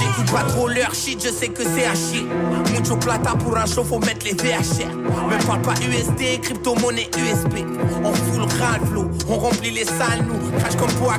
J'écoute 0.00 0.32
pas 0.32 0.44
trop 0.44 0.68
leur 0.68 0.94
shit, 0.94 1.22
je 1.22 1.30
sais 1.30 1.48
que 1.48 1.62
c'est 1.62 1.84
à 1.84 1.94
chier. 1.94 2.24
Mucho 2.72 2.96
plata 2.96 3.32
pour 3.32 3.56
un 3.56 3.66
show, 3.66 3.82
faut 3.82 3.98
mettre 3.98 4.26
les 4.26 4.32
VHR. 4.32 4.94
Me 4.94 5.46
parle 5.46 5.62
pas 5.62 5.74
USD, 5.74 6.40
crypto-monnaie 6.40 7.10
USP. 7.16 7.64
On 8.04 8.12
fout 8.12 8.40
le 8.40 8.86
flow, 8.86 9.10
on 9.28 9.38
remplit 9.38 9.70
les 9.70 9.84
salles, 9.84 10.24
nous. 10.26 10.58
Crash 10.60 10.76
comme 10.76 10.92
pour 10.92 11.12
à 11.12 11.18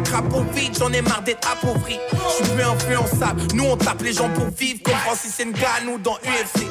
vide, 0.54 0.78
j'en 0.80 0.92
ai 0.94 1.02
marre 1.02 1.24
d'être 1.24 1.50
appauvri. 1.52 2.00
J'suis 2.12 2.54
plus 2.54 2.64
influençable, 2.64 3.42
nous 3.54 3.66
on 3.66 3.76
tape 3.76 4.02
les 4.02 4.14
gens 4.14 4.30
pour 4.30 4.48
vivre. 4.58 4.80
Comme 4.84 4.96
Francis 4.96 5.40
Ngannou 5.40 5.98
dans 5.98 6.16
UFC. 6.24 6.66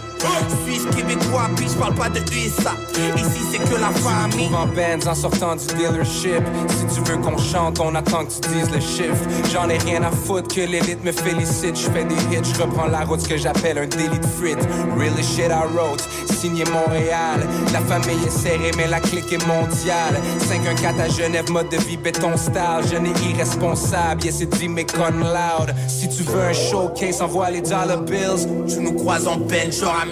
Suisse, 0.65 0.87
québécois, 0.95 1.49
puis 1.57 1.67
j'parle 1.69 1.95
pas 1.95 2.09
de 2.09 2.21
USA. 2.21 2.75
Ici 3.17 3.41
c'est 3.51 3.59
que 3.59 3.81
la 3.81 3.91
famille. 3.91 4.49
en 4.55 4.67
bands 4.67 5.11
en 5.11 5.15
sortant 5.15 5.57
du 5.57 5.67
dealership 5.77 6.43
Si 6.69 6.95
tu 6.95 7.11
veux 7.11 7.19
qu'on 7.19 7.39
chante, 7.39 7.81
on 7.81 7.95
attend 7.95 8.25
que 8.25 8.33
tu 8.33 8.49
dises 8.51 8.71
le 8.71 8.81
chiffre. 8.81 9.25
J'en 9.53 9.69
ai 9.69 9.79
rien 9.79 10.03
à 10.03 10.11
foutre 10.11 10.55
que 10.55 10.61
l'élite 10.61 11.05
me 11.05 11.13
félicite. 11.13 11.77
Je 11.77 11.91
fais 11.91 12.05
des 12.05 12.15
hits, 12.15 12.53
je 12.55 12.63
reprends 12.63 12.87
la 12.87 13.01
route, 13.01 13.21
ce 13.21 13.29
que 13.29 13.37
j'appelle 13.37 13.79
un 13.79 13.87
délit 13.87 14.19
de 14.19 14.27
frite 14.27 14.59
Real 14.97 15.15
shit 15.23 15.51
I 15.51 15.75
wrote, 15.75 16.03
signé 16.41 16.65
Montréal. 16.65 17.47
La 17.73 17.81
famille 17.81 18.25
est 18.27 18.31
serrée 18.31 18.71
mais 18.77 18.87
la 18.89 19.01
clique 19.01 19.33
est 19.33 19.47
mondiale. 19.47 20.21
514 20.49 21.01
à 21.01 21.09
Genève, 21.09 21.51
mode 21.51 21.69
de 21.69 21.77
vie 21.77 21.97
béton 21.97 22.37
style. 22.37 22.91
Jeune 22.91 23.07
et 23.07 23.31
irresponsable, 23.31 24.25
yeah 24.25 24.33
c'est 24.33 24.47
dit 24.47 24.69
mais 24.69 24.85
con 24.85 25.11
loud. 25.11 25.75
Si 25.87 26.09
tu 26.09 26.23
veux 26.25 26.43
un 26.43 26.53
showcase, 26.53 27.23
envoie 27.23 27.51
les 27.51 27.61
dollar 27.61 28.03
bills. 28.03 28.47
Tu 28.67 28.81
nous 28.81 28.93
croises 28.93 29.27
en 29.27 29.39
peine, 29.39 29.73
genre 29.73 29.97
à 30.03 30.08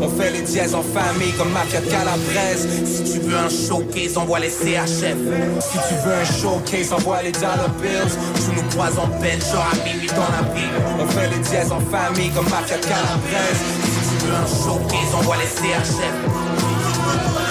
On 0.00 0.08
fait 0.08 0.30
les 0.30 0.42
dièses 0.42 0.74
en 0.74 0.82
famille 0.82 1.32
comme 1.32 1.50
Mafia 1.52 1.80
Calabrese. 1.80 2.66
Si 2.84 3.04
tu 3.12 3.20
veux 3.20 3.36
un 3.36 3.48
showcase, 3.48 4.16
envoie 4.16 4.40
les 4.40 4.50
CHF 4.50 5.16
Si 5.60 5.78
tu 5.88 5.94
veux 6.04 6.14
un 6.14 6.24
showcase, 6.24 6.92
envoie 6.92 7.22
les 7.22 7.32
dollar 7.32 7.68
bills. 7.80 8.16
Tu 8.34 8.56
nous 8.56 8.68
croises 8.70 8.98
en 8.98 9.08
peine, 9.20 9.40
genre 9.40 9.66
à 9.72 9.76
minuit 9.84 10.08
dans 10.08 10.30
la 10.36 10.54
ville 10.54 10.70
On 11.00 11.06
fait 11.06 11.28
les 11.28 11.38
dièses 11.38 11.72
en 11.72 11.80
famille 11.80 12.30
comme 12.30 12.48
Mafia 12.48 12.78
Calabrese. 12.78 13.62
Si 13.84 14.16
tu 14.18 14.26
veux 14.26 14.34
un 14.34 14.46
showcase, 14.46 15.14
envoie 15.14 15.36
les 15.36 15.46
CHF 15.46 17.41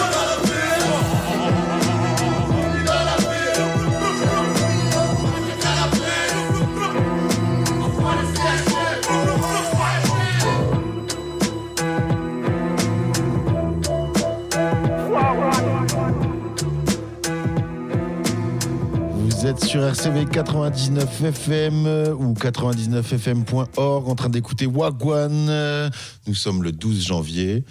sur 19.60 19.84
RCV 19.84 20.26
99 20.26 21.24
FM 21.24 21.86
ou 22.18 22.34
99fm.org 22.34 24.08
en 24.10 24.16
train 24.16 24.30
d'écouter 24.30 24.66
Wagwan. 24.66 25.48
Euh, 25.50 25.90
Nous 26.28 26.36
sommes 26.36 26.64
le 26.64 26.72
12 26.72 27.06
janvier 27.06 27.64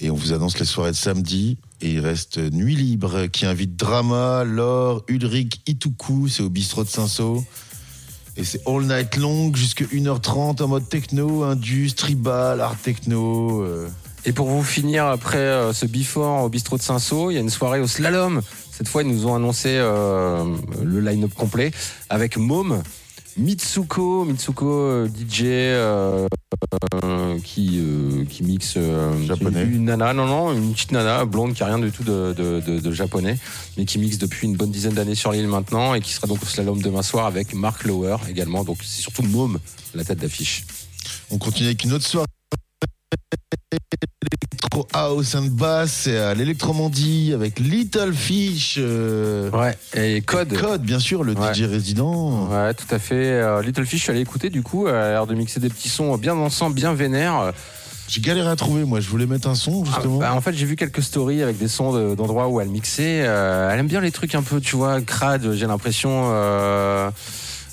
et 0.00 0.10
on 0.10 0.14
vous 0.14 0.32
annonce 0.32 0.58
les 0.58 0.64
soirées 0.64 0.90
de 0.90 0.96
samedi. 0.96 1.58
Et 1.80 1.92
il 1.92 2.00
reste 2.00 2.38
Nuit 2.38 2.74
Libre 2.74 3.26
qui 3.26 3.46
invite 3.46 3.76
Drama, 3.76 4.44
Laure, 4.44 5.02
Ulrich, 5.08 5.60
Ituku, 5.66 6.28
c'est 6.28 6.42
au 6.42 6.50
bistrot 6.50 6.84
de 6.84 6.88
Saint-Saul. 6.88 7.40
Et 8.36 8.44
c'est 8.44 8.60
all 8.66 8.82
night 8.84 9.16
long 9.16 9.54
jusqu'à 9.54 9.84
1h30 9.84 10.62
en 10.62 10.68
mode 10.68 10.88
techno, 10.88 11.44
indus, 11.44 11.92
tribal, 11.96 12.60
art 12.60 12.76
techno. 12.76 13.62
euh. 13.62 13.88
Et 14.24 14.32
pour 14.32 14.48
vous 14.48 14.62
finir, 14.62 15.06
après 15.06 15.38
euh, 15.38 15.72
ce 15.72 15.86
before 15.86 16.44
au 16.44 16.48
bistrot 16.48 16.76
de 16.76 16.82
Saint-Saul, 16.82 17.32
il 17.32 17.36
y 17.36 17.38
a 17.38 17.40
une 17.40 17.50
soirée 17.50 17.80
au 17.80 17.86
slalom. 17.86 18.40
Cette 18.80 18.88
fois, 18.88 19.02
ils 19.02 19.10
nous 19.10 19.26
ont 19.26 19.34
annoncé 19.34 19.68
euh, 19.74 20.42
le 20.82 21.00
line-up 21.00 21.34
complet 21.34 21.70
avec 22.08 22.38
Mom, 22.38 22.82
Mitsuko, 23.36 24.24
Mitsuko 24.24 24.66
euh, 24.70 25.06
DJ 25.06 25.42
euh, 25.44 26.26
euh, 27.04 27.38
qui, 27.44 27.78
qui 28.30 28.42
mixe 28.42 28.78
Japonais. 29.26 29.64
Une, 29.64 29.74
une 29.74 29.84
nana, 29.84 30.14
non, 30.14 30.24
non, 30.24 30.54
une 30.54 30.72
petite 30.72 30.92
nana 30.92 31.26
blonde 31.26 31.52
qui 31.52 31.62
a 31.62 31.66
rien 31.66 31.78
du 31.78 31.92
tout 31.92 32.04
de, 32.04 32.32
de- 32.34 32.60
de- 32.66 32.80
de 32.80 32.92
japonais, 32.92 33.36
mais 33.76 33.84
qui 33.84 33.98
mixe 33.98 34.16
depuis 34.16 34.46
une 34.48 34.56
bonne 34.56 34.70
dizaine 34.70 34.94
d'années 34.94 35.14
sur 35.14 35.30
l'île 35.32 35.46
maintenant 35.48 35.92
et 35.94 36.00
qui 36.00 36.14
sera 36.14 36.26
donc 36.26 36.42
au 36.42 36.46
slalom 36.46 36.80
demain 36.80 37.02
soir 37.02 37.26
avec 37.26 37.52
Mark 37.52 37.84
Lower 37.84 38.16
également. 38.30 38.64
Donc 38.64 38.78
c'est 38.80 39.02
surtout 39.02 39.22
Mom, 39.24 39.58
la 39.94 40.04
tête 40.04 40.20
d'affiche. 40.20 40.64
On 41.30 41.36
continue 41.36 41.66
avec 41.68 41.84
une 41.84 41.92
autre 41.92 42.06
soirée. 42.06 42.26
Electro 43.72 44.86
House 44.92 45.34
and 45.34 45.46
Bass, 45.52 45.90
c'est 46.04 46.16
à 46.18 46.34
l'Electromandie 46.34 47.32
avec 47.34 47.58
Little 47.58 48.12
Fish. 48.12 48.76
euh, 48.78 49.50
Ouais, 49.50 49.76
et 49.94 50.20
Code. 50.22 50.52
Code, 50.56 50.82
bien 50.82 50.98
sûr, 50.98 51.24
le 51.24 51.34
DJ 51.34 51.62
résident. 51.62 52.48
Ouais, 52.48 52.74
tout 52.74 52.92
à 52.94 52.98
fait. 52.98 53.14
Euh, 53.26 53.62
Little 53.62 53.84
Fish, 53.86 53.98
je 54.00 54.04
suis 54.04 54.10
allé 54.12 54.20
écouter 54.20 54.50
du 54.50 54.62
coup, 54.62 54.86
elle 54.88 54.94
a 54.94 55.10
l'air 55.10 55.26
de 55.26 55.34
mixer 55.34 55.60
des 55.60 55.68
petits 55.68 55.88
sons 55.88 56.16
bien 56.16 56.34
dansants, 56.36 56.70
bien 56.70 56.92
vénères. 56.94 57.52
J'ai 58.08 58.20
galéré 58.20 58.48
à 58.50 58.56
trouver, 58.56 58.84
moi, 58.84 58.98
je 58.98 59.08
voulais 59.08 59.26
mettre 59.26 59.48
un 59.48 59.54
son, 59.54 59.84
justement. 59.84 60.18
Bah, 60.18 60.34
en 60.34 60.40
fait, 60.40 60.52
j'ai 60.52 60.66
vu 60.66 60.74
quelques 60.74 61.02
stories 61.02 61.42
avec 61.42 61.58
des 61.58 61.68
sons 61.68 61.92
de- 61.92 62.14
d'endroits 62.16 62.48
où 62.48 62.60
elle 62.60 62.68
mixait. 62.68 63.22
Euh, 63.24 63.70
elle 63.72 63.78
aime 63.78 63.86
bien 63.86 64.00
les 64.00 64.10
trucs 64.10 64.34
un 64.34 64.42
peu, 64.42 64.60
tu 64.60 64.74
vois, 64.74 65.00
crade, 65.00 65.52
j'ai 65.52 65.66
l'impression. 65.66 66.32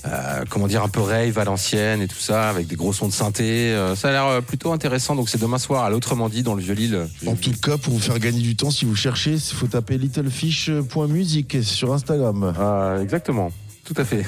Euh, 0.05 0.43
comment 0.49 0.67
dire, 0.67 0.83
un 0.83 0.89
peu 0.89 1.01
rave 1.01 1.37
à 1.37 1.43
l'ancienne 1.43 2.01
et 2.01 2.07
tout 2.07 2.19
ça, 2.19 2.49
avec 2.49 2.67
des 2.67 2.75
gros 2.75 2.93
sons 2.93 3.07
de 3.07 3.13
synthé. 3.13 3.73
Euh, 3.73 3.95
ça 3.95 4.09
a 4.09 4.11
l'air 4.11 4.25
euh, 4.25 4.41
plutôt 4.41 4.71
intéressant. 4.71 5.15
Donc, 5.15 5.29
c'est 5.29 5.39
demain 5.39 5.57
soir 5.57 5.83
à 5.83 5.89
l'autrement 5.89 6.29
dit, 6.29 6.43
dans 6.43 6.55
le 6.55 6.61
Vieux-Lille. 6.61 7.07
En 7.25 7.35
tout 7.35 7.51
cas, 7.51 7.77
pour 7.77 7.93
vous 7.93 7.99
faire 7.99 8.19
gagner 8.19 8.41
du 8.41 8.55
temps, 8.55 8.71
si 8.71 8.85
vous 8.85 8.95
cherchez, 8.95 9.33
il 9.33 9.55
faut 9.55 9.67
taper 9.67 9.97
littlefish.music 9.97 11.57
sur 11.63 11.93
Instagram. 11.93 12.53
Euh, 12.57 13.01
exactement, 13.01 13.51
tout 13.83 13.95
à 13.97 14.05
fait. 14.05 14.25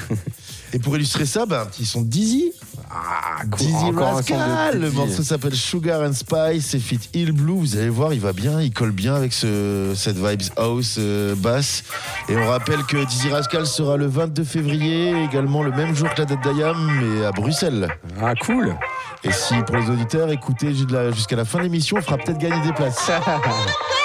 Et 0.72 0.78
pour 0.78 0.96
illustrer 0.96 1.26
ça, 1.26 1.46
bah, 1.46 1.62
un 1.62 1.66
petit 1.66 1.86
son 1.86 2.02
de 2.02 2.08
Dizzy. 2.08 2.52
Ah, 2.92 3.42
Dizzy 3.46 3.74
Encore 3.74 4.14
Rascal. 4.14 4.80
Le 4.80 4.90
morceau 4.90 5.22
s'appelle 5.22 5.54
Sugar 5.54 6.02
and 6.02 6.12
Spice, 6.12 6.66
c'est 6.66 6.80
fit 6.80 6.98
Hill 7.14 7.30
Blue. 7.30 7.58
Vous 7.58 7.76
allez 7.76 7.88
voir, 7.88 8.12
il 8.12 8.20
va 8.20 8.32
bien, 8.32 8.60
il 8.60 8.72
colle 8.72 8.90
bien 8.90 9.14
avec 9.14 9.32
ce, 9.32 9.92
cette 9.94 10.16
vibes 10.16 10.42
house 10.56 10.96
euh, 10.98 11.36
basse. 11.36 11.84
Et 12.28 12.36
on 12.36 12.48
rappelle 12.48 12.82
que 12.84 12.96
Dizzy 13.04 13.28
Rascal 13.28 13.66
sera 13.66 13.96
le 13.96 14.06
22 14.06 14.42
février, 14.42 15.22
également 15.22 15.62
le 15.62 15.70
même 15.70 15.94
jour 15.94 16.12
que 16.12 16.22
la 16.22 16.26
date 16.26 16.42
d'Ayam, 16.42 16.76
mais 17.00 17.24
à 17.24 17.30
Bruxelles. 17.30 17.88
Ah, 18.20 18.34
cool. 18.34 18.76
Et 19.22 19.30
si 19.30 19.54
pour 19.66 19.76
les 19.76 19.88
auditeurs, 19.88 20.30
écoutez 20.30 20.74
jusqu'à 20.74 21.36
la 21.36 21.44
fin 21.44 21.58
de 21.58 21.64
l'émission, 21.64 21.98
on 21.98 22.02
fera 22.02 22.16
peut-être 22.16 22.38
gagner 22.38 22.60
des 22.66 22.72
places. 22.72 23.08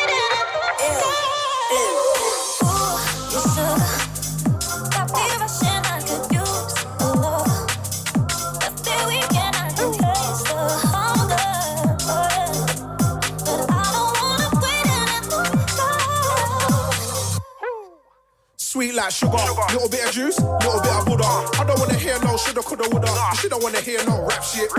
like 19.05 19.13
sugar, 19.13 19.37
little 19.69 19.89
bit 19.89 20.01
of 20.01 20.11
juice, 20.11 20.39
little 20.41 20.81
bit 20.81 20.93
of 20.97 21.05
Buddha. 21.05 21.29
I 21.61 21.63
don't 21.63 21.77
wanna 21.77 21.93
hear 21.93 22.17
no 22.25 22.37
shoulda, 22.37 22.61
coulda, 22.61 22.89
woulda. 22.89 23.13
She 23.37 23.47
don't 23.49 23.61
wanna 23.61 23.81
hear 23.81 24.01
no 24.05 24.25
rap 24.25 24.41
shit. 24.41 24.69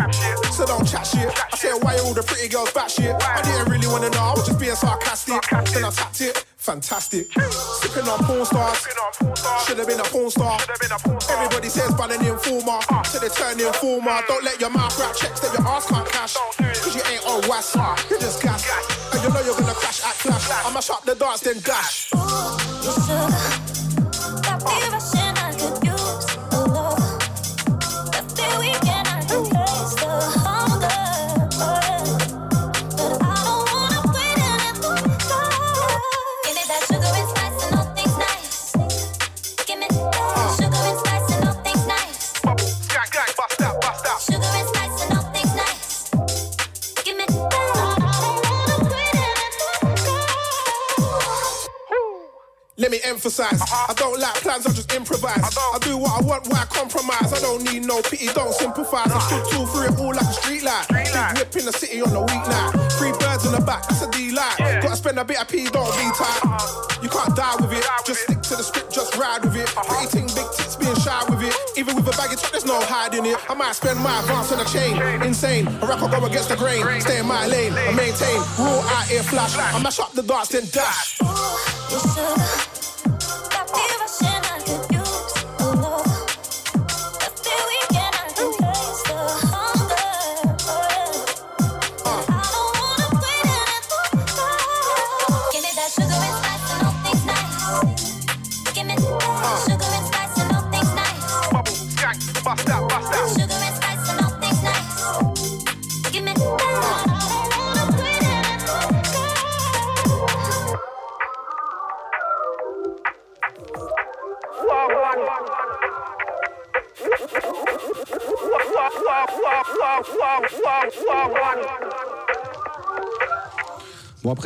So 0.51 0.67
don't 0.67 0.83
chat 0.83 1.07
shit. 1.07 1.31
I 1.31 1.57
said, 1.57 1.79
why 1.83 1.95
all 2.03 2.13
the 2.13 2.25
pretty 2.27 2.49
girls 2.49 2.73
back 2.73 2.91
shit? 2.91 3.15
I 3.15 3.43
didn't 3.43 3.71
really 3.71 3.87
wanna 3.87 4.11
know, 4.11 4.19
I 4.19 4.33
was 4.35 4.47
just 4.47 4.59
being 4.59 4.75
sarcastic. 4.75 5.43
Then 5.47 5.85
I 5.85 5.91
tapped 5.91 6.21
it, 6.21 6.45
fantastic. 6.57 7.31
Sipping 7.79 8.09
on 8.11 8.19
porn 8.27 8.45
stars, 8.45 8.83
should 9.67 9.79
have 9.79 9.87
been 9.87 10.01
a 10.01 10.09
porn 10.11 10.31
star. 10.31 10.59
Everybody 11.31 11.69
says 11.69 11.95
by 11.95 12.11
an 12.11 12.27
informer, 12.27 12.83
so 13.07 13.19
they 13.23 13.31
turn 13.31 13.61
informer. 13.61 14.19
Don't 14.27 14.43
let 14.43 14.59
your 14.61 14.71
mouth 14.71 14.99
rap 14.99 15.15
checks 15.15 15.39
that 15.39 15.55
your 15.55 15.67
ass 15.69 15.87
can't 15.87 16.09
cash. 16.11 16.35
Cause 16.59 16.95
you 16.97 17.03
ain't 17.15 17.23
on 17.31 17.47
was, 17.47 17.77
you're 18.11 18.19
just 18.19 18.43
gas. 18.43 18.67
And 19.15 19.23
you 19.23 19.31
know 19.31 19.43
you're 19.47 19.55
gonna 19.55 19.79
crash 19.79 20.03
at 20.03 20.19
clash. 20.19 20.51
I'ma 20.67 20.83
up 20.91 21.05
the 21.05 21.15
dance, 21.15 21.41
then 21.47 21.61
dash. 21.63 22.11
Let 22.13 23.66
me 53.07 53.13
emphasize, 53.13 53.61
I 53.63 53.95
don't 53.97 54.19
like 54.21 54.35
plans, 54.43 54.67
I 54.67 54.73
just 54.73 54.93
improvise. 54.93 55.39
I 55.39 55.79
do 55.81 55.97
what 55.97 56.23
I 56.23 56.25
want, 56.25 56.49
why 56.49 56.65
compromise? 56.69 57.33
I 57.33 57.41
don't 57.41 57.63
need 57.65 57.85
no 57.85 58.03
pity, 58.03 58.27
don't 58.35 58.53
sympathize. 58.53 59.11
I 59.11 59.19
stood 59.21 59.45
two 59.51 59.67
through 59.67 59.87
it 59.87 59.99
all 59.99 60.15
like 60.15 60.27
a 60.27 60.33
street 60.33 60.63
light. 60.63 60.87
Big 60.89 61.09
whip 61.39 61.57
in 61.57 61.65
the 61.67 61.73
city 61.73 62.01
on 62.03 62.11
the 62.11 62.23
weeknight. 62.27 62.71
Three 62.99 63.13
birds 63.19 63.47
in 63.47 63.53
the 63.53 63.61
back, 63.61 63.87
that's 63.89 64.03
a 64.03 64.11
D 64.11 64.33
light. 64.33 64.57
Gotta 64.83 64.97
spend 64.97 65.19
a 65.19 65.25
bit 65.25 65.41
of 65.41 65.49
P, 65.49 65.67
don't 65.71 65.91
be 65.97 66.07
tight. 66.15 66.43
You 67.03 67.09
can't 67.09 67.35
die 67.37 67.57
with 67.57 67.73
it, 67.73 67.85
just 68.07 68.23
stick 68.23 68.41
to 68.43 68.57
the 68.57 68.63
script, 68.63 68.93
just 68.93 69.17
ride 69.17 69.45
with 69.45 69.57
it. 69.57 69.69
Pretty 69.69 70.07
ting, 70.11 70.29
big 70.35 70.49
tits, 70.57 70.77
being 70.77 70.97
shy 70.97 71.23
with 71.29 71.43
it. 71.43 71.55
Even 71.77 71.97
with 71.97 72.09
a 72.09 72.15
baggy 72.17 72.37
top, 72.37 72.51
there's 72.51 72.67
no 72.67 72.81
hiding 72.81 73.27
it. 73.27 73.39
I 73.49 73.55
might 73.55 73.75
spend 73.75 74.01
my 74.01 74.21
advance 74.21 74.53
on 74.53 74.61
a 74.61 74.67
chain, 74.67 74.97
insane. 75.23 75.67
A 75.83 75.87
rap, 75.87 76.03
I 76.03 76.11
go 76.11 76.25
against 76.27 76.49
the 76.49 76.57
grain, 76.57 76.83
stay 77.01 77.21
in 77.21 77.27
my 77.27 77.47
lane, 77.47 77.73
I 77.73 77.93
maintain. 77.93 78.41
Rule 78.59 78.83
out 78.97 79.07
here, 79.07 79.23
flash. 79.23 79.55
I 79.57 79.81
mash 79.83 80.01
up 80.01 80.13
the 80.13 80.23
dance, 80.23 80.49
then 80.49 80.65
dash. 80.73 81.19
Bon, 81.19 82.76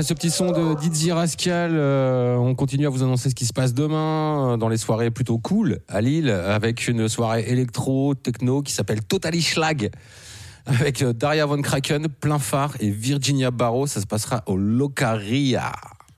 après 0.01 0.09
ce 0.09 0.14
petit 0.14 0.30
son 0.30 0.51
de 0.51 0.80
Dizzy 0.80 1.12
Rascal, 1.12 1.72
euh, 1.74 2.34
on 2.36 2.55
continue 2.55 2.86
à 2.86 2.88
vous 2.88 3.03
annoncer 3.03 3.28
ce 3.28 3.34
qui 3.34 3.44
se 3.44 3.53
passe 3.53 3.74
demain 3.74 4.55
euh, 4.55 4.57
dans 4.57 4.70
les 4.70 4.78
soirées 4.78 5.11
plutôt 5.11 5.36
cool 5.36 5.80
à 5.88 6.01
Lille, 6.01 6.30
avec 6.30 6.88
une 6.88 7.07
soirée 7.07 7.44
électro, 7.46 8.14
techno 8.14 8.62
qui 8.62 8.72
s'appelle 8.72 9.05
Totally 9.05 9.42
Schlag, 9.42 9.90
avec 10.64 11.03
euh, 11.03 11.12
Daria 11.12 11.44
Von 11.44 11.61
Kraken, 11.61 12.09
plein 12.09 12.38
phare 12.38 12.72
et 12.80 12.88
Virginia 12.88 13.51
Barrow. 13.51 13.86
Ça 13.86 14.01
se 14.01 14.07
passera 14.07 14.42
au 14.46 14.57
Locaria. 14.57 15.70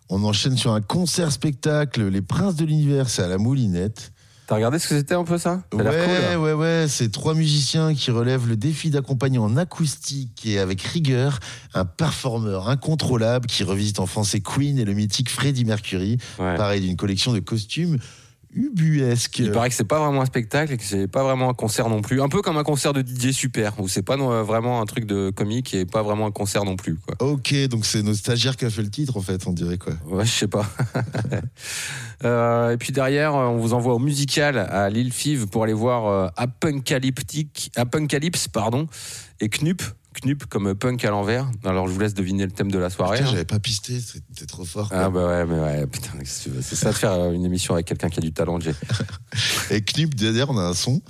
On 0.09 0.23
enchaîne 0.23 0.57
sur 0.57 0.73
un 0.73 0.81
concert-spectacle, 0.81 2.07
Les 2.07 2.23
Princes 2.23 2.55
de 2.55 2.65
l'Univers, 2.65 3.11
c'est 3.11 3.23
à 3.23 3.29
la 3.29 3.39
Moulinette. 3.39 4.13
T'as 4.47 4.57
regardé 4.57 4.79
ce 4.79 4.89
que 4.89 4.97
c'était 4.97 5.15
un 5.15 5.25
peu 5.25 5.39
ça? 5.39 5.63
Ouais, 5.73 5.85
cool. 5.85 6.39
ouais, 6.39 6.53
ouais, 6.53 6.87
c'est 6.89 7.11
trois 7.11 7.35
musiciens 7.35 7.95
qui 7.95 8.11
relèvent 8.11 8.49
le 8.49 8.57
défi 8.57 8.91
d'accompagner 8.91 9.39
en 9.39 9.57
acoustique 9.57 10.45
et 10.45 10.59
avec 10.59 10.83
rigueur 10.83 11.39
un 11.75 11.85
performeur 11.85 12.69
incontrôlable 12.69 13.47
qui 13.47 13.63
revisite 13.63 14.01
en 14.01 14.07
français 14.07 14.41
Queen 14.41 14.79
et 14.79 14.85
le 14.85 14.95
mythique 14.95 15.31
Freddie 15.31 15.65
Mercury, 15.65 16.19
pareil 16.37 16.81
d'une 16.81 16.97
collection 16.97 17.33
de 17.33 17.39
costumes 17.39 17.99
ubuesque. 18.55 19.39
Il 19.39 19.51
paraît 19.51 19.69
que 19.69 19.75
c'est 19.75 19.85
pas 19.85 19.99
vraiment 19.99 20.23
un 20.23 20.27
spectacle 20.27 20.73
et 20.73 20.77
que 20.77 20.85
c'est 20.85 21.07
pas 21.09 21.23
vraiment 21.23 21.49
un 21.51 21.55
concert 21.55 21.89
non 21.89 22.03
plus. 22.03 22.21
Un 22.23 22.29
peu 22.29 22.43
comme 22.43 22.57
un 22.57 22.65
concert 22.65 22.93
de 22.93 23.03
DJ 23.03 23.33
Super, 23.33 23.73
où 23.79 23.89
c'est 23.89 24.03
pas 24.03 24.17
non- 24.17 24.43
vraiment 24.43 24.81
un 24.81 24.87
truc 24.87 25.05
de 25.07 25.31
comique 25.31 25.75
et 25.75 25.85
pas 25.85 26.03
vraiment 26.03 26.27
un 26.27 26.31
concert 26.31 26.65
non 26.65 26.77
plus. 26.77 26.97
Quoi. 26.97 27.17
Ok, 27.27 27.55
donc 27.69 27.87
c'est 27.87 28.03
nos 28.03 28.15
stagiaires 28.15 28.57
qui 28.57 28.65
a 28.65 28.71
fait 28.71 28.83
le 28.83 28.91
titre 28.91 29.17
en 29.17 29.21
fait, 29.23 29.47
on 29.47 29.53
dirait 29.53 29.79
quoi. 29.79 29.95
Ouais, 30.07 30.25
je 30.25 30.31
sais 30.31 30.49
pas. 30.49 30.67
Euh, 32.25 32.71
et 32.71 32.77
puis 32.77 32.93
derrière, 32.93 33.35
on 33.35 33.57
vous 33.59 33.75
envoie 33.75 33.95
au 33.95 33.99
musical 33.99 34.57
à 34.57 34.89
Lille 34.91 35.13
Five 35.13 35.49
pour 35.49 35.65
aller 35.65 35.73
voir 35.73 36.07
euh, 36.07 36.29
Apocalyptic, 36.37 37.73
Apocalypse, 37.75 38.47
pardon, 38.47 38.87
et 39.41 39.49
Knup. 39.49 39.83
Knup 40.21 40.45
comme 40.47 40.75
punk 40.75 41.05
à 41.05 41.11
l'envers. 41.11 41.47
Alors 41.65 41.89
je 41.89 41.93
vous 41.93 42.01
laisse 42.01 42.15
deviner 42.15 42.45
le 42.45 42.53
thème 42.53 42.71
de 42.71 42.79
la 42.79 42.91
soirée. 42.91 43.17
Putain, 43.19 43.29
hein. 43.29 43.33
j'avais 43.33 43.45
pas 43.45 43.59
pisté, 43.59 43.95
t'es 44.37 44.47
trop 44.47 44.65
fort. 44.65 44.89
quoi. 44.89 44.99
Ah 44.99 45.11
bah 45.11 45.27
ouais, 45.27 45.47
mais 45.47 45.59
ouais, 45.59 45.87
putain, 45.87 46.11
c'est 46.25 46.77
ça 46.77 46.91
de 46.91 46.97
faire 46.97 47.13
euh, 47.13 47.33
une 47.33 47.45
émission 47.45 47.75
avec 47.75 47.87
quelqu'un 47.87 48.09
qui 48.09 48.19
a 48.19 48.23
du 48.23 48.33
talent, 48.33 48.61
Jay. 48.61 48.75
Et 49.71 49.81
Knip, 49.83 50.15
derrière, 50.15 50.51
on 50.51 50.59
a 50.59 50.63
un 50.63 50.75
son. 50.75 51.01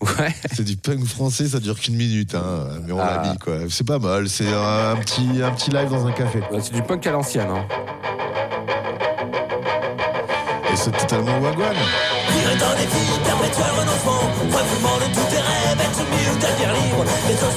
Ouais. 0.00 0.34
C'est 0.52 0.64
du 0.64 0.76
punk 0.76 1.04
français, 1.04 1.48
ça 1.48 1.58
dure 1.60 1.78
qu'une 1.78 1.96
minute, 1.96 2.34
hein, 2.34 2.68
mais 2.86 2.92
on 2.92 2.98
Ah. 3.00 3.22
l'a 3.22 3.32
mis 3.32 3.38
quoi. 3.38 3.58
C'est 3.68 3.86
pas 3.86 3.98
mal, 3.98 4.28
c'est 4.28 4.48
un, 4.52 4.90
un 4.92 4.96
petit, 4.96 5.26
un 5.42 5.50
petit 5.52 5.70
live 5.70 5.90
dans 5.90 6.06
un 6.06 6.12
café. 6.12 6.40
Ouais, 6.50 6.60
c'est 6.62 6.72
du 6.74 6.82
punk 6.82 7.06
à 7.06 7.12
l'ancienne. 7.12 7.48
Hein. 7.50 7.66
Et 10.72 10.76
c'est 10.76 10.92
totalement 10.92 11.38
wagwan. 11.40 11.74
Vivre 11.74 12.56
dans 12.58 12.74
des 12.76 12.86
vies 12.86 13.18
perpétuel 13.24 13.70
renoncement 13.78 14.20
Refoulement 14.52 14.96
de 14.98 15.14
tous 15.14 15.30
tes 15.30 15.36
rêves, 15.40 15.80
être 15.80 15.94
soumis 15.94 16.26
ou 16.30 16.36
devenir 16.36 16.74
libre 16.74 17.04
gens 17.40 17.50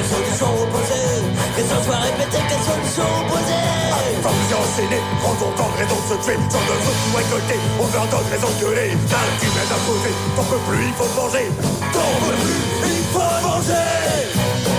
quelles 0.00 0.04
solutions 0.04 0.62
opposées. 0.62 1.22
Les 1.56 1.66
gens 1.68 1.82
soient 1.82 2.00
répétés, 2.00 2.42
quelles 2.48 2.66
solutions 2.66 3.12
opposées. 3.20 4.22
Famille 4.22 4.54
enchaînée, 4.54 5.02
prends 5.20 5.34
ton 5.34 5.50
temps, 5.56 5.70
raison 5.76 5.96
de 5.96 6.06
se 6.08 6.16
tuer. 6.24 6.38
Sans 6.48 6.58
de 6.58 6.74
tout 6.80 7.16
récolté, 7.16 7.56
on 7.80 7.86
leur 7.92 8.06
donne 8.06 8.28
raison 8.30 8.48
de 8.48 8.64
gueuler. 8.64 8.96
T'as 9.10 9.16
un 9.16 9.34
humain 9.42 9.68
imposé, 9.76 10.10
t'en 10.36 10.44
peux 10.44 10.62
plus, 10.68 10.84
il 10.86 10.94
faut 10.94 11.04
te 11.04 11.16
venger. 11.16 11.46
T'en 11.92 12.12
peux 12.24 12.36
plus, 12.40 12.62
il 12.86 13.04
faut 13.12 13.18
te 13.18 13.42
venger 13.42 14.71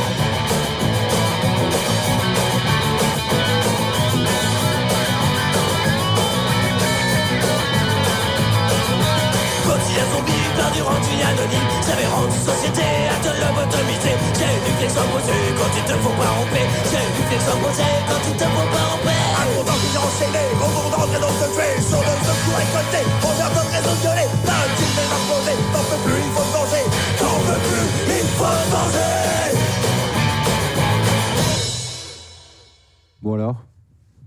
rendu 11.03 11.23
anonyme 11.23 11.69
J'avais 11.85 12.07
rendu 12.07 12.37
société. 12.37 12.87
À 13.11 13.17
te 13.19 13.27
lobotomiser 13.27 14.15
J'ai 14.37 14.47
eu 14.47 14.59
du 14.65 14.71
flex 14.77 14.93
quand 14.95 15.73
il 15.75 15.83
te 15.83 15.95
faut 15.99 16.15
pas 16.15 16.31
romper 16.39 16.65
J'ai 16.89 17.03
eu 17.03 17.11
du 17.15 17.23
flex 17.27 17.43
quand 17.43 18.23
il 18.27 18.35
te 18.37 18.43
faut 18.43 18.69
pas 18.71 18.85
romper 18.91 19.19
Un 19.39 19.47
content 19.57 19.77
qui 19.79 19.97
enchaîné, 19.97 20.43
redondant, 20.59 21.05
raison 21.11 21.27
de 21.27 21.37
se 21.43 21.47
tuer 21.53 21.73
Sans 21.81 21.99
de 21.99 22.13
feu 22.23 22.35
tout 22.43 22.55
récolté, 22.55 23.01
donne 23.21 23.71
raison 23.71 23.93
de 23.93 24.01
gueuler 24.03 24.29
T'as 24.45 24.59
un 24.63 24.69
humain 24.79 25.09
imposé, 25.17 25.53
t'en 25.73 25.83
peux 25.89 26.01
plus, 26.03 26.21
il 26.23 26.31
faut 26.31 26.47
te 26.47 26.53
venger 26.55 26.83
T'en 27.19 27.37
peux 27.45 27.59
plus, 27.67 27.87
il 28.07 28.29
faut 28.37 28.43
te 28.43 28.69
venger 28.71 29.11
Bon 33.21 33.33
alors? 33.35 33.55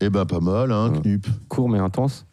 Eh 0.00 0.10
ben 0.10 0.24
pas 0.26 0.40
mal, 0.40 0.72
hein, 0.72 0.90
Knup. 1.02 1.26
Court 1.48 1.68
mais 1.68 1.78
intense. 1.78 2.26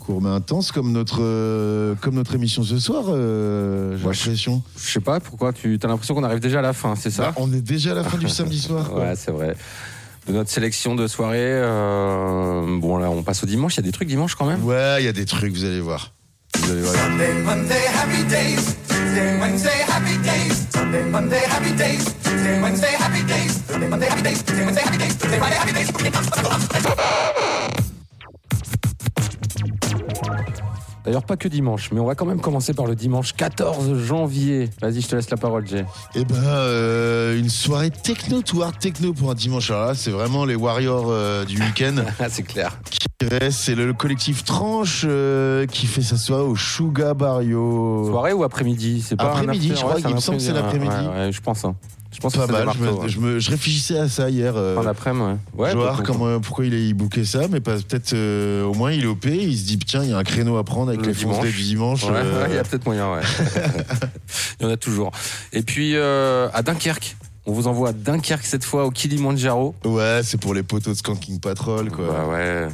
Court 0.00 0.20
mais 0.20 0.30
intense 0.30 0.72
comme 0.72 0.90
notre, 0.90 1.18
euh, 1.20 1.94
comme 2.00 2.14
notre 2.16 2.34
émission 2.34 2.64
ce 2.64 2.78
soir, 2.78 3.04
euh, 3.08 3.96
j'ai 3.96 4.04
l'impression. 4.04 4.62
Je 4.76 4.90
sais 4.90 5.00
pas 5.00 5.20
pourquoi 5.20 5.52
tu 5.52 5.78
as 5.80 5.86
l'impression 5.86 6.14
qu'on 6.14 6.24
arrive 6.24 6.40
déjà 6.40 6.58
à 6.58 6.62
la 6.62 6.72
fin, 6.72 6.96
c'est 6.96 7.10
ça? 7.10 7.22
Bah, 7.22 7.34
on 7.36 7.52
est 7.52 7.60
déjà 7.60 7.92
à 7.92 7.94
la 7.94 8.02
fin 8.04 8.18
du 8.18 8.28
samedi 8.28 8.58
soir. 8.58 8.88
quoi. 8.90 9.00
Ouais, 9.00 9.14
c'est 9.16 9.30
vrai. 9.30 9.54
De 10.26 10.32
notre 10.32 10.50
sélection 10.50 10.94
de 10.96 11.06
soirée, 11.06 11.38
euh, 11.40 12.78
bon 12.80 12.96
là 12.98 13.10
on 13.10 13.22
passe 13.22 13.42
au 13.42 13.46
dimanche, 13.46 13.74
il 13.74 13.76
y 13.78 13.80
a 13.80 13.84
des 13.84 13.92
trucs 13.92 14.08
dimanche 14.08 14.34
quand 14.34 14.46
même? 14.46 14.64
Ouais, 14.64 14.96
il 15.00 15.04
y 15.04 15.08
a 15.08 15.12
des 15.12 15.24
trucs, 15.26 15.52
vous 15.52 15.64
allez 15.64 15.80
voir. 15.80 16.12
Vous 16.58 16.70
allez 16.72 16.82
voir. 16.82 16.94
Monday, 17.10 17.32
Monday, 17.44 17.86
happy 17.94 18.24
days. 18.24 18.76
Tuesday, 18.88 19.38
Wednesday, 19.40 19.80
happy 19.88 20.18
days. 20.18 20.66
Sunday, 20.72 21.04
Monday, 21.10 21.42
happy 21.48 21.72
days. 21.76 22.04
Tuesday, 22.22 22.60
Wednesday, 22.60 22.94
happy 22.98 23.22
days. 23.24 23.62
Sunday, 23.68 23.88
Monday, 23.88 24.06
happy 24.08 24.22
days. 24.22 24.42
Tuesday, 24.44 24.64
Wednesday, 24.64 24.82
happy 24.82 24.98
days. 24.98 25.14
Thursday, 25.14 25.38
Friday, 25.38 25.56
happy 25.56 25.72
days. 25.72 25.90
D'ailleurs 31.02 31.24
pas 31.24 31.38
que 31.38 31.48
dimanche, 31.48 31.90
mais 31.92 32.00
on 32.00 32.04
va 32.04 32.14
quand 32.14 32.26
même 32.26 32.42
commencer 32.42 32.74
par 32.74 32.84
le 32.84 32.94
dimanche 32.94 33.32
14 33.32 33.94
janvier. 34.04 34.68
Vas-y, 34.82 35.00
je 35.00 35.08
te 35.08 35.16
laisse 35.16 35.30
la 35.30 35.38
parole 35.38 35.66
Jay. 35.66 35.86
Eh 36.14 36.26
ben, 36.26 36.34
euh, 36.44 37.38
une 37.38 37.48
soirée 37.48 37.90
techno 37.90 38.42
to 38.42 38.62
hard 38.62 38.78
techno 38.78 39.14
pour 39.14 39.30
un 39.30 39.34
dimanche. 39.34 39.70
Alors 39.70 39.86
là, 39.86 39.94
c'est 39.94 40.10
vraiment 40.10 40.44
les 40.44 40.56
warriors 40.56 41.06
euh, 41.08 41.46
du 41.46 41.58
week-end. 41.58 41.94
c'est 42.28 42.42
clair. 42.42 42.78
Qui 42.90 43.26
reste, 43.26 43.60
c'est 43.60 43.74
le, 43.74 43.86
le 43.86 43.94
collectif 43.94 44.44
Tranche 44.44 45.06
euh, 45.08 45.64
qui 45.66 45.86
fait 45.86 46.02
sa 46.02 46.18
soirée 46.18 46.42
au 46.44 46.54
Suga 46.56 47.14
Barrio. 47.14 48.06
Soirée 48.10 48.34
ou 48.34 48.44
après-midi? 48.44 49.02
C'est 49.06 49.16
pas 49.16 49.30
Après-midi, 49.30 49.70
je 49.70 49.74
crois 49.80 49.94
ouais, 49.94 50.02
qu'il 50.02 50.14
me 50.14 50.20
semble 50.20 50.36
que 50.36 50.44
c'est 50.44 50.52
l'après-midi. 50.52 50.94
Ouais, 50.94 51.08
ouais, 51.26 51.32
je 51.32 51.40
pense. 51.40 51.64
hein. 51.64 51.74
Je 52.12 52.18
pense 52.18 52.34
Pas 52.36 52.46
que 52.46 52.52
c'est 52.52 52.64
mal, 52.64 52.74
je, 52.76 52.82
me- 52.82 52.90
ouais. 52.92 53.08
je 53.08 53.20
me- 53.20 53.38
je 53.38 53.50
réfléchissais 53.50 53.96
à 53.98 54.08
ça 54.08 54.28
hier. 54.28 54.54
euh, 54.56 54.76
En 54.76 54.86
après-midi, 54.86 55.38
ouais. 55.54 55.66
Ouais, 55.66 55.74
voir 55.74 55.96
pourquoi- 55.96 56.14
comment, 56.16 56.40
pourquoi 56.40 56.66
il 56.66 56.74
a 56.90 56.94
booké 56.94 57.24
ça, 57.24 57.42
mais 57.48 57.60
peut-être 57.60 58.12
euh, 58.14 58.64
au 58.64 58.74
moins 58.74 58.90
il 58.92 59.04
est 59.04 59.06
OP, 59.06 59.26
il 59.26 59.56
se 59.56 59.64
dit 59.64 59.78
tiens, 59.78 60.02
il 60.02 60.10
y 60.10 60.12
a 60.12 60.18
un 60.18 60.24
créneau 60.24 60.56
à 60.56 60.64
prendre 60.64 60.88
avec 60.88 61.02
Le 61.02 61.08
les 61.08 61.14
dimanche. 61.14 61.46
du 61.46 61.62
dimanche. 61.62 62.04
Ouais, 62.04 62.10
euh, 62.14 62.42
ouais, 62.42 62.48
il 62.50 62.54
y 62.56 62.58
a 62.58 62.64
peut-être 62.64 62.84
moyen, 62.84 63.12
ouais. 63.12 63.20
il 64.60 64.66
y 64.66 64.68
en 64.68 64.72
a 64.72 64.76
toujours. 64.76 65.12
Et 65.52 65.62
puis 65.62 65.92
euh, 65.94 66.48
à 66.52 66.62
Dunkerque. 66.62 67.16
On 67.46 67.52
vous 67.52 67.68
envoie 67.68 67.88
à 67.88 67.92
Dunkerque 67.92 68.44
cette 68.44 68.64
fois 68.64 68.84
au 68.84 68.90
Kilimanjaro. 68.90 69.74
Ouais, 69.84 70.20
c'est 70.22 70.38
pour 70.38 70.52
les 70.52 70.62
poteaux 70.62 70.90
de 70.90 70.96
Skanking 70.96 71.40
Patrol, 71.40 71.90
quoi. 71.90 72.06
Bah 72.06 72.26
ouais. 72.30 72.68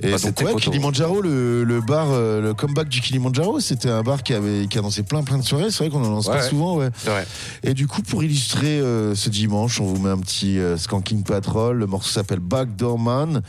Et 0.00 0.10
Bah, 0.10 0.18
c'était 0.18 0.44
ouais. 0.44 0.54
Kilimanjaro, 0.56 1.22
le, 1.22 1.62
le 1.64 1.80
bar, 1.80 2.08
euh, 2.10 2.40
le 2.40 2.52
comeback 2.52 2.88
du 2.88 3.00
Kilimanjaro, 3.00 3.60
c'était 3.60 3.90
un 3.90 4.02
bar 4.02 4.22
qui 4.22 4.34
avait 4.34 4.66
qui 4.68 4.76
a 4.78 4.82
lancé 4.82 5.02
plein 5.04 5.22
plein 5.22 5.38
de 5.38 5.44
soirées. 5.44 5.70
C'est 5.70 5.78
vrai 5.84 5.90
qu'on 5.90 6.04
en 6.04 6.10
lance 6.10 6.26
Ouais, 6.26 6.34
pas 6.36 6.42
ouais. 6.42 6.48
souvent, 6.48 6.76
ouais. 6.76 6.90
Et 7.62 7.74
du 7.74 7.86
coup, 7.86 8.02
pour 8.02 8.24
illustrer 8.24 8.80
euh, 8.80 9.14
ce 9.14 9.30
dimanche, 9.30 9.80
on 9.80 9.84
vous 9.86 10.02
met 10.02 10.10
un 10.10 10.18
petit 10.18 10.58
euh, 10.58 10.76
Skanking 10.76 11.22
Patrol. 11.22 11.78
Le 11.78 11.86
morceau 11.86 12.10
s'appelle 12.10 12.40
Backdoor 12.40 12.98
Man. 12.98 13.42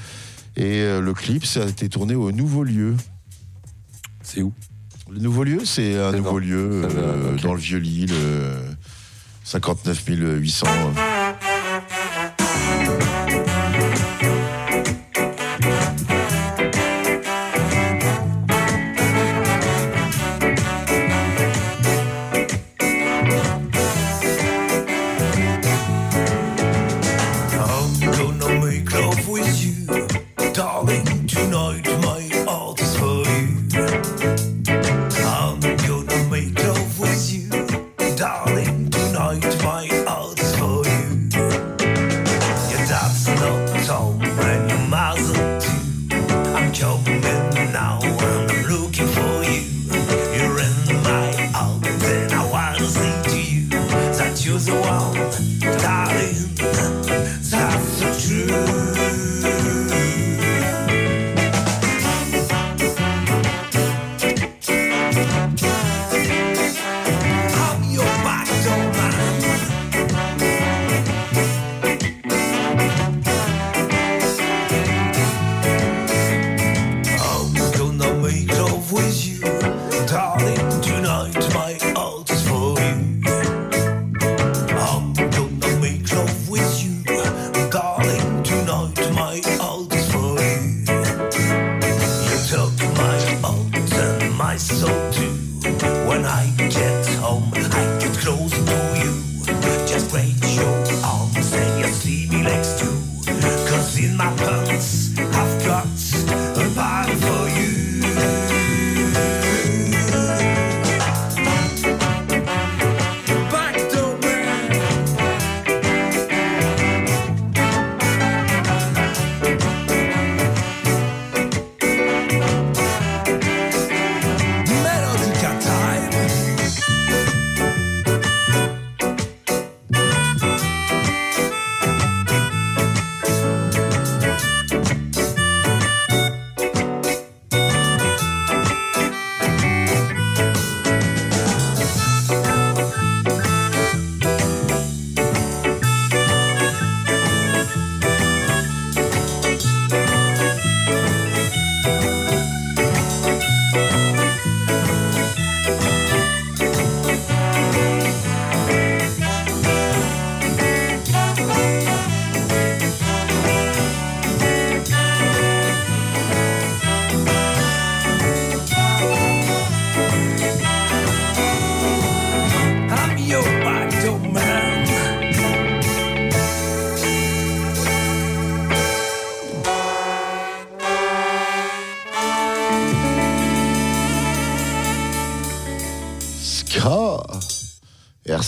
Et 0.55 0.81
euh, 0.81 1.01
le 1.01 1.13
clip, 1.13 1.45
ça 1.45 1.63
a 1.63 1.65
été 1.67 1.89
tourné 1.89 2.13
au 2.15 2.31
Nouveau 2.31 2.63
Lieu. 2.63 2.95
C'est 4.21 4.41
où? 4.41 4.53
Le 5.11 5.19
Nouveau 5.19 5.43
Lieu, 5.43 5.61
c'est 5.65 5.99
un 5.99 6.11
nouveau 6.13 6.31
dans- 6.31 6.37
lieu 6.37 6.87
dans 7.43 7.53
le 7.53 7.59
Vieux-Lille, 7.59 8.11
euh, 8.13 8.69
59 9.43 10.03
800. 10.07 10.67
joke. 46.75 47.24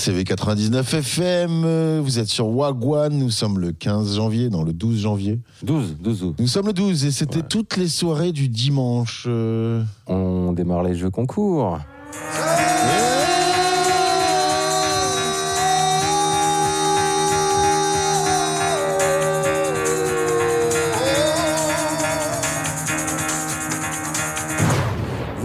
RCV 0.07 0.23
99 0.23 0.93
FM, 0.93 1.99
vous 1.99 2.17
êtes 2.17 2.29
sur 2.29 2.47
Wagwan, 2.47 3.11
nous 3.11 3.29
sommes 3.29 3.59
le 3.59 3.73
15 3.73 4.15
janvier, 4.15 4.49
non 4.49 4.63
le 4.63 4.71
12 4.71 5.01
janvier. 5.01 5.41
12, 5.63 5.97
12 5.99 6.23
août. 6.23 6.35
Nous 6.39 6.47
sommes 6.47 6.67
le 6.67 6.73
12 6.73 7.03
et 7.03 7.11
c'était 7.11 7.41
toutes 7.41 7.75
les 7.75 7.89
soirées 7.89 8.31
du 8.31 8.47
dimanche. 8.47 9.25
euh. 9.27 9.83
On 10.05 10.53
démarre 10.53 10.83
les 10.83 10.95
jeux 10.95 11.09
concours. 11.09 11.79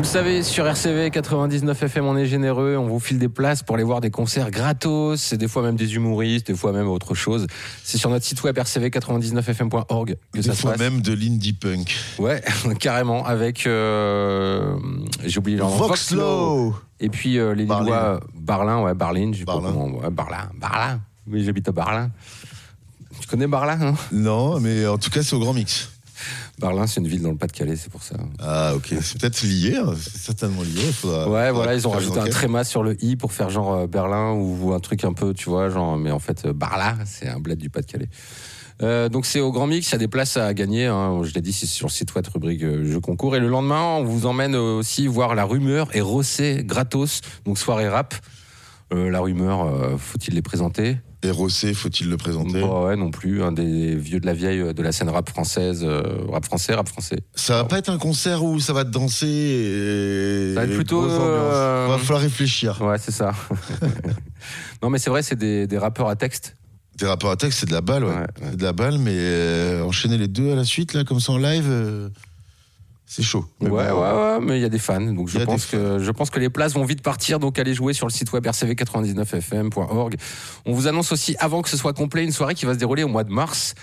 Vous 0.03 0.09
le 0.09 0.13
savez, 0.15 0.43
sur 0.43 0.67
RCV 0.67 1.13
99 1.13 1.81
FM, 1.81 2.05
on 2.07 2.17
est 2.17 2.27
généreux, 2.27 2.77
on 2.77 2.89
vous 2.89 2.99
file 2.99 3.21
des 3.21 3.29
places 3.29 3.63
pour 3.63 3.77
aller 3.77 3.85
voir 3.85 4.01
des 4.01 4.11
concerts 4.11 4.51
gratos, 4.51 5.21
c'est 5.21 5.37
des 5.37 5.47
fois 5.47 5.63
même 5.63 5.77
des 5.77 5.95
humoristes, 5.95 6.49
des 6.49 6.57
fois 6.57 6.73
même 6.73 6.89
autre 6.89 7.15
chose. 7.15 7.47
C'est 7.85 7.99
sur 7.99 8.11
notre 8.11 8.25
site 8.25 8.43
web 8.43 8.59
rcv99fm.org 8.59 10.17
que 10.33 10.37
Des 10.41 10.43
ça 10.43 10.55
se 10.55 10.61
fois 10.61 10.73
passe. 10.73 10.81
même 10.81 11.03
de 11.03 11.13
l'indie 11.13 11.53
punk. 11.53 11.95
Ouais, 12.19 12.43
carrément, 12.81 13.25
avec. 13.25 13.65
euh, 13.69 14.75
J'ai 15.25 15.39
oublié 15.39 15.59
nom. 15.59 16.75
Et 16.99 17.09
puis 17.09 17.39
euh, 17.39 17.55
les 17.55 17.65
Barlin. 17.65 17.85
Lillois, 17.85 18.21
Barlin, 18.35 18.83
ouais, 18.83 18.95
Barlin, 18.95 19.31
je 19.33 19.39
sais 19.39 19.45
pas 19.45 19.53
comment. 19.53 19.87
Ouais, 19.87 20.11
Barlin, 20.11 20.51
Barlin. 20.61 21.01
Oui, 21.31 21.45
j'habite 21.45 21.69
à 21.69 21.73
Barlin. 21.73 22.11
Tu 23.21 23.29
connais 23.29 23.47
Barlin, 23.47 23.81
hein? 23.81 23.95
Non, 24.11 24.59
mais 24.59 24.85
en 24.85 24.99
tout 24.99 25.11
cas, 25.11 25.23
c'est 25.23 25.37
au 25.37 25.39
Grand 25.39 25.55
Mix. 25.55 25.92
Barlin, 26.63 26.87
c'est 26.87 27.01
une 27.01 27.09
ville 27.09 27.21
dans 27.23 27.31
le 27.33 27.37
Pas-de-Calais, 27.37 27.75
c'est 27.77 27.91
pour 27.91 28.03
ça. 28.05 28.15
Ah, 28.39 28.73
ok. 28.77 28.95
C'est 29.03 29.21
peut-être 29.21 29.43
lié, 29.43 29.77
hein. 29.77 29.93
c'est 30.01 30.17
certainement 30.17 30.63
lié. 30.63 30.81
faudra- 30.93 31.25
Ouais, 31.29 31.49
faudra 31.49 31.53
voilà, 31.53 31.75
ils 31.75 31.87
ont 31.89 31.91
rajouté 31.91 32.21
un 32.21 32.23
tréma 32.31 32.63
sur 32.65 32.83
le 32.85 32.97
i 33.05 33.17
pour 33.17 33.33
faire 33.33 33.51
genre 33.51 33.73
euh, 33.75 33.87
Berlin 33.89 34.33
ou 34.33 34.73
un 34.73 34.79
truc 34.81 35.05
un 35.05 35.13
peu, 35.13 35.35
tu 35.35 35.51
vois, 35.51 35.69
genre, 35.71 35.99
mais 35.99 36.13
en 36.13 36.21
fait, 36.21 36.47
euh, 36.47 36.53
Barla, 36.53 36.95
c'est 37.05 37.29
un 37.29 37.41
bled 37.41 37.59
du 37.59 37.69
Pas-de-Calais. 37.69 38.09
Euh, 38.83 39.09
donc 39.09 39.27
c'est 39.27 39.41
au 39.41 39.51
Grand 39.53 39.67
Mix, 39.67 39.89
il 39.89 39.93
y 39.93 39.95
a 39.97 39.99
des 39.99 40.09
places 40.09 40.37
à 40.37 40.55
gagner. 40.55 40.87
hein. 40.87 41.21
je 41.25 41.35
l'ai 41.35 41.41
dit, 41.41 41.53
c'est 41.53 41.67
sur 41.67 41.89
le 41.89 41.93
site 41.93 42.15
web 42.15 42.27
rubrique 42.33 42.63
euh, 42.63 42.85
jeux 42.91 43.01
concours. 43.01 43.35
Et 43.37 43.41
le 43.41 43.49
lendemain, 43.49 43.83
on 43.83 44.05
vous 44.05 44.27
emmène 44.27 44.55
aussi 44.55 45.07
voir 45.09 45.35
la 45.35 45.45
rumeur 45.45 45.89
et 45.95 46.01
Rossé 46.01 46.63
gratos, 46.65 47.21
donc 47.45 47.59
soirée 47.59 47.89
rap. 47.89 48.15
Euh, 48.93 49.11
la 49.11 49.21
rumeur, 49.21 49.99
faut-il 49.99 50.35
les 50.35 50.43
présenter? 50.43 50.99
Et 51.25 51.31
Rossé, 51.31 51.73
faut-il 51.73 52.09
le 52.09 52.17
présenter 52.17 52.61
Bah 52.61 52.85
ouais, 52.87 52.97
non 52.97 53.11
plus. 53.11 53.43
Un 53.43 53.53
des 53.53 53.95
vieux 53.95 54.19
de 54.19 54.27
la 54.27 54.35
vieille 54.35 54.61
euh, 54.61 54.73
de 54.73 54.83
la 54.83 54.91
scène 54.91 55.09
rap 55.09 55.29
française, 55.29 55.85
euh, 55.85 56.03
rap 56.29 56.45
français, 56.45 56.75
rap 56.75 56.89
français. 56.89 57.19
Ça 57.35 57.57
va 57.57 57.65
pas 57.65 57.79
être 57.79 57.91
un 57.91 57.99
concert 57.99 58.43
où 58.43 58.59
ça 58.59 58.73
va 58.73 58.85
te 58.85 58.91
danser 58.91 59.27
et. 59.29 60.55
Ça 60.55 60.61
va 60.61 60.67
être 60.67 60.75
plutôt, 60.75 61.09
euh, 61.09 61.87
Va 61.89 61.99
falloir 61.99 62.21
réfléchir. 62.21 62.81
Ouais, 62.83 62.99
c'est 62.99 63.13
ça. 63.13 63.33
non, 64.83 64.91
mais 64.91 64.99
c'est 64.99 65.11
vrai, 65.11 65.23
c'est 65.23 65.37
des, 65.37 65.67
des 65.69 65.79
rappeurs 65.79 66.09
à 66.09 66.17
texte. 66.17 66.57
Des 66.99 67.07
rapports 67.07 67.31
à 67.31 67.37
texte, 67.37 67.61
c'est 67.61 67.67
de 67.67 67.73
la 67.73 67.81
balle, 67.81 68.05
ouais. 68.05 68.27
C'est 68.43 68.57
de 68.57 68.63
la 68.63 68.73
balle, 68.73 68.99
mais 68.99 69.15
euh, 69.15 69.83
enchaîner 69.83 70.19
les 70.19 70.29
deux 70.29 70.53
à 70.53 70.55
la 70.55 70.65
suite, 70.65 70.93
là, 70.93 71.05
comme 71.05 71.21
ça 71.21 71.33
en 71.33 71.39
live, 71.39 71.67
euh, 71.69 72.11
c'est 73.15 73.23
chaud. 73.23 73.45
Mais 73.61 73.69
ouais, 73.69 73.91
ouais, 73.91 73.93
ouais, 73.93 74.41
mais 74.41 74.59
il 74.59 74.63
y 74.63 74.65
a 74.65 74.71
des 74.71 74.79
fans. 74.79 74.99
Donc 74.99 75.29
je 75.29 75.39
pense, 75.41 75.67
que, 75.67 75.99
je 75.99 76.11
pense 76.13 76.31
que 76.31 76.41
les 76.41 76.49
places 76.49 76.73
vont 76.73 76.85
vite 76.87 77.03
partir. 77.03 77.39
Donc 77.39 77.59
allez 77.59 77.75
jouer 77.75 77.93
sur 77.93 78.07
le 78.07 78.11
site 78.11 78.33
web 78.33 78.47
rcv99fm.org. 78.47 80.17
On 80.65 80.73
vous 80.73 80.87
annonce 80.87 81.13
aussi, 81.13 81.37
avant 81.39 81.61
que 81.61 81.69
ce 81.69 81.77
soit 81.77 81.93
complet, 81.93 82.25
une 82.25 82.33
soirée 82.33 82.55
qui 82.55 82.65
va 82.65 82.73
se 82.73 82.79
dérouler 82.79 83.03
au 83.03 83.09
mois 83.09 83.25
de 83.25 83.31
mars 83.31 83.75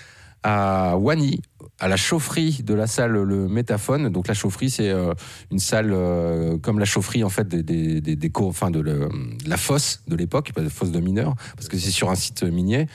à 0.41 0.97
Wany, 0.97 1.43
à 1.79 1.87
la 1.87 1.95
chaufferie 1.97 2.61
de 2.63 2.73
la 2.73 2.87
salle 2.87 3.11
Le 3.11 3.47
Métaphone. 3.47 4.09
Donc 4.09 4.27
la 4.27 4.33
chaufferie, 4.33 4.69
c'est 4.69 4.89
euh, 4.89 5.13
une 5.51 5.59
salle 5.59 5.91
euh, 5.93 6.57
comme 6.57 6.77
la 6.79 6.85
chaufferie 6.85 7.23
en 7.23 7.29
fait 7.29 7.47
des, 7.47 7.63
des, 7.63 8.01
des, 8.01 8.15
des 8.15 8.31
enfin 8.35 8.69
de, 8.71 8.79
le- 8.79 9.09
la 9.45 9.57
fosse 9.57 10.01
de 10.07 10.15
l'époque, 10.15 10.51
pas 10.53 10.61
de 10.61 10.69
fosse 10.69 10.91
de 10.91 10.99
mineurs, 10.99 11.35
parce 11.55 11.67
que 11.69 11.77
c'est 11.77 11.91
sur 11.91 12.09
un 12.09 12.15
site 12.15 12.43
minier 12.43 12.87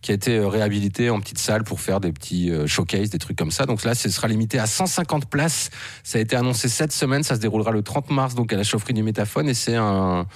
qui 0.00 0.10
a 0.10 0.14
été 0.14 0.38
euh, 0.38 0.48
réhabilité 0.48 1.10
en 1.10 1.20
petite 1.20 1.38
salle 1.38 1.62
pour 1.64 1.80
faire 1.80 2.00
des 2.00 2.12
petits 2.12 2.50
euh, 2.50 2.66
showcases, 2.66 3.10
des 3.10 3.18
trucs 3.18 3.38
comme 3.38 3.52
ça. 3.52 3.66
Donc 3.66 3.84
là, 3.84 3.94
ce 3.94 4.08
sera 4.10 4.26
limité 4.28 4.58
à 4.58 4.66
150 4.66 5.26
places. 5.30 5.70
Ça 6.02 6.18
a 6.18 6.20
été 6.20 6.34
annoncé 6.34 6.68
cette 6.68 6.92
semaine. 6.92 7.22
Ça 7.22 7.36
se 7.36 7.40
déroulera 7.40 7.70
le 7.70 7.82
30 7.82 8.10
mars, 8.10 8.34
donc 8.34 8.52
à 8.52 8.56
la 8.56 8.64
chaufferie 8.64 8.94
du 8.94 9.02
Métaphone, 9.02 9.48
et 9.48 9.54
c'est 9.54 9.76
un 9.76 10.26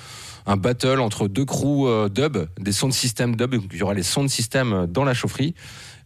un 0.49 0.57
battle 0.57 1.01
entre 1.01 1.27
deux 1.27 1.45
crews 1.45 1.89
euh, 1.89 2.09
dub, 2.09 2.37
des 2.61 2.71
sound 2.71 2.93
system 2.93 3.35
dub. 3.35 3.57
Il 3.73 3.79
y 3.79 3.83
aura 3.83 3.95
les 3.95 4.05
sound 4.05 4.31
system 4.31 4.87
dans 4.89 5.03
la 5.03 5.13
chaufferie. 5.13 5.57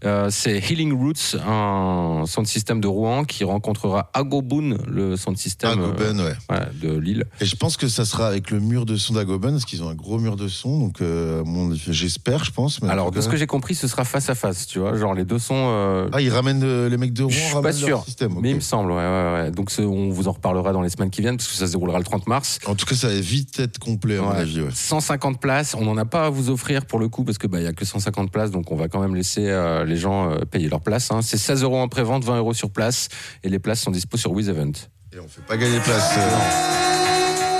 Euh, 0.05 0.29
c'est 0.31 0.59
Healing 0.59 0.93
Roots, 0.99 1.37
un 1.47 2.25
sound 2.27 2.47
system 2.47 2.81
de 2.81 2.89
Rouen 2.89 3.25
qui 3.25 3.45
rencontrera 3.45 4.11
Agobun, 4.15 4.77
le 4.87 5.15
Agoben, 5.63 6.21
ouais. 6.21 6.33
ouais, 6.51 6.67
de 6.81 6.97
Lille. 6.97 7.25
Et 7.41 7.45
je 7.45 7.57
pense 7.57 7.77
que 7.77 7.89
ça 7.89 8.05
sera 8.05 8.27
avec 8.29 8.51
le 8.51 8.61
mur 8.61 8.87
de 8.87 8.97
son 8.97 9.15
d'Agoben, 9.15 9.53
parce 9.53 9.65
qu'ils 9.65 9.83
ont 9.83 9.89
un 9.89 9.95
gros 9.95 10.19
mur 10.19 10.37
de 10.37 10.49
son, 10.49 10.79
donc 10.79 11.01
euh, 11.03 11.43
j'espère, 11.91 12.45
je 12.45 12.51
pense. 12.51 12.81
mais 12.83 12.89
Alors, 12.89 13.11
de 13.11 13.21
ce 13.21 13.29
que 13.29 13.37
j'ai 13.37 13.47
compris, 13.47 13.75
ce 13.75 13.89
sera 13.89 14.05
face 14.05 14.31
à 14.31 14.35
face, 14.35 14.67
tu 14.67 14.79
vois. 14.79 14.97
Genre, 14.97 15.15
les 15.15 15.25
deux 15.25 15.39
sont. 15.39 15.55
euh, 15.57 16.09
Ah, 16.13 16.21
ils 16.21 16.31
ramènent 16.31 16.63
euh, 16.65 16.89
les 16.89 16.97
mecs 16.97 17.13
de 17.13 17.23
Rouen, 17.25 17.33
Je 17.33 17.39
suis 17.39 17.55
pas 17.55 17.61
leur 17.63 17.75
sûr, 17.75 18.05
système. 18.05 18.33
ok. 18.33 18.39
mais 18.43 18.51
il 18.51 18.57
me 18.57 18.61
semble, 18.61 18.93
ouais. 18.93 19.51
Donc 19.51 19.71
on 19.79 20.11
vous 20.11 20.29
en 20.29 20.33
reparlera 20.33 20.73
dans 20.73 20.83
les 20.83 20.89
semaines 20.91 21.11
qui 21.11 21.21
viennent 21.21 21.37
parce 21.37 21.49
que 21.49 21.55
ça 21.55 21.67
se 21.67 21.73
déroulera 21.73 21.99
le 21.99 22.05
30 22.05 22.27
mars. 22.27 22.59
En 22.67 22.75
tout 22.75 22.87
cas, 22.87 22.95
ça 22.95 23.09
va 23.09 23.15
vite 23.21 23.59
être 23.61 23.79
complet, 23.79 24.19
à 24.19 24.23
mon 24.23 24.31
avis. 24.31 24.61
Ouais. 24.63 24.71
150 24.73 25.41
places, 25.41 25.75
on 25.75 25.85
n'en 25.85 25.97
a 25.97 26.05
pas 26.05 26.27
à 26.27 26.31
vous 26.31 26.51
offrir 26.51 26.87
pour 26.87 26.99
le 26.99 27.09
coup 27.09 27.25
parce 27.25 27.39
que 27.39 27.47
bah 27.47 27.59
il 27.61 27.65
y 27.65 27.67
a 27.69 27.73
que 27.73 27.85
150 27.85 28.31
places, 28.31 28.51
donc 28.51 28.71
on 28.71 28.77
va 28.77 28.89
quand 28.89 29.01
même 29.01 29.15
laisser 29.15 29.49
euh, 29.49 29.85
les 29.91 29.97
gens 29.97 30.30
euh, 30.30 30.38
payer 30.51 30.68
leur 30.68 30.80
place. 30.80 31.11
hein. 31.11 31.20
C'est 31.22 31.36
16 31.36 31.62
euros 31.64 31.78
en 31.78 31.88
pré-vente, 31.88 32.24
20 32.24 32.38
euros 32.38 32.55
sur 32.55 32.70
place, 32.70 33.09
et 33.45 33.49
les 33.51 33.59
places 33.59 33.80
sont 33.82 33.91
dispo 33.91 34.16
sur 34.16 34.30
Wiz 34.32 34.49
Event. 34.49 34.72
Et 35.12 35.18
on 35.18 35.28
fait 35.28 35.43
pas 35.47 35.57
gagner 35.57 35.78
de 35.78 35.82
place. 35.84 36.12
euh. 36.16 37.51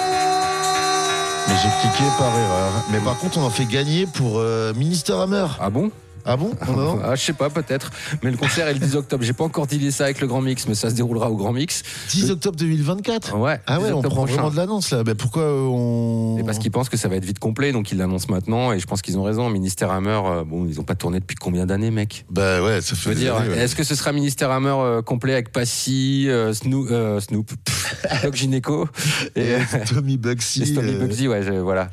Mais 1.49 1.55
j'ai 1.57 1.69
cliqué 1.89 2.05
par 2.19 2.29
erreur. 2.39 2.73
Mais 2.93 2.99
par 3.01 3.19
contre, 3.19 3.39
on 3.39 3.43
en 3.43 3.51
fait 3.51 3.65
gagner 3.65 4.07
pour 4.07 4.39
euh, 4.39 4.73
Minister 4.75 5.13
Hammer. 5.15 5.47
Ah 5.61 5.69
bon? 5.71 5.91
Ah 6.25 6.37
bon 6.37 6.53
Non, 6.67 6.77
non. 6.77 7.01
Ah, 7.03 7.15
je 7.15 7.23
sais 7.23 7.33
pas, 7.33 7.51
peut-être. 7.51 7.91
Mais 8.23 8.31
le 8.31 8.37
concert 8.37 8.69
est 8.69 8.75
le 8.75 8.79
10 8.81 8.97
octobre. 8.97 9.25
J'ai 9.25 9.33
pas 9.33 9.45
encore 9.45 9.67
dealé 9.67 9.91
ça 9.91 10.05
avec 10.05 10.21
le 10.21 10.27
Grand 10.27 10.41
Mix, 10.43 10.67
mais 10.69 10.75
ça 10.75 10.91
se 10.91 10.95
déroulera 10.95 11.31
au 11.31 11.37
Grand 11.37 11.53
Mix. 11.53 11.83
10 12.11 12.31
octobre 12.31 12.57
2024 12.57 13.37
Ouais. 13.37 13.59
Ah 13.67 13.79
10 13.79 13.85
ouais, 13.85 13.93
on 13.93 14.03
prend 14.03 14.11
prochain. 14.15 14.33
vraiment 14.35 14.51
de 14.51 14.57
l'annonce 14.57 14.91
là. 14.91 15.05
Ben 15.05 15.15
pourquoi 15.15 15.43
euh, 15.43 15.67
on. 15.69 16.39
Et 16.39 16.45
parce 16.45 16.59
qu'ils 16.59 16.71
pensent 16.71 16.89
que 16.89 16.97
ça 16.97 17.09
va 17.09 17.17
être 17.17 17.25
vite 17.25 17.39
complet, 17.39 17.73
donc 17.73 17.91
ils 17.93 17.99
l'annoncent 17.99 18.27
maintenant, 18.31 18.73
et 18.73 18.79
je 18.79 18.87
pense 18.87 19.03
qu'ils 19.03 19.19
ont 19.19 19.23
raison. 19.23 19.49
Ministère 19.51 19.91
Hammer, 19.91 20.21
euh, 20.25 20.45
bon, 20.45 20.67
ils 20.69 20.79
ont 20.81 20.85
pas 20.85 20.95
tourné 20.95 21.21
depuis 21.21 21.37
combien 21.37 21.67
d'années, 21.67 21.91
mec? 21.91 22.25
Bah 22.31 22.63
ouais, 22.63 22.81
ça 22.81 22.95
Je 22.95 23.01
fait 23.01 23.09
veux 23.11 23.15
des 23.15 23.21
dire, 23.23 23.37
ouais. 23.37 23.59
est-ce 23.59 23.75
que 23.75 23.85
ce 23.85 23.95
sera 23.95 24.13
Ministère 24.13 24.51
Hammer 24.51 24.75
euh, 24.79 25.03
complet 25.03 25.33
avec 25.33 25.53
Passy, 25.53 26.27
euh, 26.29 26.53
Snoop, 26.53 26.89
Snoop 27.21 27.47
pff, 27.65 28.23
Doc 28.23 28.35
Gynéco 28.35 28.89
et, 29.37 29.57
Tommy 29.93 30.17
Bugsy. 30.17 30.63
et 30.63 30.75
Tommy 30.75 30.93
Bugsy, 30.95 31.29
ouais, 31.29 31.43
je- 31.43 31.53
voilà. 31.53 31.91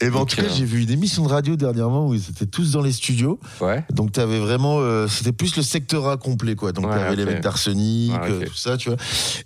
Et 0.00 0.06
ben 0.10 0.16
en 0.16 0.18
Donc, 0.20 0.30
tout 0.30 0.36
cas, 0.36 0.48
j'ai 0.48 0.64
vu 0.64 0.82
une 0.82 0.90
émission 0.90 1.24
de 1.24 1.28
radio 1.28 1.56
dernièrement 1.56 2.06
où 2.08 2.14
ils 2.14 2.28
étaient 2.30 2.46
tous 2.46 2.72
dans 2.72 2.82
les 2.82 2.92
studios. 2.92 3.38
Ouais. 3.60 3.67
Donc 3.92 4.12
t'avais 4.12 4.38
vraiment, 4.38 4.78
euh, 4.80 5.06
c'était 5.08 5.32
plus 5.32 5.56
le 5.56 5.62
secteur 5.62 6.08
A 6.08 6.16
complet 6.16 6.54
quoi. 6.54 6.72
Donc 6.72 6.86
Ouais, 6.86 6.94
t'avais 6.96 7.16
les 7.16 7.22
ok. 7.24 7.28
mecs 7.30 7.40
d'Arsenic, 7.42 8.12
Ouais, 8.12 8.30
euh, 8.30 8.44
tout 8.46 8.54
ça, 8.56 8.76
tu 8.76 8.88
vois. 8.90 8.98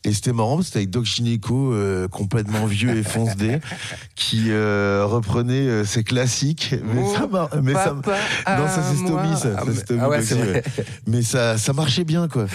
Et 0.05 0.12
c'était 0.12 0.33
marrant, 0.33 0.57
parce 0.57 0.66
que 0.66 0.66
c'était 0.68 0.79
avec 0.81 0.91
Doc 0.91 1.05
Gineco, 1.05 1.73
euh, 1.73 2.09
complètement 2.09 2.66
vieux 2.66 2.97
et 2.97 3.03
foncedé, 3.03 3.59
qui 4.14 4.47
euh, 4.51 5.05
reprenait 5.07 5.85
ses 5.85 6.05
classiques. 6.05 6.75
Mais 6.95 7.07
ça, 7.14 7.27
mar- 7.27 7.49
mais 7.62 7.75
ça, 7.75 7.95
non, 7.95 8.03
ça 8.68 8.83
c'est. 8.83 8.97
Stomy, 8.97 9.37
ça. 9.37 9.49
Ah, 9.59 9.62
ça, 9.66 9.75
Stomy 9.75 10.01
ah. 10.03 10.70
Mais 11.07 11.23
ça, 11.23 11.59
ça 11.59 11.73
marchait 11.73 12.05
bien 12.05 12.29
quoi. 12.29 12.47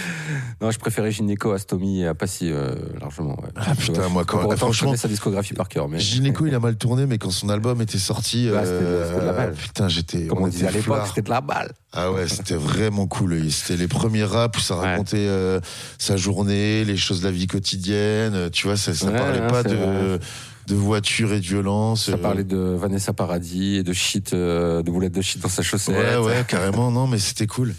Non, 0.62 0.72
je 0.72 0.80
préférais 0.80 1.12
Gynéco 1.12 1.52
à 1.52 1.60
Stomy 1.60 2.06
à 2.06 2.14
Passy 2.16 2.52
largement. 3.00 3.38
Ouais. 3.42 3.50
Ah, 3.56 3.76
putain, 3.78 4.08
moi, 4.10 4.24
quand- 4.26 4.44
autant, 4.46 4.56
franchement, 4.58 4.94
je 4.94 4.98
sa 4.98 5.08
discographie 5.08 5.54
par 5.54 5.68
cœur, 5.70 5.88
mais 5.88 6.00
Gineco, 6.00 6.46
il 6.46 6.56
a 6.56 6.60
mal 6.68 6.76
tourné, 6.78 7.06
mais 7.06 7.18
quand 7.18 7.30
son 7.32 7.50
album 7.50 7.82
était 7.82 7.98
sorti, 7.98 8.50
Bah, 8.52 8.64
la 8.64 9.34
balle. 9.34 9.54
putain, 9.54 9.88
j'étais. 9.88 10.28
comme 10.28 10.40
on 10.44 10.48
était 10.48 10.58
disait 10.58 10.68
à 10.68 10.72
l'époque, 10.72 11.02
c'était 11.08 11.22
de 11.22 11.30
la 11.30 11.42
balle. 11.42 11.57
Ah 11.94 12.12
ouais, 12.12 12.28
c'était 12.28 12.56
vraiment 12.56 13.08
cool. 13.08 13.50
C'était 13.52 13.78
les 13.78 13.88
premiers 13.88 14.24
raps 14.24 14.58
où 14.58 14.62
ça 14.62 14.76
racontait 14.76 15.18
euh, 15.28 15.60
sa 15.98 16.16
journée, 16.18 16.84
les 16.86 16.98
choses 16.98 17.22
de 17.22 17.26
la 17.26 17.32
vie 17.32 17.48
quotidienne. 17.48 18.34
euh, 18.36 18.50
Tu 18.50 18.68
vois, 18.68 18.78
ça, 18.78 18.94
ça 18.94 19.08
Ouais, 19.08 19.18
parlait 19.18 19.42
ouais, 19.42 19.48
pas 19.48 19.64
de, 19.64 19.76
vrai. 19.76 20.20
de 20.68 20.76
voiture 20.76 21.34
et 21.34 21.40
de 21.40 21.46
violence. 21.46 22.06
Ça 22.06 22.12
euh. 22.14 22.18
parlait 22.18 22.44
de 22.44 22.58
Vanessa 22.58 23.14
Paradis 23.14 23.78
et 23.78 23.84
de 23.84 23.94
shit, 23.94 24.34
euh, 24.34 24.84
de 24.84 24.92
boulettes 24.92 25.14
de 25.16 25.22
shit 25.22 25.42
dans 25.42 25.50
sa 25.50 25.64
chaussette. 25.64 25.96
Ouais, 25.96 26.18
ouais, 26.18 26.46
carrément, 26.48 26.92
non, 26.92 27.08
mais 27.08 27.18
c'était 27.20 27.48
cool. 27.48 27.74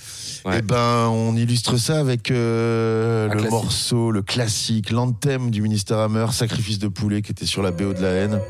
Ouais. 0.45 0.59
Et 0.59 0.63
ben, 0.63 1.09
on 1.11 1.37
illustre 1.37 1.77
ça 1.77 1.99
avec 1.99 2.31
euh, 2.31 3.25
le 3.27 3.33
classique. 3.33 3.51
morceau, 3.51 4.11
le 4.11 4.23
classique, 4.23 4.91
l'anthem 4.91 5.51
du 5.51 5.61
ministère 5.63 5.99
Hammer, 5.99 6.27
Sacrifice 6.33 6.79
de 6.79 6.89
poulet, 6.89 7.23
qui 7.23 7.33
était 7.33 7.45
sur 7.47 7.63
la 7.63 7.71
BO 7.73 7.93
de 7.93 8.01
la 8.01 8.11
haine. 8.11 8.41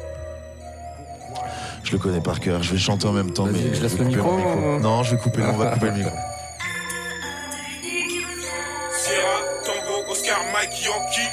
Je 1.85 1.93
le 1.93 1.99
connais 1.99 2.21
par 2.21 2.41
cœur. 2.41 2.63
Je 2.63 2.69
vais 2.71 2.77
le 2.77 2.81
chanter 2.83 3.07
en 3.07 3.13
même 3.13 3.33
temps, 3.33 3.47
mais 3.47 3.75
je 3.75 3.83
laisse 3.83 3.95
vais 3.95 4.05
le 4.05 4.11
micro, 4.11 4.29
ou- 4.31 4.79
Non, 4.81 5.03
je 5.03 5.15
vais 5.15 5.21
couper. 5.23 5.43
on 5.43 5.57
va 5.57 5.67
couper 5.73 5.87
le 5.87 5.93
micro. 5.93 6.11
Sierra, 8.93 9.39
Tango, 9.65 10.11
Oscar, 10.11 10.39
Mike, 10.53 10.85
Yankee. 10.85 11.31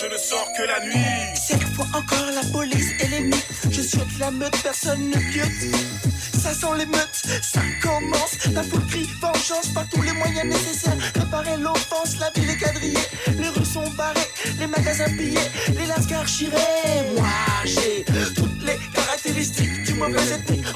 Je 0.00 0.06
ne 0.06 0.18
sors 0.18 0.52
que 0.56 0.62
la 0.62 0.80
nuit. 0.80 0.94
Cette 1.34 1.62
fois 1.74 1.86
encore 1.94 2.30
la 2.34 2.42
police 2.52 2.90
et 3.00 3.08
les 3.08 3.20
mythes. 3.20 3.46
Je 3.70 3.80
avec 3.96 4.18
la 4.18 4.30
meute, 4.30 4.62
personne 4.62 5.10
ne 5.10 5.16
piote 5.32 5.76
Ça 6.38 6.52
sent 6.52 6.78
les 6.78 6.86
meutes, 6.86 7.22
ça 7.42 7.60
commence. 7.82 8.36
La 8.52 8.62
foule 8.62 8.86
crie 8.86 9.08
vengeance 9.20 9.68
par 9.74 9.88
tous 9.88 10.02
les 10.02 10.12
moyens 10.12 10.46
nécessaires. 10.46 10.96
Préparer 11.14 11.56
l'offense, 11.58 12.18
la 12.18 12.30
ville 12.30 12.50
est 12.50 12.56
quadrillée. 12.56 13.08
Les 13.38 13.48
rues 13.48 13.64
sont 13.64 13.88
barrées, 13.90 14.28
les 14.58 14.66
magasins 14.66 15.10
pillés 15.16 15.38
Les 15.78 15.86
lascars 15.86 16.28
chirés 16.28 16.56
Moi 17.16 17.26
j'ai 17.64 18.04
toutes 18.34 18.62
les 18.62 18.78
caractéristiques 18.94 19.83
du 19.94 20.00
mauvais 20.00 20.20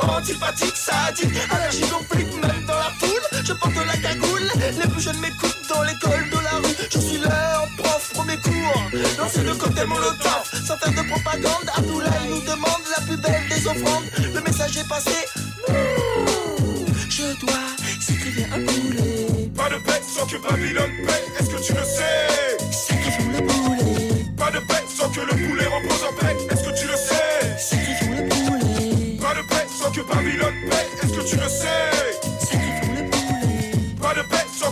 Antipathique, 0.01 0.77
sadique, 0.77 1.35
allergique 1.51 1.93
aux 1.93 2.15
flics 2.15 2.35
Même 2.43 2.66
dans 2.66 2.74
la 2.74 2.93
foule, 2.99 3.45
je 3.45 3.53
porte 3.53 3.74
la 3.74 3.97
cagoule 3.97 4.49
Les 4.81 4.89
plus 4.89 5.01
jeunes 5.01 5.19
m'écoutent 5.19 5.59
dans 5.69 5.82
l'école 5.82 6.28
de 6.31 6.45
la 6.45 6.57
rue. 6.59 6.74
Je 6.90 6.99
suis 6.99 7.19
leur 7.19 7.66
prof, 7.77 8.11
premier 8.15 8.36
cours. 8.36 8.82
Lancer 9.19 9.43
le 9.43 9.55
cocktail 9.55 9.86
molotov 9.86 10.43
faire 10.45 10.93
de 10.93 11.09
propagande 11.09 11.69
Abdoulaye 11.77 12.28
nous 12.31 12.40
demande 12.40 12.85
la 12.97 13.03
plus 13.05 13.16
belle 13.16 13.49
des 13.49 13.66
offrandes. 13.66 14.05
Le 14.35 14.40
message 14.40 14.77
est 14.77 14.89
passé. 14.89 15.27
Je 17.09 17.40
dois 17.40 17.66
sacrifier 18.01 18.47
un 18.53 18.65
poulet. 18.65 19.51
Pas 19.57 19.69
de 19.70 19.82
paix 19.82 20.01
sans 20.07 20.27
que 20.27 20.36
Babylone 20.36 20.93
paie, 21.07 21.24
est-ce 21.40 21.51
que 21.51 21.62
tu 21.62 21.73
le 21.73 21.85
sais? 21.85 22.27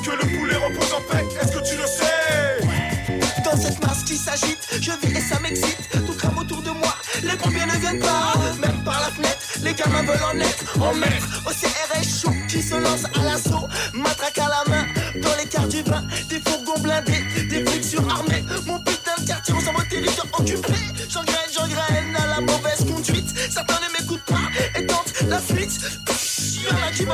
Que 0.07 0.13
le 0.13 0.39
poulet 0.39 0.57
repose 0.57 0.93
en 0.93 1.01
paix, 1.01 1.25
est-ce 1.41 1.53
que 1.53 1.69
tu 1.69 1.77
le 1.77 1.87
sais? 1.87 3.43
Dans 3.45 3.57
cette 3.57 3.85
masse 3.85 4.05
qui 4.05 4.17
s'agite, 4.17 4.59
je 4.81 4.93
vis 5.03 5.17
et 5.17 5.21
ça 5.21 5.41
m'excite. 5.41 5.89
Tout 6.07 6.13
crame 6.13 6.39
autour 6.39 6.63
de 6.63 6.71
moi, 6.71 6.95
les 7.25 7.37
pompiers 7.37 7.67
ne 7.67 7.79
viennent 7.81 7.99
pas. 7.99 8.35
Même 8.61 8.85
par 8.85 9.01
la 9.01 9.09
fenêtre, 9.09 9.39
les 9.63 9.75
gamins 9.75 10.03
veulent 10.03 10.29
en 10.33 10.39
être, 10.39 10.81
en 10.81 10.95
maître. 10.95 11.43
Au 11.45 11.51
CRS 11.51 12.21
chaud 12.23 12.35
qui 12.49 12.63
se 12.63 12.75
lance 12.77 13.05
à 13.05 13.23
l'assaut, 13.25 13.67
matraque 13.95 14.39
à 14.39 14.49
la 14.49 14.71
main. 14.71 14.87
Dans 15.21 15.37
les 15.39 15.49
quarts 15.49 15.69
du 15.69 15.83
vin, 15.83 16.05
des 16.29 16.41
fourgons 16.41 16.81
blindés, 16.81 17.25
des 17.49 17.65
flics 17.67 17.85
surarmés. 17.85 18.45
Mon 18.67 18.79
putain 18.79 19.17
de 19.19 19.27
quartier, 19.27 19.55
va 19.55 19.71
au 19.73 19.83
territoire 19.91 20.27
occupé. 20.39 20.73
J'engraine, 21.09 21.51
j'engraine 21.53 22.17
à 22.17 22.27
la 22.29 22.41
mauvaise 22.41 22.85
conduite. 22.87 23.35
Certains 23.51 23.81
ne 23.81 23.99
m'écoutent 23.99 24.25
pas 24.25 24.79
et 24.79 24.87
tentent 24.87 25.15
la 25.29 25.41
fuite. 25.41 25.81
Y'en 26.65 26.77
a 26.77 26.91
qui 26.91 27.05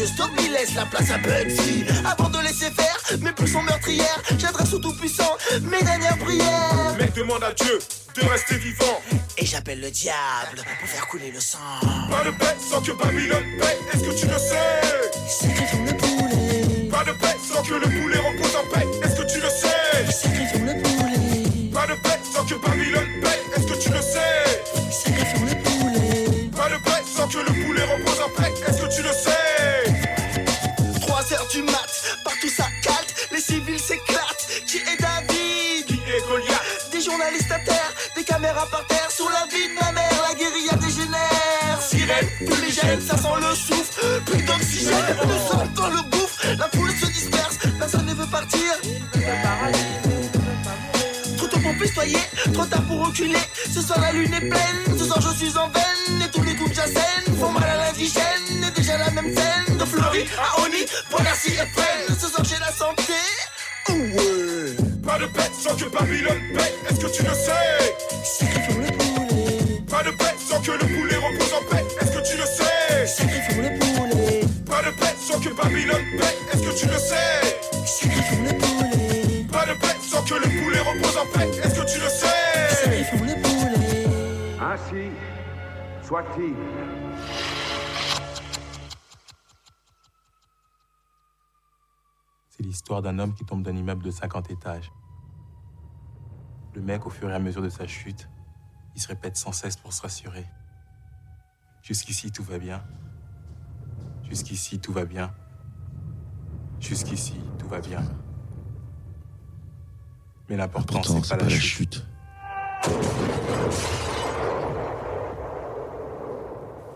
monsieur 0.00 0.14
Stop, 0.14 0.30
il 0.38 0.52
laisse 0.52 0.74
la 0.74 0.86
place 0.86 1.10
à 1.10 1.18
Bugsy. 1.18 1.84
Avant 2.04 2.28
de 2.28 2.38
laisser 2.38 2.70
faire 2.70 3.18
mes 3.20 3.32
pulsions 3.32 3.62
meurtrières, 3.62 4.22
j'adresse 4.38 4.72
au 4.72 4.78
tout-puissant 4.78 5.36
mes 5.62 5.82
dernières 5.82 6.18
prières. 6.18 6.96
Mec 6.98 7.14
demande 7.14 7.44
à 7.44 7.52
Dieu 7.52 7.78
de 8.14 8.26
rester 8.26 8.56
vivant. 8.56 9.00
Et 9.38 9.46
j'appelle 9.46 9.80
le 9.80 9.90
diable 9.90 10.62
pour 10.80 10.88
faire 10.88 11.06
couler 11.08 11.30
le 11.32 11.40
sang. 11.40 11.58
Pas 12.10 12.24
de 12.24 12.30
paix 12.30 12.56
sans 12.58 12.80
que 12.80 12.92
Babylone 12.92 13.44
paie, 13.58 13.78
est-ce 13.92 14.04
que 14.04 14.20
tu 14.20 14.26
le 14.26 14.38
sais? 14.38 14.80
Sacrifions 15.28 15.84
le 15.84 15.96
poulet. 15.96 16.88
Pas 16.90 17.04
de 17.04 17.12
paix 17.12 17.36
sans 17.52 17.62
que 17.62 17.74
le 17.74 17.80
poulet 17.80 18.18
repose 18.18 18.56
en 18.56 18.74
paix, 18.74 18.86
est-ce 19.04 19.20
que 19.20 19.32
tu 19.32 19.40
le 19.40 19.48
sais? 19.48 20.12
Sacrifions 20.12 20.64
le 20.64 20.82
poulet. 20.82 21.70
Pas 21.72 21.86
de 21.86 21.94
paix 22.00 22.20
sans 22.34 22.44
que 22.44 22.54
Babylone 22.54 23.20
paie, 23.22 23.40
est-ce 23.56 23.66
que 23.66 23.82
tu 23.82 23.90
le 23.90 24.00
sais? 24.00 24.62
Sacrifions 24.90 25.44
le 25.44 25.50
poulet. 25.50 25.59
Ce 53.14 53.82
soir 53.82 54.00
la 54.00 54.12
lune 54.12 54.32
est 54.32 54.48
pleine, 54.48 54.98
ce 54.98 55.04
soir 55.04 55.20
je 55.20 55.36
suis 55.36 55.56
en 55.56 55.68
veine. 55.68 56.22
Et 56.22 56.30
tous 56.30 56.42
les 56.42 56.54
coups 56.54 56.74
j'assène 56.74 57.34
font 57.40 57.50
mal 57.50 57.64
à 57.64 57.76
l'indigène. 57.76 58.72
Déjà 58.76 58.98
la 58.98 59.10
même 59.10 59.34
scène, 59.34 59.76
de 59.76 59.84
Fleury 59.84 60.26
à 60.38 60.60
Oni, 60.60 60.86
Ponassi 61.10 61.50
et 61.50 61.66
Fresnes. 61.74 62.16
Ce 62.18 62.28
soir 62.28 62.44
j'ai 62.44 62.58
la 62.58 62.72
santé. 62.72 63.12
Ouais. 63.88 64.76
Pas 65.04 65.18
de 65.18 65.26
paix 65.26 65.50
sans 65.58 65.74
que 65.74 65.86
Babylone 65.86 66.40
paie, 66.54 66.74
est-ce 66.88 67.00
que 67.00 67.10
tu 67.10 67.22
le 67.24 67.34
sais? 67.34 67.89
Soit-il. 86.10 86.56
C'est 92.48 92.64
l'histoire 92.64 93.00
d'un 93.00 93.20
homme 93.20 93.32
qui 93.32 93.44
tombe 93.44 93.62
d'un 93.62 93.76
immeuble 93.76 94.02
de 94.02 94.10
50 94.10 94.50
étages. 94.50 94.90
Le 96.74 96.82
mec, 96.82 97.06
au 97.06 97.10
fur 97.10 97.30
et 97.30 97.34
à 97.34 97.38
mesure 97.38 97.62
de 97.62 97.68
sa 97.68 97.86
chute, 97.86 98.28
il 98.96 99.00
se 99.00 99.06
répète 99.06 99.36
sans 99.36 99.52
cesse 99.52 99.76
pour 99.76 99.92
se 99.92 100.02
rassurer. 100.02 100.46
Jusqu'ici, 101.80 102.32
tout 102.32 102.42
va 102.42 102.58
bien. 102.58 102.82
Jusqu'ici, 104.24 104.80
tout 104.80 104.92
va 104.92 105.04
bien. 105.04 105.32
Jusqu'ici, 106.80 107.40
tout 107.56 107.68
va 107.68 107.80
bien. 107.80 108.02
Mais 110.48 110.56
l'important, 110.56 111.04
c'est 111.04 111.36
pas, 111.36 111.36
la 111.36 111.48
chute. 111.48 112.04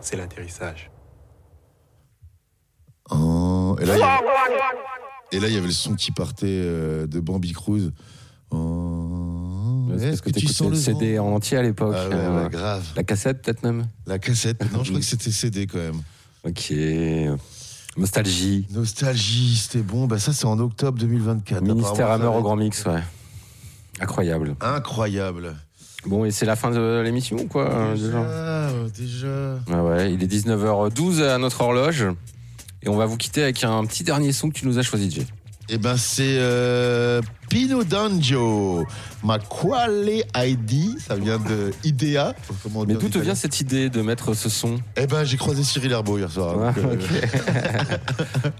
C'est 0.04 0.16
l'atterrissage. 0.18 0.90
Oh, 3.10 3.74
et 3.80 3.86
là, 3.86 3.94
il 3.96 4.00
y 4.00 4.02
avait- 4.02 4.18
et 5.32 5.40
là, 5.40 5.48
il 5.48 5.54
y 5.54 5.56
avait 5.56 5.66
le 5.66 5.72
son 5.72 5.94
qui 5.94 6.12
partait 6.12 6.46
euh, 6.46 7.06
de 7.06 7.20
Bambi 7.20 7.52
Cruz. 7.52 7.90
Oh, 8.50 9.86
Parce 9.88 10.02
est-ce 10.02 10.20
que 10.22 10.28
t'écoutais 10.30 10.68
le 10.68 10.76
CD 10.76 11.18
en 11.18 11.28
entier 11.28 11.56
à 11.56 11.62
l'époque. 11.62 11.94
Ah 11.96 12.08
ouais, 12.08 12.14
euh, 12.14 12.44
ouais, 12.44 12.50
grave. 12.50 12.84
La 12.96 13.02
cassette 13.02 13.40
peut-être 13.42 13.62
même 13.62 13.86
La 14.06 14.18
cassette, 14.18 14.60
non, 14.72 14.84
je 14.84 14.90
crois 14.90 15.00
que 15.00 15.06
c'était 15.06 15.30
CD 15.32 15.66
quand 15.66 15.78
même. 15.78 16.02
Ok. 16.46 16.72
Nostalgie. 17.96 18.66
Nostalgie, 18.70 19.56
c'était 19.56 19.82
bon. 19.82 20.06
Bah, 20.06 20.18
ça, 20.18 20.32
c'est 20.34 20.44
en 20.46 20.58
octobre 20.58 20.98
2024. 20.98 21.62
Ministère 21.62 22.10
Hammer 22.10 22.26
au 22.26 22.42
grand 22.42 22.56
mix, 22.56 22.84
ouais. 22.84 23.02
Incroyable. 24.00 24.54
Incroyable. 24.60 25.54
Bon, 26.06 26.24
et 26.26 26.30
c'est 26.30 26.44
la 26.44 26.54
fin 26.56 26.70
de 26.70 27.00
l'émission 27.02 27.38
ou 27.38 27.46
quoi 27.46 27.70
euh, 27.70 27.94
déjà 27.94 28.63
déjà. 28.88 29.58
Ah 29.72 29.82
ouais, 29.84 30.12
il 30.12 30.22
est 30.22 30.26
19h12 30.32 31.22
à 31.22 31.38
notre 31.38 31.60
horloge. 31.60 32.04
Et 32.82 32.88
on 32.88 32.96
va 32.96 33.06
vous 33.06 33.16
quitter 33.16 33.42
avec 33.42 33.64
un 33.64 33.84
petit 33.86 34.04
dernier 34.04 34.32
son 34.32 34.50
que 34.50 34.54
tu 34.58 34.66
nous 34.66 34.78
as 34.78 34.82
choisi, 34.82 35.10
Jay. 35.10 35.26
Eh 35.70 35.78
ben, 35.78 35.96
c'est 35.96 36.36
euh, 36.38 37.22
Pino 37.48 37.84
Danjo. 37.84 38.84
Ma 39.22 39.38
quale 39.38 40.22
ID, 40.36 40.98
ça 41.00 41.14
vient 41.16 41.38
de 41.38 41.72
Idea. 41.84 42.34
Mais 42.86 42.92
d'où 42.92 43.08
te 43.08 43.16
vient 43.18 43.34
cette 43.34 43.58
idée 43.62 43.88
de 43.88 44.02
mettre 44.02 44.34
ce 44.34 44.50
son? 44.50 44.78
Eh 44.98 45.06
ben, 45.06 45.24
j'ai 45.24 45.38
croisé 45.38 45.64
Cyril 45.64 45.92
Herbeau 45.92 46.18
hier 46.18 46.30
soir. 46.30 46.74
Donc, 46.74 46.76
euh. 46.84 46.96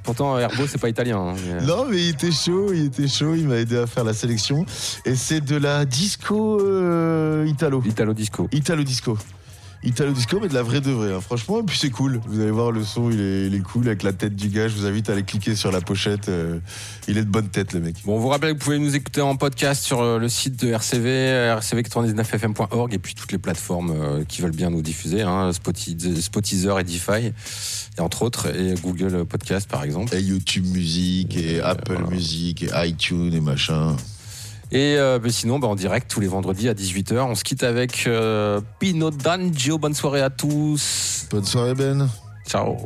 Pourtant, 0.03 0.39
Herbo, 0.39 0.67
c'est 0.67 0.81
pas 0.81 0.89
italien. 0.89 1.19
hein, 1.19 1.35
mais- 1.47 1.67
Non, 1.67 1.85
mais 1.91 2.03
il 2.05 2.09
était 2.11 2.33
chaud, 2.33 2.73
il 2.73 2.87
était 2.87 3.09
chaud, 3.09 3.35
il 3.35 3.49
m'a 3.49 3.57
aidé 3.57 3.77
à 3.77 3.87
faire 3.87 4.05
la 4.05 4.15
sélection. 4.15 4.65
Et 5.05 5.15
c'est 5.15 5.43
de 5.43 5.57
la 5.57 5.85
disco 5.85 6.59
euh, 6.63 7.45
italo. 7.47 7.83
Italo 7.85 8.15
disco. 8.15 8.49
Italo 8.51 8.83
disco. 8.83 9.19
Italo 9.85 10.13
disco, 10.13 10.39
mais 10.41 10.49
de 10.49 10.55
la 10.55 10.63
vraie 10.63 10.81
de 10.81 10.91
vraie. 10.91 11.13
hein. 11.13 11.21
Franchement, 11.21 11.61
et 11.61 11.63
puis 11.63 11.77
c'est 11.79 11.91
cool. 11.91 12.21
Vous 12.27 12.41
allez 12.41 12.51
voir 12.51 12.73
le 12.73 12.83
son, 12.83 13.11
il 13.11 13.21
est, 13.21 13.47
il 13.47 13.55
est 13.55 13.61
cool 13.63 13.87
avec 13.87 14.03
la 14.03 14.13
tête 14.15 14.35
du 14.35 14.49
gars. 14.49 14.67
Je 14.69 14.75
vous 14.77 14.87
invite 14.87 15.11
à 15.11 15.13
aller 15.13 15.23
cliquer 15.25 15.55
sur 15.55 15.71
la 15.71 15.81
pochette. 15.83 16.29
euh, 16.29 16.59
il 17.07 17.19
est 17.19 17.25
de 17.25 17.29
bonne 17.31 17.49
tête, 17.49 17.75
le 17.75 17.81
mec. 17.81 17.97
Bon, 18.05 18.17
on 18.17 18.19
vous 18.19 18.29
rappelle 18.29 18.55
que 18.55 18.59
vous 18.59 18.65
pouvez 18.65 18.79
nous 18.79 18.97
écouter 18.97 19.21
en 19.21 19.37
podcast 19.37 19.85
sur 19.85 20.01
euh, 20.01 20.19
le 20.19 20.29
site 20.31 20.59
de 20.65 20.69
RCV, 20.71 21.09
euh, 21.11 21.57
rcv99fm.org 21.59 22.95
et 22.95 22.99
puis 22.99 23.15
toutes 23.15 23.33
les 23.33 23.39
plateformes 23.39 23.91
euh, 23.95 24.25
qui 24.25 24.41
veulent 24.41 24.51
bien 24.57 24.71
nous 24.71 24.83
diffuser, 24.83 25.23
hein, 25.23 25.53
Spotify, 25.53 26.21
Spotizer, 26.23 26.79
Edify, 26.81 27.33
et 27.97 28.01
entre 28.01 28.23
autres, 28.23 28.47
et 28.57 28.75
Google 28.83 29.25
Podcast 29.27 29.69
par 29.71 29.85
exemple. 29.85 30.15
Et 30.15 30.21
YouTube 30.21 30.67
Music, 30.67 31.37
et 31.37 31.61
Apple 31.61 31.99
Music, 32.11 32.63
et 32.63 32.69
iTunes, 32.89 33.33
et 33.35 33.41
machin. 33.41 33.97
Et 34.71 34.97
euh, 34.97 35.19
sinon, 35.29 35.59
ben, 35.59 35.69
en 35.69 35.75
direct 35.75 36.11
tous 36.11 36.21
les 36.21 36.27
vendredis 36.27 36.69
à 36.69 36.75
18h. 36.75 37.19
On 37.21 37.35
se 37.35 37.45
quitte 37.45 37.63
avec 37.63 38.07
euh, 38.07 38.61
Pino 38.79 39.11
D'Angio. 39.11 39.79
Bonne 39.79 39.95
soirée 39.95 40.23
à 40.23 40.31
tous. 40.31 41.27
Bonne 41.31 41.45
soirée, 41.45 41.75
Ben. 41.75 42.09
Ciao. 42.47 42.77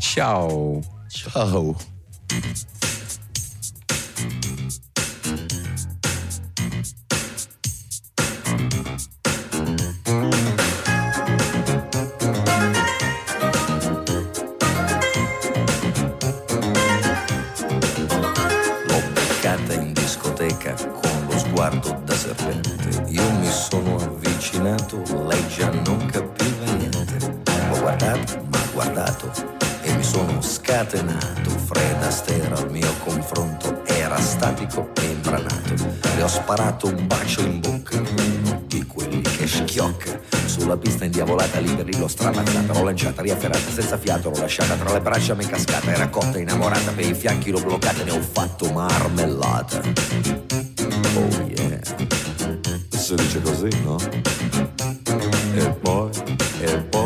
Ciao. 0.00 0.80
Ciao. 1.08 1.76
Scatenato. 30.82 31.50
Fred 31.50 32.02
Astaire 32.02 32.54
al 32.54 32.70
mio 32.70 32.92
confronto 33.04 33.82
era 33.84 34.18
statico 34.18 34.90
e 35.00 35.04
imbranato. 35.04 35.74
Le 36.16 36.22
ho 36.22 36.28
sparato 36.28 36.88
un 36.88 37.06
bacio 37.06 37.40
in 37.42 37.60
bocca, 37.60 38.00
di 38.66 38.84
quelli 38.86 39.20
che 39.20 39.46
schiocca. 39.46 40.18
Sulla 40.46 40.76
pista 40.76 41.04
indiavolata 41.04 41.60
lì 41.60 41.96
l'ho 41.96 42.08
stramazzata, 42.08 42.72
l'ho 42.72 42.82
lanciata, 42.82 43.22
riafferrata, 43.22 43.70
senza 43.70 43.96
fiato, 43.96 44.30
l'ho 44.30 44.40
lasciata 44.40 44.74
tra 44.74 44.92
le 44.92 45.00
braccia, 45.00 45.34
mi 45.34 45.44
è 45.44 45.48
cascata, 45.48 45.92
era 45.92 46.08
cotta, 46.08 46.38
innamorata, 46.38 46.90
per 46.90 47.06
i 47.06 47.14
fianchi 47.14 47.50
l'ho 47.50 47.60
bloccata, 47.60 48.02
ne 48.02 48.10
ho 48.10 48.20
fatto 48.20 48.70
marmellata. 48.72 49.80
Oh 51.14 51.46
yeah. 51.46 51.80
Si 52.90 53.14
dice 53.14 53.40
così, 53.40 53.68
no? 53.84 53.96
E 55.54 55.68
poi, 55.80 56.10
e 56.60 56.78
poi, 56.78 57.01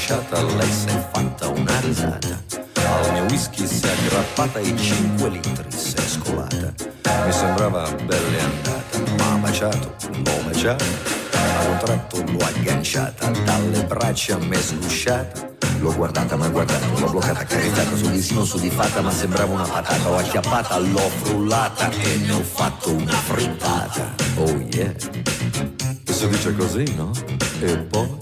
un'aranciata, 0.00 0.42
lei 0.56 0.72
si 0.72 0.86
è 0.86 1.08
fatta 1.12 1.48
una 1.48 1.80
risata. 1.80 2.42
Al 2.74 3.12
mio 3.12 3.22
whisky 3.24 3.66
si 3.66 3.84
è 3.84 3.90
aggrappata 3.90 4.58
e 4.58 4.74
5 4.76 5.28
litri 5.28 5.64
si 5.68 5.94
è 5.94 6.00
scolata. 6.00 6.72
Mi 7.26 7.32
sembrava 7.32 7.90
bella 8.06 8.42
andata, 8.42 8.98
ma 9.18 9.36
baciato, 9.36 9.94
l'ho 10.10 10.42
baciata, 10.44 10.84
a 11.32 11.68
un 11.68 11.78
tratto 11.78 12.22
l'ho 12.22 12.38
agganciata, 12.44 13.30
dalle 13.44 13.84
braccia 13.84 14.38
m'è 14.38 14.56
sgusciata. 14.56 15.48
L'ho 15.80 15.94
guardata, 15.94 16.36
ma 16.36 16.48
guardata, 16.48 16.86
l'ho 16.98 17.10
bloccata, 17.10 17.44
caricata 17.44 17.96
sul 17.96 18.10
visino 18.10 18.44
su 18.44 18.58
di 18.58 18.68
fatta, 18.70 19.00
ma 19.00 19.10
sembrava 19.10 19.52
una 19.52 19.64
patata. 19.66 20.08
L'ho 20.08 20.16
acchiappata, 20.16 20.78
l'ho 20.78 21.10
frullata 21.22 21.90
e 21.90 22.16
ne 22.16 22.32
ho 22.32 22.42
fatto 22.42 22.92
una 22.92 23.12
frittata. 23.12 24.14
Oh 24.36 24.50
yeah. 24.72 24.92
Si 26.04 26.28
dice 26.28 26.54
così, 26.54 26.84
no? 26.96 27.12
E 27.60 27.78
poi, 27.78 28.14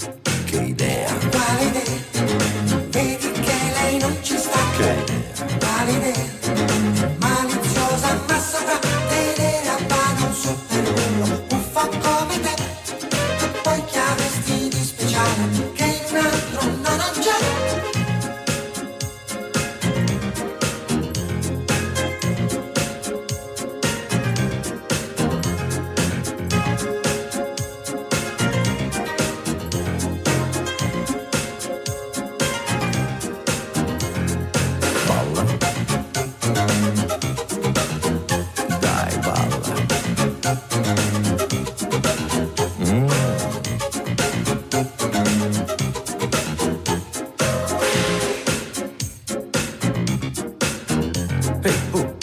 Ooh. 51.69 52.18